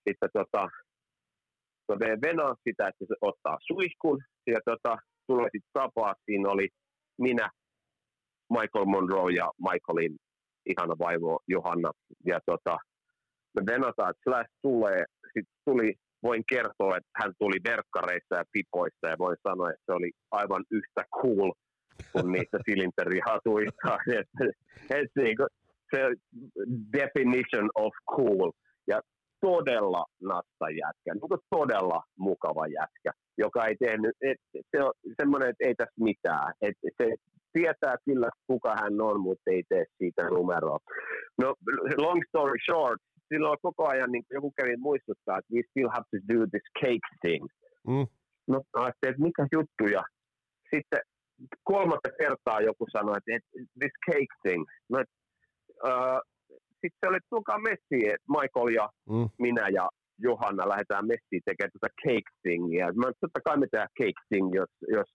sitten 0.08 0.30
tota, 0.32 0.68
mä 1.88 1.96
venaan 1.98 2.56
sitä, 2.68 2.88
että 2.88 3.04
se 3.08 3.14
ottaa 3.20 3.56
suihkun 3.66 4.18
ja 4.46 4.60
tota, 4.64 4.96
tulee 5.26 5.48
sitten 5.52 5.72
tapaa, 5.72 6.14
siinä 6.24 6.50
oli 6.50 6.68
minä, 7.18 7.50
Michael 8.50 8.84
Monroe 8.84 9.32
ja 9.32 9.50
Michaelin 9.58 10.16
ihana 10.66 10.94
vaivo 10.98 11.38
Johanna. 11.48 11.90
Ja 12.26 12.40
tota, 12.46 12.78
me 13.56 13.72
venataan, 13.72 14.10
että 14.10 14.22
Slash 14.24 14.50
tulee, 14.62 15.04
sitten 15.32 15.56
tuli, 15.64 15.94
voin 16.22 16.42
kertoa, 16.48 16.96
että 16.96 17.10
hän 17.20 17.32
tuli 17.38 17.58
verkkareissa 17.64 18.34
ja 18.36 18.44
pipoissa 18.52 19.08
ja 19.08 19.16
voin 19.18 19.36
sanoa, 19.48 19.70
että 19.70 19.82
se 19.86 19.92
oli 19.92 20.10
aivan 20.30 20.64
yhtä 20.70 21.02
cool 21.22 21.52
kuin 22.12 22.32
niistä 22.32 22.58
silinterihatuista. 22.66 23.98
et, 24.18 24.28
et, 24.90 25.10
niin 25.16 25.36
se 25.94 26.00
definition 26.92 27.68
of 27.74 27.92
cool. 28.16 28.50
Ja 28.88 29.00
todella 29.40 30.04
nasta 30.22 30.70
jätkä, 30.70 31.14
niin 31.14 31.40
todella 31.50 32.02
mukava 32.18 32.66
jätkä, 32.66 33.10
joka 33.38 33.66
ei 33.66 33.76
tehnyt, 33.76 34.16
et, 34.20 34.36
se 34.70 34.82
on 34.84 34.92
semmoinen, 35.20 35.48
että 35.48 35.64
ei 35.66 35.74
tässä 35.74 36.00
mitään. 36.00 36.52
Et, 36.62 36.74
se 37.02 37.14
tietää 37.52 37.96
kyllä, 38.04 38.28
kuka 38.46 38.74
hän 38.82 39.00
on, 39.00 39.20
mutta 39.20 39.50
ei 39.50 39.62
tee 39.68 39.84
siitä 39.98 40.22
numeroa. 40.30 40.78
No, 41.42 41.54
long 41.96 42.22
story 42.28 42.58
short, 42.70 43.00
silloin 43.28 43.58
koko 43.62 43.88
ajan 43.88 44.12
niin 44.12 44.24
joku 44.30 44.52
kävi 44.56 44.76
muistuttaa, 44.76 45.38
että 45.38 45.54
we 45.54 45.62
still 45.70 45.88
have 45.88 46.06
to 46.10 46.18
do 46.32 46.38
this 46.46 46.66
cake 46.80 47.08
thing. 47.20 47.44
Mm. 47.86 48.06
No, 48.48 48.62
ajattelin, 48.72 49.12
että 49.12 49.22
mikä 49.22 49.46
juttu, 49.52 49.84
ja 49.96 50.02
sitten 50.74 51.00
kolmatta 51.64 52.10
kertaa 52.18 52.60
joku 52.60 52.86
sanoi, 52.92 53.16
että 53.16 53.48
this 53.80 53.96
cake 54.10 54.34
thing. 54.42 54.64
No, 54.88 54.98
uh, 55.88 56.20
sitten 56.80 56.98
se 57.00 57.08
oli, 57.08 57.16
että 57.16 57.30
tulkaa 57.30 57.58
messiin, 57.58 58.08
että 58.14 58.32
Michael 58.36 58.68
ja 58.68 58.88
mm. 59.10 59.28
minä 59.38 59.68
ja 59.68 59.88
Johanna 60.18 60.68
lähdetään 60.68 61.06
messiin 61.06 61.42
tekemään 61.44 61.70
tätä 61.72 61.90
cake 62.02 62.30
thingia. 62.42 62.86
Mä 62.92 63.06
totta 63.20 63.40
kai 63.44 63.56
me 63.56 63.66
tehdään 63.70 63.96
cake 64.00 64.20
thing, 64.28 64.54
jos, 64.54 64.70
jos 64.88 65.08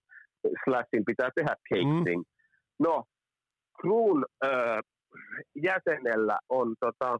Slashin 0.63 1.05
pitää 1.05 1.29
tehdä 1.35 1.55
cake 1.69 1.93
mm. 1.93 2.03
thing. 2.03 2.23
No, 2.79 3.03
Kruun 3.81 4.25
äh, 4.45 4.79
jäsenellä 5.55 6.39
on 6.49 6.75
tota, 6.79 7.17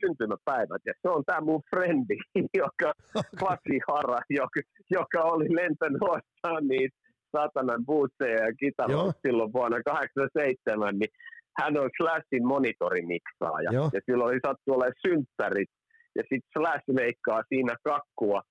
syntymäpäivät, 0.00 0.82
ja 0.86 0.92
se 1.02 1.08
on 1.08 1.22
tämä 1.26 1.40
mun 1.40 1.62
frendi, 1.70 2.16
joka, 2.62 2.92
Pasi 3.40 3.78
Hara, 3.88 4.20
joka, 4.30 4.60
joka 4.90 5.20
oli 5.22 5.54
lentänyt 5.54 6.02
ostaa 6.02 6.60
niitä 6.60 6.96
satanan 7.36 7.86
bootseja 7.86 8.44
ja 8.46 8.52
kitaroita 8.60 9.20
silloin 9.26 9.52
vuonna 9.52 9.82
87, 9.82 10.98
niin 10.98 11.10
hän 11.58 11.76
on 11.78 11.90
Slashin 11.96 12.46
monitorimiksaaja, 12.46 13.70
Joo. 13.72 13.90
ja 13.92 14.00
silloin 14.06 14.30
oli 14.30 14.40
sattu 14.46 14.72
olemaan 14.72 15.02
synttärit, 15.06 15.70
ja 16.16 16.22
sitten 16.22 16.50
Slash 16.52 16.84
leikkaa 16.88 17.42
siinä 17.48 17.76
kakkua, 17.84 18.42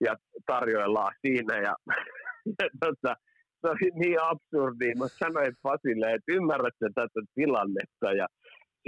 ja 0.00 0.16
tarjoillaan 0.46 1.14
siinä, 1.26 1.56
ja, 1.56 1.74
ja 2.58 2.68
tota, 2.80 3.14
se 3.60 3.70
oli 3.70 3.90
niin 3.94 4.22
absurdi. 4.22 4.94
Mä 4.94 5.08
sanoin 5.08 5.52
Fasille, 5.62 6.12
että 6.12 6.32
ymmärrätkö 6.32 6.88
tätä 6.94 7.20
tilannetta. 7.34 8.12
Ja 8.12 8.26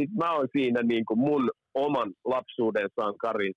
sitten 0.01 0.19
mä 0.19 0.33
oon 0.33 0.49
siinä 0.53 0.83
niin 0.83 1.05
kuin 1.05 1.19
mun 1.19 1.51
oman 1.75 2.13
lapsuuden 2.25 2.89
sankarin 3.01 3.55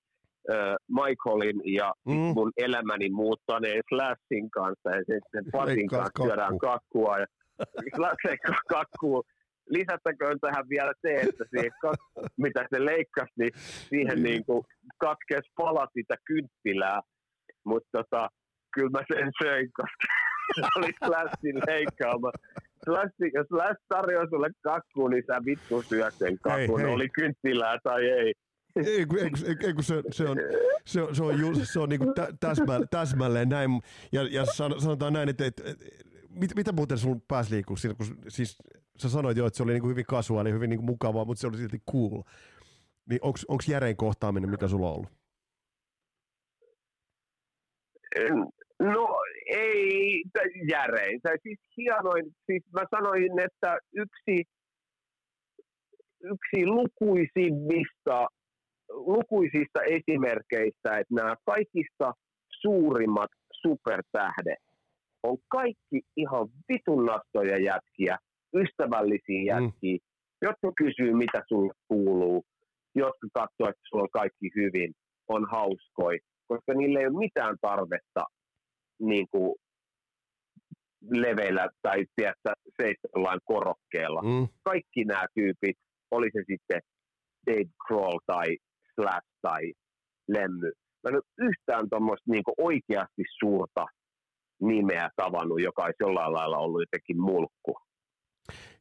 äh, 0.52 0.76
Michaelin 0.88 1.62
ja 1.76 1.94
mm. 2.06 2.14
mun 2.14 2.52
elämäni 2.58 3.10
muuttaneen 3.10 3.82
Slashin 3.89 4.52
kanssa. 4.52 4.89
Ja 4.89 5.00
sitten 5.00 5.52
Fasin 5.52 5.88
kanssa 5.88 6.24
syödään 6.24 6.58
kakkua. 6.58 7.20
Ja 7.20 7.26
Slash 7.96 8.38
kakkuu. 8.68 9.24
Lisättäköön 9.70 10.39
tähän 10.39 10.70
vielä 10.70 10.94
se, 11.02 11.14
että 11.14 11.44
siihen, 11.50 11.72
mitä 12.38 12.66
se 12.74 12.86
leikkasi, 12.86 13.32
niin 13.38 13.52
siihen 13.89 14.18
mm. 14.18 14.24
niin 14.24 14.46
kuin 14.46 14.64
katkesi 14.98 15.52
pala 15.56 15.88
sitä 15.94 16.16
kynttilää. 16.26 17.02
Mutta 17.66 17.89
tota, 17.92 18.30
kyllä 18.74 18.89
mä 18.89 19.00
sen 19.14 19.32
söin, 19.44 19.70
koska 19.78 20.08
oli 20.78 20.92
Slashin 21.06 21.62
leikkaama. 21.68 22.32
Slash, 22.86 23.14
jos 23.34 23.48
Slash 23.48 23.82
tarjoaa 23.90 24.28
sulle 24.30 24.50
kakkuun, 24.62 25.12
niin 25.12 25.24
sä 25.28 25.42
vittu 25.46 25.82
syöt 25.82 26.14
sen 26.14 26.40
kakkuun, 26.40 26.86
oli 26.86 27.10
kynttilää 27.10 27.78
tai 27.84 28.06
ei. 28.06 28.34
Ei, 28.76 28.86
ei, 28.86 29.56
ei, 29.66 29.74
kun 29.74 29.84
se, 29.84 30.04
se 30.12 30.24
on, 30.30 30.38
se 30.86 31.02
on, 31.02 31.16
se 31.16 31.24
on, 31.24 31.40
ju, 31.40 31.66
se 31.66 31.80
on 31.80 31.90
niinku 31.90 32.14
täsmä, 32.40 32.80
täsmälleen 32.92 33.50
näin. 33.50 33.72
Ja, 34.12 34.28
ja 34.32 34.46
sanotaan 34.78 35.14
näin, 35.14 35.30
että, 35.30 35.46
että, 35.46 35.64
mit, 36.30 36.56
mitä 36.56 36.72
muuten 36.72 36.98
sun 36.98 37.22
pääsi 37.28 37.52
liikkuu 37.54 37.76
siinä, 37.76 37.96
kun 37.96 38.06
siis 38.28 38.58
sä 38.98 39.10
sanoit 39.10 39.38
jo, 39.38 39.46
että 39.46 39.58
se 39.58 39.64
oli 39.64 39.72
niinku 39.72 39.90
hyvin 39.90 40.06
kasuaali, 40.06 40.52
hyvin 40.52 40.70
niinku 40.70 40.86
mukavaa, 40.86 41.26
mutta 41.26 41.42
se 41.42 41.48
oli 41.48 41.58
silti 41.58 41.82
cool. 41.92 42.22
Niin 43.10 43.20
onko 43.24 43.64
järein 43.68 43.98
kohtaaminen, 43.98 44.50
mikä 44.50 44.68
sulla 44.68 44.90
on 44.90 44.96
ollut? 44.96 45.10
No 48.30 48.51
ei 49.94 50.24
siis 51.44 51.60
hienoin, 51.78 52.26
siis 52.46 52.64
mä 52.74 52.84
sanoin, 52.96 53.39
että 53.39 53.78
yksi, 53.96 54.44
yksi 56.24 56.66
lukuisimmista, 56.66 58.28
lukuisista 58.89 59.80
esimerkkeistä, 59.84 60.98
että 60.98 61.16
nämä 61.16 61.36
kaikista 61.46 62.14
suurimmat 62.62 63.30
supertähdet 63.62 64.64
on 65.24 65.38
kaikki 65.48 66.02
ihan 66.18 66.48
vitun 66.70 67.06
nastoja 67.06 67.58
jätkiä, 67.58 68.18
ystävällisiä 68.56 69.39
mm. 69.42 69.48
jätkiä, 69.48 69.98
mm. 69.98 70.08
jotka 70.42 70.72
kysyy, 70.78 71.14
mitä 71.14 71.44
sulle 71.48 71.74
kuuluu, 71.88 72.44
jotka 72.96 73.28
katsoo, 73.34 73.70
että 73.70 73.82
sulla 73.89 74.04
on 74.04 74.10
kaikki 74.14 74.50
hyvin, 74.56 74.94
on 75.28 75.48
hauskoi, 75.52 76.20
koska 76.48 76.74
niillä 76.74 77.00
ei 77.00 77.08
ole 77.08 77.18
mitään 77.18 77.56
tarvetta 77.62 78.24
niin 79.00 79.28
kuin 79.32 79.56
leveillä 81.10 81.70
tai 81.82 82.06
tiedätkö, 82.16 82.54
seitsemän 82.82 83.39
korokkeella. 83.45 84.22
Mm. 84.22 84.47
Kaikki 84.64 85.04
nämä 85.04 85.26
tyypit, 85.36 85.78
oli 86.12 86.30
se 86.34 86.43
sitten 86.47 86.82
Dave 87.47 87.70
Kroll 87.88 88.20
tai 88.26 88.58
Slash 88.95 89.28
tai 89.41 89.74
Lemmy, 90.28 90.72
mä 91.04 91.10
en 91.10 91.16
ole 91.16 91.49
yhtään 91.49 91.89
tuommoista 91.89 92.32
niin 92.32 92.43
oikeasti 92.58 93.24
suurta 93.39 93.86
nimeä 94.62 95.10
tavannut, 95.16 95.62
joka 95.62 95.84
olisi 95.84 96.04
jollain 96.04 96.34
lailla 96.34 96.58
ollut 96.58 96.82
jotenkin 96.82 97.22
mulkku. 97.22 97.74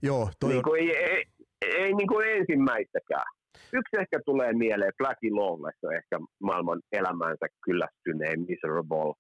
Joo, 0.03 0.31
toi 0.41 0.51
niin 0.51 0.63
kuin, 0.63 0.81
ei, 0.81 0.97
ei, 0.97 1.25
ei 1.63 1.95
niin 1.95 2.09
kuin 2.09 2.29
ensimmäistäkään. 2.29 3.27
Yksi 3.73 3.97
ehkä 4.01 4.21
tulee 4.27 4.53
mieleen, 4.53 4.93
Blackie 4.99 5.31
Lawless 5.31 5.79
on 5.83 5.95
ehkä 5.95 6.19
maailman 6.43 6.81
elämänsä 6.93 7.47
kyllästyneen 7.65 8.41
miserable 8.41 9.15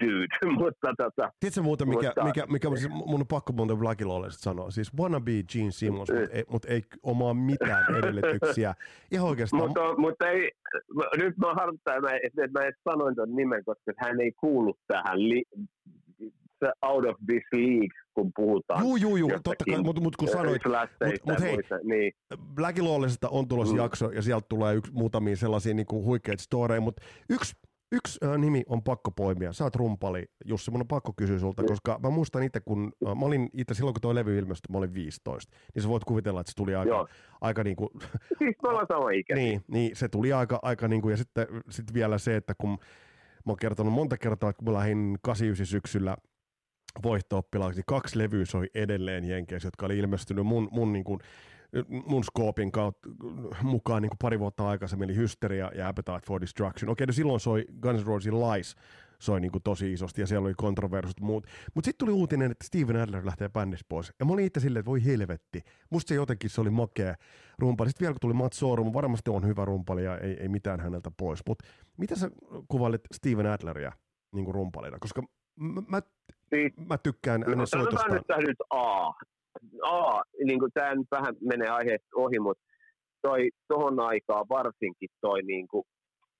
dude, 0.00 0.54
mutta 0.60 0.94
tota... 0.96 1.32
Tiedätkö 1.40 1.62
muuten, 1.62 1.88
mikä, 1.88 2.06
mutta, 2.06 2.24
mikä, 2.24 2.46
mikä 2.46 2.68
siis 2.76 2.92
mun 2.92 3.20
on 3.20 3.26
pakko 3.26 3.52
muuten 3.52 3.76
Blackie 3.76 4.06
Lawless 4.06 4.40
sanoa? 4.40 4.70
Siis 4.70 4.96
wannabe 4.98 5.32
Gene 5.52 5.70
Simmons, 5.70 6.10
mutta 6.10 6.36
ei, 6.36 6.44
mut 6.48 6.64
ei 6.64 6.82
omaa 7.02 7.34
mitään 7.34 7.96
edellytyksiä. 7.96 8.74
Ihan 9.10 9.28
oikeastaan. 9.28 9.62
mutta, 9.62 9.96
mutta 9.96 10.28
ei, 10.28 10.50
nyt 11.16 11.38
mä 11.38 11.54
harmittaa, 11.54 11.94
että 12.22 12.58
mä 12.58 12.64
edes 12.64 12.80
sanoin 12.84 13.14
ton 13.16 13.36
nimen, 13.36 13.64
koska 13.64 13.92
hän 13.98 14.20
ei 14.20 14.32
kuulu 14.32 14.74
tähän 14.86 15.28
li, 15.28 15.42
out 16.82 17.04
of 17.06 17.16
this 17.26 17.42
league, 17.52 17.88
kun 18.14 18.30
puhutaan. 18.36 18.80
Juu, 18.80 18.96
juu, 18.96 19.16
juu, 19.16 19.30
totta 19.30 19.64
kai, 19.70 19.82
mutta 19.82 20.02
mut 20.02 20.16
kun 20.16 20.28
sanoit, 20.28 20.62
mutta 20.64 21.32
mut 21.32 21.40
hei, 21.40 21.54
muista, 21.54 21.78
niin. 21.82 22.12
Black 22.54 22.78
Lawlessista 22.78 23.28
on 23.28 23.48
tulossa 23.48 23.74
mm. 23.74 23.80
jakso, 23.80 24.10
ja 24.10 24.22
sieltä 24.22 24.46
tulee 24.48 24.74
yksi, 24.74 24.92
muutamia 24.92 25.36
sellaisia 25.36 25.74
niin 25.74 25.86
kuin 25.86 26.04
huikeita 26.04 26.42
storeja, 26.42 26.80
mutta 26.80 27.02
yksi 27.30 27.54
Yksi 27.92 28.18
äh, 28.24 28.38
nimi 28.38 28.62
on 28.68 28.82
pakko 28.82 29.10
poimia. 29.10 29.52
Sä 29.52 29.64
oot 29.64 29.76
rumpali, 29.76 30.24
Jussi, 30.44 30.70
mun 30.70 30.80
on 30.80 30.88
pakko 30.88 31.12
kysyä 31.16 31.38
sulta, 31.38 31.62
mm. 31.62 31.66
koska 31.66 32.00
mä 32.02 32.10
muistan 32.10 32.42
itse, 32.42 32.60
kun 32.60 32.92
äh, 33.06 33.16
mä 33.16 33.26
olin 33.26 33.50
itse 33.52 33.74
silloin, 33.74 33.94
kun 33.94 34.00
toi 34.00 34.14
levy 34.14 34.38
ilmestyi, 34.38 34.72
mä 34.72 34.78
olin 34.78 34.94
15, 34.94 35.56
niin 35.74 35.82
sä 35.82 35.88
voit 35.88 36.04
kuvitella, 36.04 36.40
että 36.40 36.50
se 36.50 36.56
tuli 36.56 36.74
aika, 36.74 36.90
Joo. 36.90 37.08
aika 37.40 37.64
niin 37.64 37.76
kuin... 37.76 37.90
Siis 38.38 38.56
me 38.62 38.68
ollaan 38.68 38.86
sama 38.88 39.10
ikä. 39.10 39.34
niin, 39.34 39.64
niin, 39.68 39.96
se 39.96 40.08
tuli 40.08 40.32
aika, 40.32 40.58
aika 40.62 40.88
niin 40.88 41.02
kuin, 41.02 41.10
ja 41.10 41.16
sitten 41.16 41.46
sit 41.70 41.94
vielä 41.94 42.18
se, 42.18 42.36
että 42.36 42.54
kun 42.58 42.70
mä 42.70 43.50
oon 43.50 43.56
kertonut 43.56 43.92
monta 43.92 44.18
kertaa, 44.18 44.50
että 44.50 44.58
kun 44.58 44.72
mä 44.72 44.78
lähdin 44.78 45.18
89 45.22 45.66
syksyllä 45.66 46.16
voihto-oppilaaksi, 47.02 47.78
niin 47.78 47.84
kaksi 47.86 48.18
levyä 48.18 48.44
soi 48.44 48.70
edelleen 48.74 49.24
Jenkeissä, 49.24 49.66
jotka 49.66 49.86
oli 49.86 49.98
ilmestynyt 49.98 50.46
mun, 50.46 50.68
mun 50.72 50.92
niin 50.92 51.04
kuin, 51.04 51.20
mun 52.06 52.24
skoopin 52.24 52.72
kautta 52.72 53.08
mukaan 53.62 54.02
niin 54.02 54.10
kuin 54.10 54.18
pari 54.22 54.38
vuotta 54.38 54.68
aikaisemmin, 54.68 55.10
eli 55.10 55.18
Hysteria 55.18 55.70
ja 55.74 55.88
Appetite 55.88 56.26
for 56.26 56.40
Destruction. 56.40 56.90
Okei, 56.90 57.06
no 57.06 57.12
silloin 57.12 57.40
soi 57.40 57.64
Guns 57.80 58.04
N' 58.04 58.06
Roses 58.06 58.32
Lies 58.32 58.76
soi 59.18 59.40
niin 59.40 59.52
kuin 59.52 59.62
tosi 59.62 59.92
isosti 59.92 60.20
ja 60.20 60.26
siellä 60.26 60.46
oli 60.46 60.54
kontroversit 60.56 61.20
muut. 61.20 61.46
Mutta 61.74 61.88
sitten 61.88 62.06
tuli 62.06 62.16
uutinen, 62.16 62.50
että 62.50 62.66
Steven 62.66 62.96
Adler 62.96 63.26
lähtee 63.26 63.48
bändistä 63.48 63.86
pois. 63.88 64.12
Ja 64.18 64.26
mä 64.26 64.32
olin 64.32 64.44
itse 64.44 64.60
silleen, 64.60 64.80
että 64.80 64.90
voi 64.90 65.04
helvetti. 65.04 65.60
Musta 65.90 66.08
se 66.08 66.14
jotenkin 66.14 66.50
se 66.50 66.60
oli 66.60 66.70
makea 66.70 67.14
rumpali. 67.58 67.88
Sitten 67.90 68.04
vielä 68.04 68.12
kun 68.12 68.20
tuli 68.20 68.34
Matt 68.34 68.52
Sorum, 68.52 68.92
varmasti 68.92 69.30
on 69.30 69.46
hyvä 69.46 69.64
rumpali 69.64 70.04
ja 70.04 70.18
ei, 70.18 70.36
ei 70.40 70.48
mitään 70.48 70.80
häneltä 70.80 71.10
pois. 71.16 71.40
Mutta 71.48 71.64
mitä 71.96 72.16
sä 72.16 72.30
kuvailet 72.68 73.00
Steven 73.14 73.46
Adleria 73.46 73.92
niin 74.34 74.44
kuin 74.44 74.54
rumpalina? 74.54 74.98
Koska 74.98 75.22
mä, 75.56 75.82
mä, 75.88 76.02
siis, 76.50 76.72
mä 76.88 76.98
tykkään 76.98 77.44
hänen 77.48 77.66
soitosta. 77.66 78.36
nyt 78.38 78.56
A. 78.70 79.12
A, 79.82 80.22
niin 80.44 80.58
kuin 80.58 80.72
tämä 80.74 80.94
nyt 80.94 81.06
vähän 81.10 81.34
menee 81.40 81.68
aiheesta 81.68 82.08
ohi, 82.16 82.38
mutta 82.38 82.64
toi 83.22 83.50
tohon 83.68 84.00
aikaan 84.00 84.46
varsinkin 84.48 85.08
toi 85.20 85.42
niin 85.42 85.68
kuin 85.68 85.84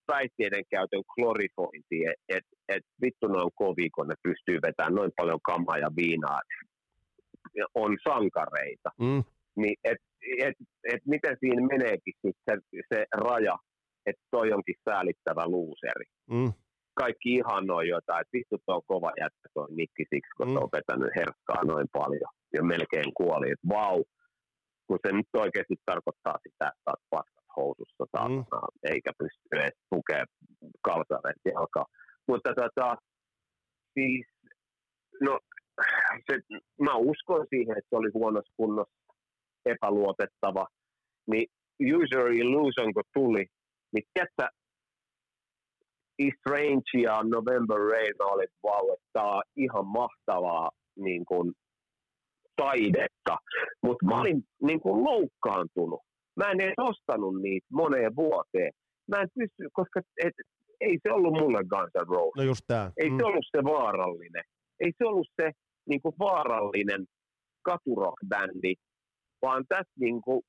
päihteiden 0.06 0.64
käytön 0.70 1.02
klorifointi, 1.14 1.98
että 2.06 2.24
et, 2.28 2.44
et 2.68 2.84
vittu 3.02 3.26
ne 3.28 3.38
on 3.38 3.50
kovia, 3.54 3.88
kun 3.94 4.08
ne 4.08 4.14
pystyy 4.22 4.58
vetämään 4.66 4.94
noin 4.94 5.12
paljon 5.16 5.40
kamaa 5.42 5.78
ja 5.78 5.90
viinaa, 5.96 6.40
on 7.74 7.96
sankareita. 8.08 8.90
Mm. 9.00 9.22
Niin, 9.56 9.76
et, 9.84 9.98
et, 10.38 10.56
et 10.92 11.02
miten 11.06 11.36
siinä 11.40 11.66
meneekin 11.66 12.14
sit 12.26 12.36
se, 12.50 12.56
se 12.94 13.04
raja, 13.16 13.56
että 14.06 14.22
toi 14.30 14.52
onkin 14.52 14.74
säälittävä 14.88 15.48
luuseri. 15.48 16.06
Mm. 16.30 16.52
Kaikki 16.94 17.34
ihan 17.34 17.66
noin 17.66 17.88
jotain, 17.88 18.20
että 18.20 18.36
vittu 18.36 18.56
tuo 18.66 18.74
on 18.74 18.82
kova 18.86 19.12
jättä 19.20 19.48
toi 19.54 19.66
Nikki 19.70 20.04
siksi, 20.14 20.36
kun 20.36 20.48
mm. 20.48 20.56
on 20.56 20.68
vetänyt 20.72 21.16
herkkaa 21.16 21.64
noin 21.64 21.86
paljon 21.92 22.32
ja 22.54 22.62
melkein 22.62 23.14
kuoli, 23.14 23.50
että 23.50 23.68
vau, 23.68 24.04
kun 24.86 24.98
se 25.06 25.12
nyt 25.12 25.26
oikeasti 25.32 25.76
tarkoittaa 25.86 26.38
sitä, 26.42 26.66
että 26.68 26.90
olet 26.90 27.04
paskat 27.10 27.44
housussa 27.56 28.04
mm. 28.28 28.44
eikä 28.92 29.10
pysty 29.18 29.48
edes 29.52 29.76
tukemaan 29.90 30.26
kalsareet 30.82 31.42
jalkaa. 31.44 31.86
Mutta 32.28 32.50
tota, 32.54 32.96
siis, 33.94 34.26
no, 35.20 35.38
se, 36.26 36.38
mä 36.80 36.94
uskon 36.96 37.46
siihen, 37.50 37.78
että 37.78 37.88
se 37.90 37.96
oli 37.96 38.10
huonossa 38.14 38.52
kunnossa 38.56 38.94
epäluotettava, 39.66 40.66
niin 41.30 41.46
user 41.94 42.26
illusion 42.32 42.94
kun 42.94 43.02
tuli, 43.14 43.46
niin 43.92 44.04
tiedätkö, 44.14 44.46
Strange 46.38 47.02
ja 47.02 47.22
November 47.22 47.78
Rain 47.78 48.22
oli 48.22 48.46
vau, 48.62 48.92
että 48.92 49.06
tämä 49.12 49.32
on 49.32 49.42
ihan 49.56 49.86
mahtavaa 49.86 50.70
niin 50.96 51.24
kuin, 51.24 51.52
taidetta, 52.56 53.38
mutta 53.82 54.06
mä 54.06 54.20
olin 54.20 54.44
niin 54.62 54.80
kuin 54.80 55.04
loukkaantunut. 55.04 56.00
Mä 56.36 56.50
en 56.50 56.60
edes 56.60 56.74
ostanut 56.78 57.42
niitä 57.42 57.66
moneen 57.72 58.16
vuoteen. 58.16 58.72
Mä 59.08 59.20
en 59.20 59.28
pysty, 59.34 59.68
koska 59.72 60.00
et, 60.24 60.34
ei 60.80 60.98
se 61.02 61.12
ollut 61.12 61.32
mulle 61.32 61.64
Guns 61.64 61.90
N' 61.98 62.08
Roses. 62.08 62.32
No 62.36 62.42
just 62.42 62.64
tää. 62.66 62.92
Ei 62.96 63.10
mm. 63.10 63.16
se 63.16 63.24
ollut 63.24 63.46
se 63.56 63.64
vaarallinen. 63.64 64.44
Ei 64.80 64.92
se 64.98 65.04
ollut 65.04 65.28
se 65.42 65.50
niin 65.88 66.02
kuin 66.02 66.14
vaarallinen 66.18 67.06
katurock-bändi, 67.68 68.74
vaan 69.42 69.64
tässä 69.68 69.92
niin 70.00 70.22
kuin, 70.22 70.42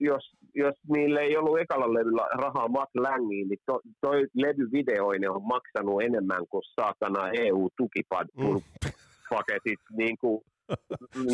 jos, 0.00 0.32
jos 0.54 0.74
niille 0.88 1.20
ei 1.20 1.36
ollut 1.36 1.60
ekalla 1.60 1.94
levyllä 1.94 2.28
rahaa 2.38 2.68
Matt 2.68 2.90
Langiin, 2.94 3.48
niin 3.48 3.58
to, 3.66 3.80
toi 4.00 4.26
levyvideoinen 4.34 5.30
on 5.30 5.42
maksanut 5.42 6.02
enemmän 6.02 6.46
kuin 6.50 6.62
saatana 6.80 7.30
EU-tukipaketit 7.30 9.80
mm. 9.90 9.96
niin 9.96 10.16
kuin 10.20 10.42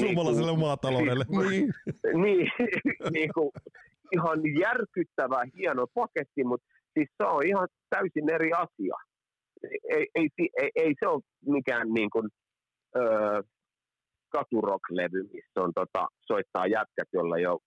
Suomalaiselle 0.01 0.51
niin 0.51 0.61
maataloudelle. 0.61 1.25
niin, 1.51 1.73
niin, 2.23 2.51
niin 3.11 3.31
kuin, 3.35 3.51
ihan 4.13 4.39
järkyttävä 4.61 5.43
hieno 5.57 5.87
paketti, 5.95 6.45
mutta 6.45 6.67
siis 6.95 7.09
se 7.17 7.25
on 7.25 7.47
ihan 7.47 7.69
täysin 7.91 8.31
eri 8.31 8.53
asia. 8.53 8.95
Ei, 9.91 10.07
ei, 10.15 10.29
ei, 10.39 10.71
ei 10.75 10.95
se 11.01 11.09
ole 11.09 11.23
mikään 11.47 11.89
niin 11.95 12.11
kuin, 12.11 12.29
öö, 12.97 13.43
katurock-levy, 14.37 15.23
missä 15.33 15.61
on 15.61 15.73
tota, 15.75 16.07
soittaa 16.27 16.67
jätkät, 16.67 17.09
jolla 17.13 17.37
ei 17.37 17.47
ole 17.47 17.61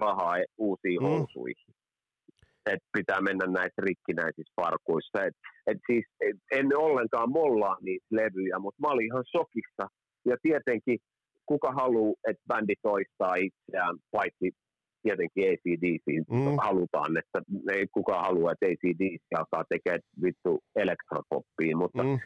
rahaa 0.00 0.34
uusiin 0.58 1.00
mm. 1.00 1.06
housuihin. 1.06 1.74
Et 2.72 2.82
pitää 2.92 3.20
mennä 3.20 3.46
näissä 3.46 3.82
rikkinäisissä 3.82 4.52
parkuissa. 4.56 5.24
Et, 5.24 5.36
et 5.66 5.78
siis, 5.86 6.04
et, 6.20 6.36
en 6.50 6.76
ollenkaan 6.76 7.30
mollaa 7.30 7.76
niitä 7.80 8.06
levyjä, 8.10 8.58
mutta 8.58 8.80
mä 8.82 8.92
olin 8.92 9.06
ihan 9.06 9.24
sokissa 9.36 9.84
ja 10.26 10.36
tietenkin 10.42 10.98
kuka 11.46 11.72
haluaa, 11.72 12.14
että 12.28 12.42
bändi 12.48 12.74
toistaa 12.82 13.34
itseään, 13.34 13.96
paitsi 14.10 14.52
tietenkin 15.02 15.44
ACDC 15.50 16.06
mm. 16.30 16.56
halutaan, 16.62 17.16
että 17.16 17.38
ei 17.72 17.86
kuka 17.92 18.20
halua, 18.22 18.52
että 18.52 18.66
ACDC 18.66 19.22
alkaa 19.38 19.64
tekemään 19.68 20.00
vittu 20.22 20.60
elektropoppia, 20.76 21.76
mutta 21.76 22.02
mm. 22.02 22.18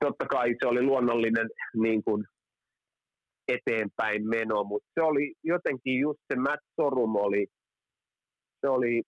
totta 0.00 0.26
kai 0.26 0.54
se 0.60 0.68
oli 0.68 0.82
luonnollinen 0.82 1.48
niin 1.74 2.04
kuin, 2.04 2.24
eteenpäin 3.48 4.28
meno, 4.28 4.64
mutta 4.64 4.88
se 4.94 5.02
oli 5.02 5.34
jotenkin 5.42 6.00
just 6.00 6.18
se 6.32 6.38
Matt 6.38 6.62
Sorum 6.80 7.16
oli, 7.16 7.46
se 8.60 8.68
oli 8.68 9.02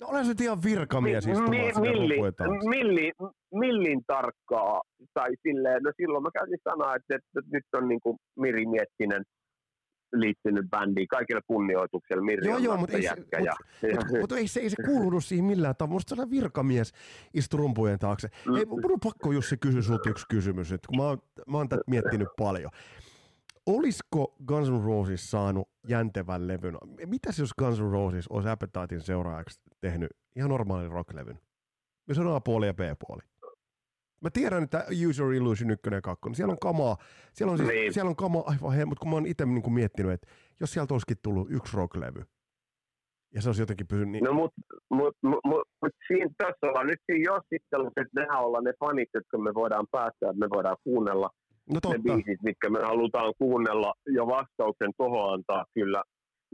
No 0.00 0.06
olen 0.06 0.26
se 0.26 0.34
ihan 0.40 0.62
virkamies 0.62 1.26
mi, 1.26 1.32
mi, 1.32 1.72
milli, 1.80 2.16
milli, 2.68 3.12
millin 3.54 4.02
tarkkaa, 4.06 4.82
tai 5.14 5.30
silleen, 5.42 5.82
no 5.82 5.92
silloin 5.96 6.22
mä 6.22 6.30
käytin 6.38 6.58
sanaa, 6.64 6.96
että, 6.96 7.16
että, 7.16 7.50
nyt 7.52 7.64
on 7.72 7.88
niin 7.88 8.00
kuin 8.00 8.16
Miri 8.36 8.66
Miettinen 8.66 9.22
liittynyt 10.12 10.70
bändiin, 10.70 11.08
kaikille 11.08 11.40
kunnioitukselle, 11.46 12.22
Mirri 12.22 12.48
joo, 12.48 12.56
on 12.56 12.62
joo, 12.62 12.76
mutta 12.76 12.96
ei, 12.96 13.02
se, 13.02 13.14
ja, 13.44 13.54
mut, 13.94 14.20
mut 14.20 14.32
ei, 14.32 14.48
se, 14.48 14.60
ei 14.60 14.70
se 14.70 14.76
kuulunut 14.86 15.24
siihen 15.24 15.44
millään 15.44 15.76
tavalla. 15.76 15.94
Musta 15.94 16.08
sellainen 16.08 16.30
virkamies 16.30 16.92
istui 17.34 17.58
rumpujen 17.58 17.98
taakse. 17.98 18.28
Mm. 18.46 18.54
Hei, 18.54 18.64
mun 18.64 18.92
on 18.92 19.00
pakko 19.00 19.32
Jussi 19.32 19.56
kysyä 19.56 19.82
sulta 19.82 20.10
yksi 20.10 20.26
kysymys, 20.28 20.72
että 20.72 20.88
kun 20.88 20.96
mä 20.96 21.02
oon, 21.02 21.18
mä 21.46 21.56
oon 21.56 21.68
tätä 21.68 21.82
miettinyt 21.86 22.28
paljon 22.38 22.70
olisiko 23.66 24.36
Guns 24.46 24.70
N' 24.70 24.84
Roses 24.84 25.30
saanut 25.30 25.68
jäntevän 25.88 26.48
levyn? 26.48 26.78
Mitäs 27.06 27.38
jos 27.38 27.54
Guns 27.58 27.80
N' 27.80 27.92
Roses 27.92 28.28
olisi 28.28 28.48
Appetitein 28.48 29.00
seuraajaksi 29.00 29.60
tehnyt 29.80 30.10
ihan 30.36 30.50
normaalin 30.50 30.90
rocklevyn? 30.90 31.40
Jos 32.08 32.18
on 32.18 32.34
A-puoli 32.34 32.66
ja 32.66 32.74
B-puoli. 32.74 33.22
Mä 34.20 34.30
tiedän, 34.30 34.62
että 34.62 34.84
User 35.08 35.32
Illusion 35.32 35.70
1 35.70 35.88
ja 35.92 36.00
2, 36.00 36.20
siellä 36.32 36.52
on 36.52 36.58
kamaa, 36.58 36.96
siellä 37.32 37.52
on, 37.52 37.58
siis, 37.58 37.70
niin. 37.70 37.92
siellä 37.92 38.08
on 38.08 38.16
kamaa 38.16 38.42
aivan 38.46 38.72
he, 38.72 38.84
mutta 38.84 39.00
kun 39.00 39.10
mä 39.10 39.16
oon 39.16 39.26
itse 39.26 39.46
niin 39.46 39.72
miettinyt, 39.72 40.12
että 40.12 40.26
jos 40.60 40.72
sieltä 40.72 40.94
olisikin 40.94 41.16
tullut 41.22 41.50
yksi 41.50 41.76
rocklevy, 41.76 42.22
ja 43.34 43.42
se 43.42 43.48
olisi 43.48 43.62
jotenkin 43.62 43.86
pysynyt 43.86 44.12
niin... 44.12 44.24
No 44.24 44.32
mut, 44.32 44.52
mut, 44.90 45.16
mut, 45.22 45.40
mut, 45.44 45.92
siinä 46.06 46.30
tässä 46.38 46.66
ollaan 46.66 46.86
nyt 46.86 47.00
siinä 47.06 47.32
jossittelussa, 47.32 48.00
että 48.00 48.20
nehän 48.20 48.44
ollaan 48.44 48.64
ne 48.64 48.72
fanit, 48.80 49.08
jotka 49.14 49.38
me 49.38 49.54
voidaan 49.54 49.86
päättää, 49.90 50.30
että 50.30 50.40
me 50.40 50.50
voidaan 50.50 50.76
kuunnella 50.84 51.30
No 51.74 51.80
totta. 51.80 51.96
ne 51.98 52.02
biisit, 52.02 52.42
mitkä 52.42 52.70
me 52.70 52.78
halutaan 52.80 53.32
kuunnella. 53.38 53.94
Ja 54.14 54.26
vastauksen 54.26 54.90
tuohon 54.96 55.34
antaa 55.34 55.64
kyllä 55.74 56.02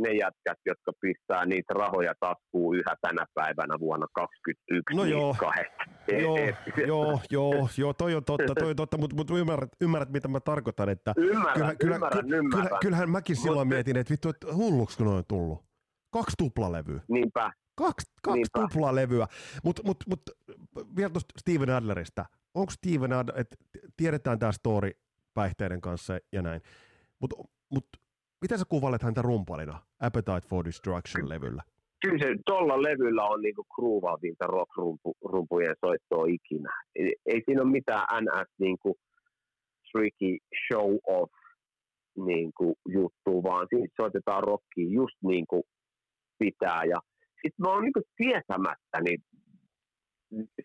ne 0.00 0.12
jätkät, 0.12 0.58
jotka 0.66 0.92
pistää 1.00 1.46
niitä 1.46 1.74
rahoja 1.74 2.12
taskuun 2.20 2.76
yhä 2.76 2.96
tänä 3.00 3.26
päivänä 3.34 3.74
vuonna 3.80 4.06
2021. 4.14 4.96
No 4.96 5.04
joo. 5.04 5.36
kahdesta. 5.38 5.82
Joo, 6.22 6.36
et- 6.36 6.76
joo, 6.88 7.20
joo, 7.30 7.68
joo, 7.78 7.92
toi 7.92 8.14
on 8.14 8.24
totta, 8.24 8.54
toi 8.54 8.70
on 8.70 8.76
totta, 8.76 8.98
mutta 8.98 9.16
mut 9.16 9.30
ymmärrät, 9.30 9.70
ymmärrät, 9.80 10.10
mitä 10.10 10.28
mä 10.28 10.40
tarkoitan, 10.40 10.88
että 10.88 11.14
Ymmärrän, 11.16 11.54
kyllä, 11.54 11.74
kyllä, 11.74 11.94
ymmärrän, 11.94 12.24
kyllä, 12.24 12.36
ymmärrän. 12.36 12.66
kyllä, 12.68 12.78
kyllähän 12.82 13.10
mäkin 13.10 13.36
silloin 13.36 13.68
Mut- 13.68 13.74
mietin, 13.74 13.96
että 13.96 14.10
vittu, 14.10 14.28
että 14.28 14.54
hulluks 14.54 14.96
kun 14.96 15.06
on 15.08 15.24
tullut. 15.28 15.64
Kaksi 16.12 16.34
tuplalevyä. 16.38 17.00
Niinpä. 17.08 17.52
Kaksi, 17.74 18.12
kaksi 18.22 18.36
Niinpä. 18.38 18.60
tuplalevyä. 18.68 19.26
Mutta 19.64 19.82
mut, 19.84 19.96
mut, 20.08 20.22
vielä 20.96 21.10
tuosta 21.10 21.34
Steven 21.38 21.70
Adlerista. 21.70 22.24
Onko 22.54 22.70
Steven 22.70 23.12
Adler, 23.12 23.40
että 23.40 23.56
tiedetään 23.96 24.38
tämä 24.38 24.52
story 24.52 24.90
päihteiden 25.34 25.80
kanssa 25.80 26.18
ja 26.32 26.42
näin, 26.42 26.60
mutta 27.20 27.36
mut, 27.70 27.84
miten 28.40 28.58
sä 28.58 28.64
kuvailet 28.68 29.02
häntä 29.02 29.22
rumpalina 29.22 29.80
Appetite 30.00 30.48
for 30.48 30.64
Destruction-levyllä? 30.64 31.62
Kyllä 32.02 32.18
se 32.18 32.36
tuolla 32.46 32.82
levyllä 32.82 33.24
on 33.24 33.42
niinku 33.42 33.64
groovavinta 33.74 34.46
rock-rumpujen 34.46 35.76
soittoa 35.86 36.26
ikinä. 36.26 36.82
Ei, 36.94 37.14
ei 37.26 37.42
siinä 37.44 37.62
ole 37.62 37.70
mitään 37.70 38.06
NS 38.22 38.50
niinku 38.58 38.98
tricky 39.92 40.36
show 40.66 40.96
off 41.06 41.32
niinku 42.16 42.74
juttu, 42.88 43.42
vaan 43.42 43.66
siinä 43.70 43.86
soitetaan 44.00 44.42
rockia 44.42 44.90
just 44.90 45.16
niin 45.22 45.46
kuin 45.46 45.62
pitää. 46.38 46.84
Ja 46.84 46.96
sitten 47.42 47.62
mä 47.62 47.68
oon 47.68 47.82
niinku 47.82 48.02
tietämättä, 48.16 49.00
niin 49.04 49.22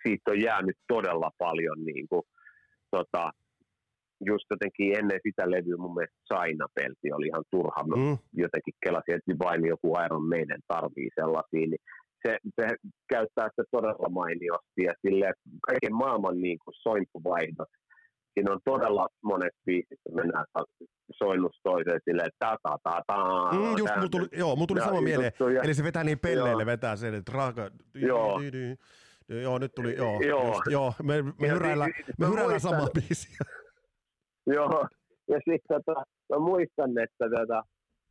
siitä 0.03 0.31
on 0.31 0.41
jäänyt 0.41 0.77
todella 0.87 1.31
paljon 1.37 1.85
niinku, 1.85 2.27
tota, 2.91 3.31
just 4.25 4.45
jotenkin 4.49 4.97
ennen 4.99 5.19
sitä 5.23 5.51
levyä 5.51 5.77
mun 5.77 5.93
mielestä 5.95 6.17
China-pelti 6.33 7.07
oli 7.17 7.27
ihan 7.27 7.43
turha. 7.51 7.83
Mä 7.87 7.95
Mm, 7.95 8.17
jotenkin 8.45 8.73
kelasin, 8.85 9.15
että 9.15 9.43
vain 9.45 9.65
joku 9.65 9.87
Iron 10.05 10.27
Maiden 10.29 10.61
tarvii 10.67 11.09
sellaisia, 11.19 11.67
niin 11.71 11.83
se, 12.27 12.31
se 12.61 12.67
käyttää 13.13 13.47
sitä 13.49 13.63
todella 13.71 14.09
mainiosti 14.09 14.81
ja 14.87 14.93
sille 15.01 15.33
kaiken 15.67 15.95
maailman 15.95 16.41
niin 16.41 16.57
kuin 16.63 16.75
sointuvaihdot. 16.87 17.71
Siinä 18.33 18.53
on 18.53 18.59
todella 18.65 19.07
monet 19.23 19.53
biisit, 19.65 19.91
että 19.91 20.15
mennään 20.15 20.45
soinnusta 21.11 21.59
toiseen 21.63 21.99
silleen, 22.05 22.29
ta 22.39 22.55
ta 22.63 22.77
ta 22.83 23.01
ta. 23.07 23.17
mm, 23.53 23.77
just, 23.77 23.95
mulla 23.95 24.09
tuli, 24.09 24.27
joo, 24.31 24.55
mulla 24.55 24.67
tuli 24.67 24.79
Ja 24.79 24.85
sama 24.85 25.01
mieleen. 25.01 25.31
juttuja. 25.39 25.61
Eli 25.63 25.73
se 25.73 25.83
vetää 25.83 26.03
niin 26.03 26.19
pelleille, 26.19 26.63
Joo. 26.63 26.71
vetää 26.73 26.95
sen, 26.95 27.13
että 27.13 27.31
raaka... 27.35 27.69
Joo. 27.95 28.39
Joo, 29.29 29.57
nyt 29.59 29.71
tuli, 29.75 29.95
joo. 29.95 30.21
Joo. 30.21 30.47
Just, 30.47 30.61
joo 30.71 30.93
me, 31.03 31.21
me 31.21 31.47
Ja 31.47 31.53
hyräillään, 31.53 31.91
siis- 32.05 32.17
me 32.19 32.27
hyräillään 32.27 32.59
samaa 32.59 32.87
biisiä. 32.93 33.37
Joo, 34.55 34.87
ja 35.27 35.39
sitten 35.49 35.81
tota, 35.85 36.03
mä 36.29 36.39
muistan, 36.39 36.91
että 36.97 37.25
tota, 37.39 37.63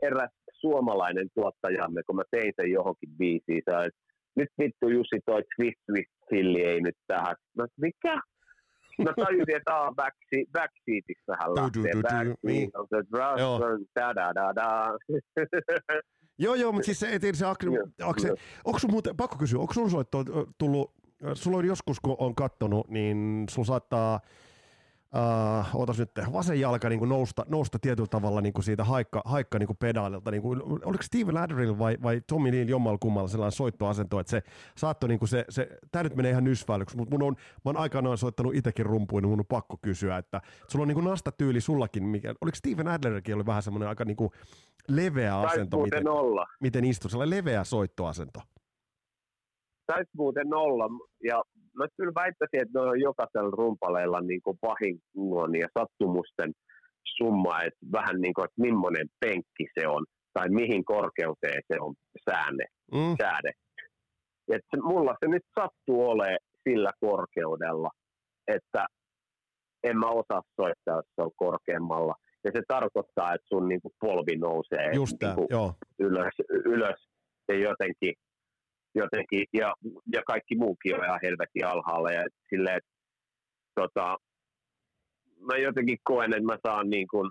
eräs 0.02 0.30
suomalainen 0.60 1.28
tuottajamme, 1.34 2.02
kun 2.06 2.16
mä 2.16 2.22
tein 2.30 2.52
sen 2.60 2.70
johonkin 2.70 3.10
biisiin, 3.18 3.58
että 3.58 3.88
nyt 4.36 4.48
vittu 4.58 4.88
Jussi 4.88 5.20
toi 5.26 5.42
Twist 5.56 5.80
Twist 5.86 6.10
Filli 6.30 6.62
ei 6.62 6.80
nyt 6.80 6.96
tähän. 7.06 7.36
Mä 7.56 7.66
mikä? 7.80 8.20
Mä 9.04 9.12
tajusin, 9.16 9.56
että 9.56 9.74
aa, 9.74 9.92
backseat, 9.94 10.48
backseatistahan 10.52 11.48
Du, 11.48 11.54
du, 11.54 11.84
lähtee. 11.84 12.02
Backseat 12.02 12.38
niin. 12.42 12.70
on 12.74 12.86
se 12.90 12.96
da 14.00 14.14
da 14.14 14.34
da 14.34 14.54
da. 14.54 14.98
Joo, 16.38 16.54
joo, 16.54 16.72
mutta 16.72 16.84
siis 16.84 17.00
se, 17.00 17.08
et, 17.12 17.22
se 17.34 17.46
akse, 17.46 17.68
akse, 18.02 18.34
onko 18.64 18.78
sun 18.78 18.90
muuten, 18.90 19.16
pakko 19.16 19.36
kysyä, 19.36 19.60
onko 19.60 19.72
sun 19.72 19.90
soitto 19.90 20.24
tullut, 20.58 20.94
sulla 21.34 21.56
on 21.56 21.64
joskus, 21.64 22.00
kun 22.00 22.16
on 22.18 22.34
kattonut, 22.34 22.88
niin 22.88 23.44
sulla 23.50 23.66
saattaa, 23.66 24.20
uh, 25.16 25.80
ootas 25.80 25.98
nyt, 25.98 26.10
vasen 26.32 26.60
jalka 26.60 26.88
niin 26.88 26.98
kuin 26.98 27.08
nousta, 27.08 27.44
nousta 27.48 27.78
tietyllä 27.78 28.08
tavalla 28.08 28.40
niin 28.40 28.52
kuin 28.52 28.64
siitä 28.64 28.84
haikka, 28.84 29.22
haikka 29.24 29.58
niin 29.58 29.66
kuin 29.66 29.76
pedaalilta. 29.76 30.30
Niin 30.30 30.42
kuin, 30.42 30.62
oliko 30.62 31.02
Steven 31.02 31.36
Adderall 31.36 31.78
vai, 31.78 31.96
vai 32.02 32.20
Tommy 32.26 32.52
Lee 32.52 32.62
jommalla 32.62 32.98
kummalla 32.98 33.28
sellainen 33.28 33.52
soittoasento, 33.52 34.20
että 34.20 34.30
se 34.30 34.42
saattoi 34.76 35.08
niin 35.08 35.18
kuin 35.18 35.28
se, 35.28 35.44
se 35.48 35.68
tämä 35.92 36.02
nyt 36.02 36.16
menee 36.16 36.30
ihan 36.30 36.44
nysväilyksi, 36.44 36.96
mutta 36.96 37.14
mun 37.14 37.22
on, 37.22 37.34
mä 37.38 37.60
oon 37.64 37.76
aikanaan 37.76 38.18
soittanut 38.18 38.54
itsekin 38.54 38.86
rumpuin, 38.86 39.22
niin 39.22 39.30
mun 39.30 39.40
on 39.40 39.46
pakko 39.46 39.76
kysyä, 39.82 40.18
että 40.18 40.40
sulla 40.68 40.82
on 40.82 40.88
niin 40.88 40.96
kuin 40.96 41.04
nastatyyli 41.04 41.60
sullakin, 41.60 42.04
mikä, 42.04 42.34
oliko 42.40 42.54
Steven 42.54 42.88
Adlerkin 42.88 43.34
oli 43.34 43.46
vähän 43.46 43.62
semmoinen 43.62 43.88
aika 43.88 44.04
niin 44.04 44.16
kuin 44.16 44.30
leveä 44.88 45.38
asento, 45.38 45.82
miten, 45.82 46.08
olla. 46.08 46.46
miten 46.60 46.84
istuu, 46.84 47.10
sellainen 47.10 47.38
leveä 47.38 47.64
soittoasento. 47.64 48.40
Taisi 49.86 50.10
muuten 50.16 50.54
olla. 50.54 50.84
Ja 51.24 51.42
mä 51.78 51.86
kyllä 51.96 52.12
väittäisin, 52.14 52.60
että 52.62 52.78
ne 52.78 52.80
on 52.90 53.00
jokaisella 53.00 53.50
rumpaleilla 53.50 54.20
niin 54.20 54.40
kuin 54.44 54.58
vahingon 54.62 55.56
ja 55.56 55.68
sattumusten 55.78 56.52
summa, 57.16 57.62
että 57.62 57.80
vähän 57.92 58.20
niin 58.20 58.34
kuin, 58.34 58.44
että 58.44 58.60
millainen 58.62 59.08
penkki 59.20 59.66
se 59.80 59.88
on 59.88 60.04
tai 60.32 60.48
mihin 60.48 60.84
korkeuteen 60.84 61.62
se 61.72 61.80
on 61.80 61.94
sääne, 62.30 62.64
Mm. 62.92 63.16
säädetty. 63.22 63.82
Et 64.48 64.62
mulla 64.82 65.14
se 65.20 65.28
nyt 65.28 65.42
sattuu 65.60 66.08
olemaan 66.10 66.38
sillä 66.68 66.90
korkeudella, 67.00 67.90
että 68.48 68.86
en 69.82 69.98
mä 69.98 70.06
osaa 70.06 70.42
soittaa, 70.60 70.96
jos 70.96 71.06
se 71.14 71.22
on 71.22 71.30
korkeammalla. 71.36 72.14
Ja 72.44 72.50
se 72.54 72.62
tarkoittaa, 72.68 73.34
että 73.34 73.46
sun 73.48 73.68
niin 73.68 73.80
kuin 73.82 73.94
polvi 74.00 74.36
nousee 74.36 74.90
Just 74.94 75.16
tää, 75.18 75.28
niin 75.28 75.34
kuin 75.36 75.46
joo. 75.50 75.74
ylös, 75.98 76.34
ylös 76.64 77.08
ja 77.48 77.58
jotenkin, 77.58 78.14
jotenkin 79.02 79.44
ja, 79.52 79.74
ja 80.14 80.22
kaikki 80.26 80.56
muukin 80.56 80.94
on 80.94 81.04
ihan 81.04 81.20
helvetin 81.22 81.66
alhaalla 81.66 82.10
ja 82.10 82.22
silleen, 82.50 82.76
että 82.76 82.90
tota, 83.80 84.16
mä 85.40 85.56
jotenkin 85.56 85.98
koen, 86.04 86.32
että 86.32 86.52
mä 86.52 86.58
saan 86.66 86.90
niin 86.90 87.08
kuin, 87.08 87.30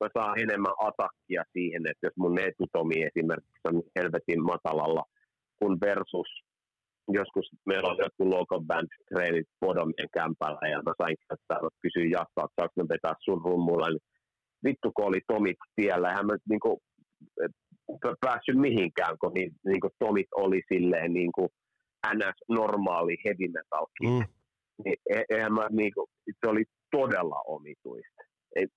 mä 0.00 0.08
saan 0.18 0.40
enemmän 0.40 0.74
atakkia 0.78 1.42
siihen, 1.52 1.82
että 1.90 2.06
jos 2.06 2.16
mun 2.16 2.38
etutomi 2.40 3.02
esimerkiksi 3.08 3.68
on 3.68 3.82
helvetin 3.96 4.42
matalalla, 4.42 5.04
kun 5.58 5.78
versus 5.80 6.30
joskus 7.08 7.46
meillä 7.66 7.88
on 7.88 7.98
joku 7.98 8.30
local 8.30 8.60
band 8.60 8.88
treenit 9.08 9.48
Podomien 9.60 10.08
kämpällä 10.12 10.68
ja 10.72 10.82
mä 10.82 10.92
sain 11.02 11.16
käyttää, 11.28 11.62
mä 11.62 11.68
kysyin 11.82 12.10
jatkaa, 12.10 12.44
että 12.44 12.56
saanko 12.56 12.88
vetää 12.94 13.14
sun 13.24 13.42
rummulla, 13.44 13.88
niin 13.88 14.04
vittu 14.64 14.92
kun 14.94 15.04
oli 15.04 15.20
tomit 15.26 15.56
tiellä, 15.76 16.08
eihän 16.08 16.26
mä 16.26 16.36
niinku, 16.48 16.80
p- 17.34 17.67
päässyt 18.20 18.56
mihinkään, 18.56 19.16
kun 19.20 19.32
niin, 19.34 19.52
niinku 19.66 19.88
tomit 19.98 20.26
oli 20.34 20.62
silleen 20.72 21.12
niinku 21.12 21.48
ns. 22.14 22.34
normaali 22.48 23.16
heavy 23.24 23.48
metal 23.52 23.86
Mm. 24.02 24.24
niin 24.84 24.96
e- 25.10 25.24
eihän 25.36 25.52
mä 25.54 25.66
niinku, 25.70 26.06
se 26.44 26.50
oli 26.50 26.64
todella 26.90 27.42
omituista. 27.46 28.22
Et, 28.56 28.70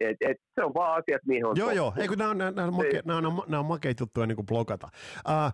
et, 0.00 0.16
et, 0.20 0.36
se 0.54 0.64
on 0.64 0.74
vaan 0.74 0.92
asiat, 1.02 1.22
mihin 1.26 1.46
on 1.46 1.56
Joo, 1.56 1.70
joo. 1.70 1.92
Eikö 1.96 2.16
nämä 2.16 2.30
on, 2.30 2.38
nämä 2.38 2.64
on, 2.64 2.74
make, 2.74 3.02
nämä 3.04 3.18
on, 3.18 3.42
nämä 3.48 3.60
on 3.60 3.66
makeita 3.66 4.02
juttuja 4.02 4.26
niin 4.26 4.36
kuin 4.36 4.46
blokata. 4.46 4.88
Uh, 5.28 5.52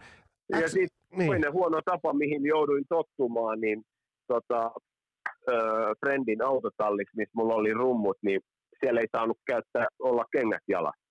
Ja 0.61 0.69
sitten 0.69 0.99
niin. 1.17 1.27
toinen 1.27 1.53
huono 1.53 1.81
tapa, 1.85 2.13
mihin 2.13 2.45
jouduin 2.47 2.85
tottumaan, 2.89 3.61
niin 3.61 3.83
tota, 4.27 4.71
ö, 5.49 5.53
friendin 6.01 6.45
autotallissa, 6.45 7.13
missä 7.17 7.33
mulla 7.35 7.55
oli 7.55 7.73
rummut, 7.73 8.17
niin 8.23 8.41
siellä 8.81 9.01
ei 9.01 9.07
saanut 9.17 9.39
käyttää, 9.47 9.87
olla 9.99 10.25
kengät 10.33 10.63
jalassa. 10.69 11.05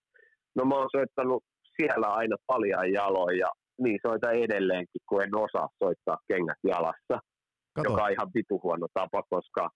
No 0.56 0.66
mä 0.66 0.76
oon 0.76 0.90
soittanut 0.92 1.44
siellä 1.78 2.08
aina 2.08 2.36
paljon 2.48 2.94
jaloin 2.94 3.38
ja 3.38 3.50
niin 3.82 4.00
soitan 4.08 4.36
edelleenkin, 4.36 5.02
kun 5.10 5.24
en 5.24 5.36
osaa 5.36 5.70
soittaa 5.84 6.18
kengät 6.28 6.62
jalassa, 6.64 7.16
Kato. 7.76 7.90
joka 7.90 8.04
on 8.04 8.12
ihan 8.12 8.32
vitu 8.36 8.60
huono 8.64 8.88
tapa, 8.94 9.24
koska 9.30 9.70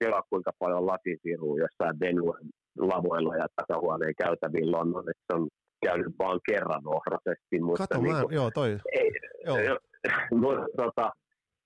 kelaa 0.00 0.22
kuinka 0.30 0.50
paljon 0.58 0.86
lasinsiiruu 0.86 1.58
jossain 1.58 2.00
venuen 2.00 2.46
lavoilla 2.78 3.36
ja 3.36 3.46
takahuoneen 3.56 4.14
käytävillä 4.18 4.78
on, 4.78 4.88
että 4.88 5.24
se 5.26 5.36
on 5.36 5.48
käynyt 5.86 6.14
vaan 6.18 6.40
kerran 6.50 6.82
ohraisesti, 6.86 7.60
mutta 7.60 7.86
Kato, 7.86 8.02
niin 8.02 8.16
mä, 8.16 8.22
joo, 8.30 8.50
toi. 8.50 8.78
ei, 8.92 9.10
Joo. 9.46 9.56
Mutta 10.42 10.66
tota, 10.76 11.10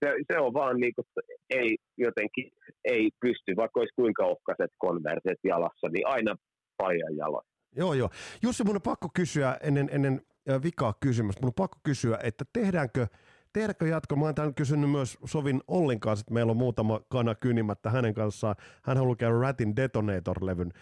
se, 0.05 0.14
se, 0.32 0.38
on 0.38 0.53
vaan 0.55 0.76
niinku, 0.80 1.03
ei 1.51 1.76
jotenkin, 1.96 2.51
ei 2.84 3.11
pysty, 3.20 3.57
vaikka 3.57 3.80
olisi 3.80 3.94
kuinka 3.96 4.24
ohkaiset 4.24 4.70
konverset 4.78 5.38
jalassa, 5.44 5.88
niin 5.92 6.07
aina 6.07 6.34
pajan 6.76 7.16
jaloin. 7.16 7.46
Joo, 7.77 7.95
joo. 7.95 8.11
Jussi, 8.43 8.64
mun 8.64 8.77
on 8.77 8.83
pakko 8.83 9.09
kysyä 9.14 9.59
ennen, 9.62 9.89
ennen 9.93 10.23
vikaa 10.62 10.95
kysymystä, 11.01 11.43
mun 11.43 11.49
on 11.49 11.55
pakko 11.55 11.79
kysyä, 11.83 12.19
että 12.23 12.45
tehdäänkö, 12.53 13.07
tehdäänkö 13.53 13.87
jatko? 13.89 14.16
Mä 14.16 14.25
oon 14.25 14.35
täällä 14.35 14.53
kysynyt 14.53 14.91
myös 14.91 15.19
Sovin 15.25 15.61
Ollin 15.69 16.01
kanssa, 16.01 16.23
että 16.23 16.35
meillä 16.35 16.51
on 16.51 16.57
muutama 16.57 17.01
kana 17.09 17.35
kynimättä 17.35 17.91
hänen 17.91 18.14
kanssaan. 18.14 18.57
Hän 18.83 18.97
haluaa 18.97 19.16
käydä 19.16 19.39
Ratin 19.41 19.77
Detonator-levyn 19.77 20.73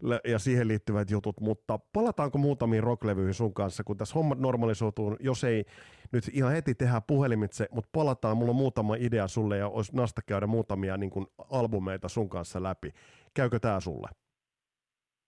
le- 0.00 0.20
ja 0.24 0.38
siihen 0.38 0.68
liittyvät 0.68 1.10
jutut, 1.10 1.40
mutta 1.40 1.78
palataanko 1.78 2.38
muutamiin 2.38 2.82
rocklevyihin 2.82 3.34
sun 3.34 3.54
kanssa, 3.54 3.84
kun 3.84 3.96
tässä 3.96 4.14
hommat 4.14 4.38
normalisoituu, 4.38 5.16
jos 5.20 5.44
ei 5.44 5.64
nyt 6.12 6.30
ihan 6.32 6.52
heti 6.52 6.74
tehdä 6.74 7.00
puhelimitse, 7.00 7.68
mutta 7.70 7.90
palataan, 7.92 8.36
mulla 8.36 8.50
on 8.50 8.56
muutama 8.56 8.94
idea 8.98 9.28
sulle 9.28 9.58
ja 9.58 9.68
olisi 9.68 9.96
nasta 9.96 10.22
käydä 10.22 10.46
muutamia 10.46 10.96
niin 10.96 11.10
kuin 11.10 11.26
albumeita 11.50 12.08
sun 12.08 12.28
kanssa 12.28 12.62
läpi. 12.62 12.92
Käykö 13.34 13.58
tää 13.60 13.80
sulle? 13.80 14.08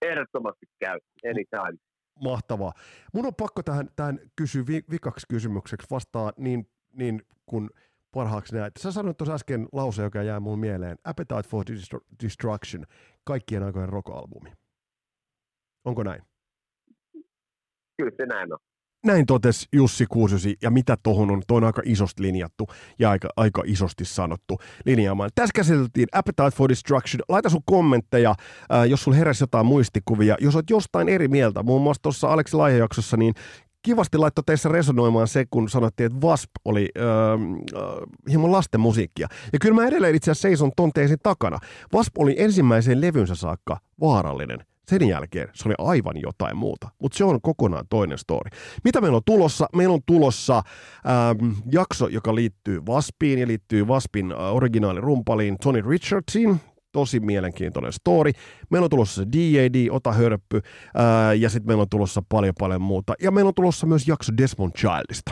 Ehdottomasti 0.03 0.67
käy, 0.81 0.99
anytime. 1.31 1.79
Mahtavaa. 2.25 2.73
Mun 3.15 3.27
on 3.27 3.35
pakko 3.35 3.63
tähän, 3.63 3.89
tähän 3.97 4.19
kysyä 4.37 4.63
vi, 4.67 4.85
vikaksi 4.91 5.27
kysymykseksi 5.29 5.87
vastaa 5.91 6.33
niin 6.37 6.71
niin 6.93 7.23
kun 7.47 7.71
parhaaksi 8.15 8.55
näet. 8.55 8.73
Sä 8.79 8.93
sanoit 8.93 9.17
tuossa 9.17 9.35
äsken 9.35 9.69
lause, 9.73 10.03
joka 10.03 10.23
jää 10.23 10.41
mun 10.41 10.59
mieleen. 10.59 10.99
Appetite 11.05 11.49
for 11.49 11.65
Destruction, 12.23 12.85
kaikkien 13.25 13.63
aikojen 13.63 13.89
rock-albumi. 13.89 14.53
Onko 15.85 16.03
näin? 16.03 16.23
Kyllä 17.97 18.13
se 18.17 18.27
näin 18.27 18.53
on. 18.53 18.59
Näin 19.07 19.27
totesi 19.27 19.67
Jussi 19.73 20.07
Kuusiosi, 20.07 20.57
ja 20.63 20.71
mitä 20.71 20.97
tohon 21.03 21.31
on, 21.31 21.43
toi 21.47 21.57
on 21.57 21.65
aika 21.65 21.83
isosti 21.85 22.23
linjattu 22.23 22.69
ja 22.99 23.11
aika, 23.11 23.29
aika 23.37 23.63
isosti 23.67 24.05
sanottu 24.05 24.59
linjaamaan. 24.85 25.31
Tässä 25.35 25.53
käsiteltiin 25.55 26.09
Appetite 26.13 26.51
for 26.51 26.69
Destruction. 26.69 27.21
Laita 27.29 27.49
sun 27.49 27.63
kommentteja, 27.65 28.35
äh, 28.73 28.85
jos 28.85 29.03
sulla 29.03 29.17
heräsi 29.17 29.43
jotain 29.43 29.67
muistikuvia. 29.67 30.37
Jos 30.41 30.55
olet 30.55 30.71
jostain 30.71 31.09
eri 31.09 31.29
mieltä, 31.29 31.63
muun 31.63 31.83
muassa 31.83 32.03
tuossa 32.03 32.29
Aleksi 32.29 32.57
Laihejaksossa, 32.57 33.17
niin 33.17 33.35
kivasti 33.83 34.19
laittoi 34.19 34.45
teissä 34.47 34.69
resonoimaan 34.69 35.29
se, 35.29 35.45
kun 35.51 35.69
sanottiin, 35.69 36.07
että 36.07 36.27
Wasp 36.27 36.51
oli 36.65 36.89
öö, 36.99 37.07
öö, 37.07 38.07
hieman 38.29 38.53
lasten 38.53 38.81
musiikkia. 38.81 39.29
Ja 39.53 39.59
kyllä 39.59 39.75
mä 39.75 39.87
edelleen 39.87 40.15
itse 40.15 40.31
asiassa 40.31 40.49
seison 40.49 40.73
ton 40.77 40.93
takana. 41.23 41.59
Wasp 41.95 42.19
oli 42.19 42.35
ensimmäiseen 42.39 43.01
levynsä 43.01 43.35
saakka 43.35 43.79
vaarallinen. 44.01 44.59
Sen 44.89 45.09
jälkeen 45.09 45.49
se 45.55 45.69
oli 45.69 45.75
aivan 45.79 46.21
jotain 46.21 46.57
muuta, 46.57 46.89
mutta 47.03 47.19
se 47.19 47.25
on 47.25 47.41
kokonaan 47.41 47.85
toinen 47.91 48.19
story. 48.19 48.51
Mitä 48.85 49.01
meillä 49.01 49.17
on 49.17 49.23
tulossa? 49.27 49.67
Meillä 49.77 49.95
on 49.95 50.01
tulossa 50.07 50.57
ähm, 50.57 51.53
jakso, 51.73 52.07
joka 52.09 52.35
liittyy 52.35 52.81
Waspiin 52.81 53.39
ja 53.39 53.47
liittyy 53.47 53.85
Waspin 53.85 54.33
äh, 54.33 54.55
originaalirumpaliin 54.55 55.59
Tony 55.63 55.81
Richardsiin. 55.81 56.61
Tosi 56.93 57.21
mielenkiintoinen 57.21 57.93
story. 57.93 58.33
Meillä 58.71 58.85
on 58.85 58.91
tulossa 58.91 59.23
D.A.D., 59.33 59.89
Ota 59.91 60.13
hörppy, 60.13 60.61
ää, 60.95 61.35
ja 61.35 61.51
sitten 61.51 61.67
meillä 61.67 61.83
on 61.83 61.89
tulossa 61.91 62.23
paljon 62.29 62.55
paljon 62.59 62.83
muuta. 62.83 63.15
Ja 63.23 63.31
meillä 63.31 63.49
on 63.49 63.55
tulossa 63.55 63.87
myös 63.87 64.09
jakso 64.09 64.33
Desmond 64.37 64.73
Childista. 64.73 65.31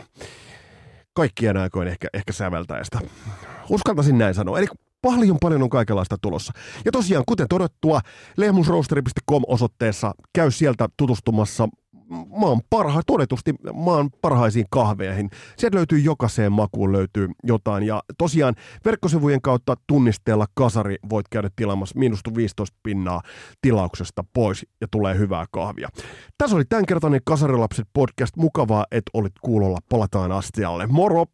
Kaikkien 1.14 1.56
aikoin 1.56 1.88
ehkä, 1.88 2.08
ehkä 2.14 2.32
säveltäjästä. 2.32 2.98
Uskaltaisin 3.70 4.18
näin 4.18 4.34
sanoa. 4.34 4.58
Eli 4.58 4.66
paljon 5.06 5.36
paljon 5.42 5.62
on 5.62 5.70
kaikenlaista 5.70 6.16
tulossa. 6.22 6.52
Ja 6.84 6.92
tosiaan, 6.92 7.24
kuten 7.28 7.48
todettua, 7.48 8.00
lehmusroasteri.com 8.36 9.42
osoitteessa 9.46 10.12
käy 10.32 10.50
sieltä 10.50 10.88
tutustumassa 10.96 11.68
maan 12.08 12.60
parha, 12.70 13.02
todetusti 13.06 13.54
maan 13.72 14.10
parhaisiin 14.22 14.66
kahveihin. 14.70 15.30
Sieltä 15.56 15.76
löytyy 15.76 15.98
jokaiseen 15.98 16.52
makuun 16.52 16.92
löytyy 16.92 17.28
jotain. 17.44 17.82
Ja 17.82 18.02
tosiaan 18.18 18.54
verkkosivujen 18.84 19.42
kautta 19.42 19.74
tunnisteella 19.86 20.46
kasari 20.54 20.96
voit 21.10 21.28
käydä 21.28 21.50
tilaamassa 21.56 21.98
miinustu 21.98 22.34
15 22.34 22.76
pinnaa 22.82 23.22
tilauksesta 23.60 24.24
pois 24.32 24.66
ja 24.80 24.86
tulee 24.90 25.18
hyvää 25.18 25.44
kahvia. 25.50 25.88
Tässä 26.38 26.56
oli 26.56 26.64
tämänkertainen 26.64 27.20
Kasarilapset 27.24 27.88
podcast. 27.92 28.36
Mukavaa, 28.36 28.86
että 28.90 29.10
olit 29.14 29.34
kuulolla. 29.40 29.78
Palataan 29.88 30.32
astialle. 30.32 30.86
Moro! 30.86 31.26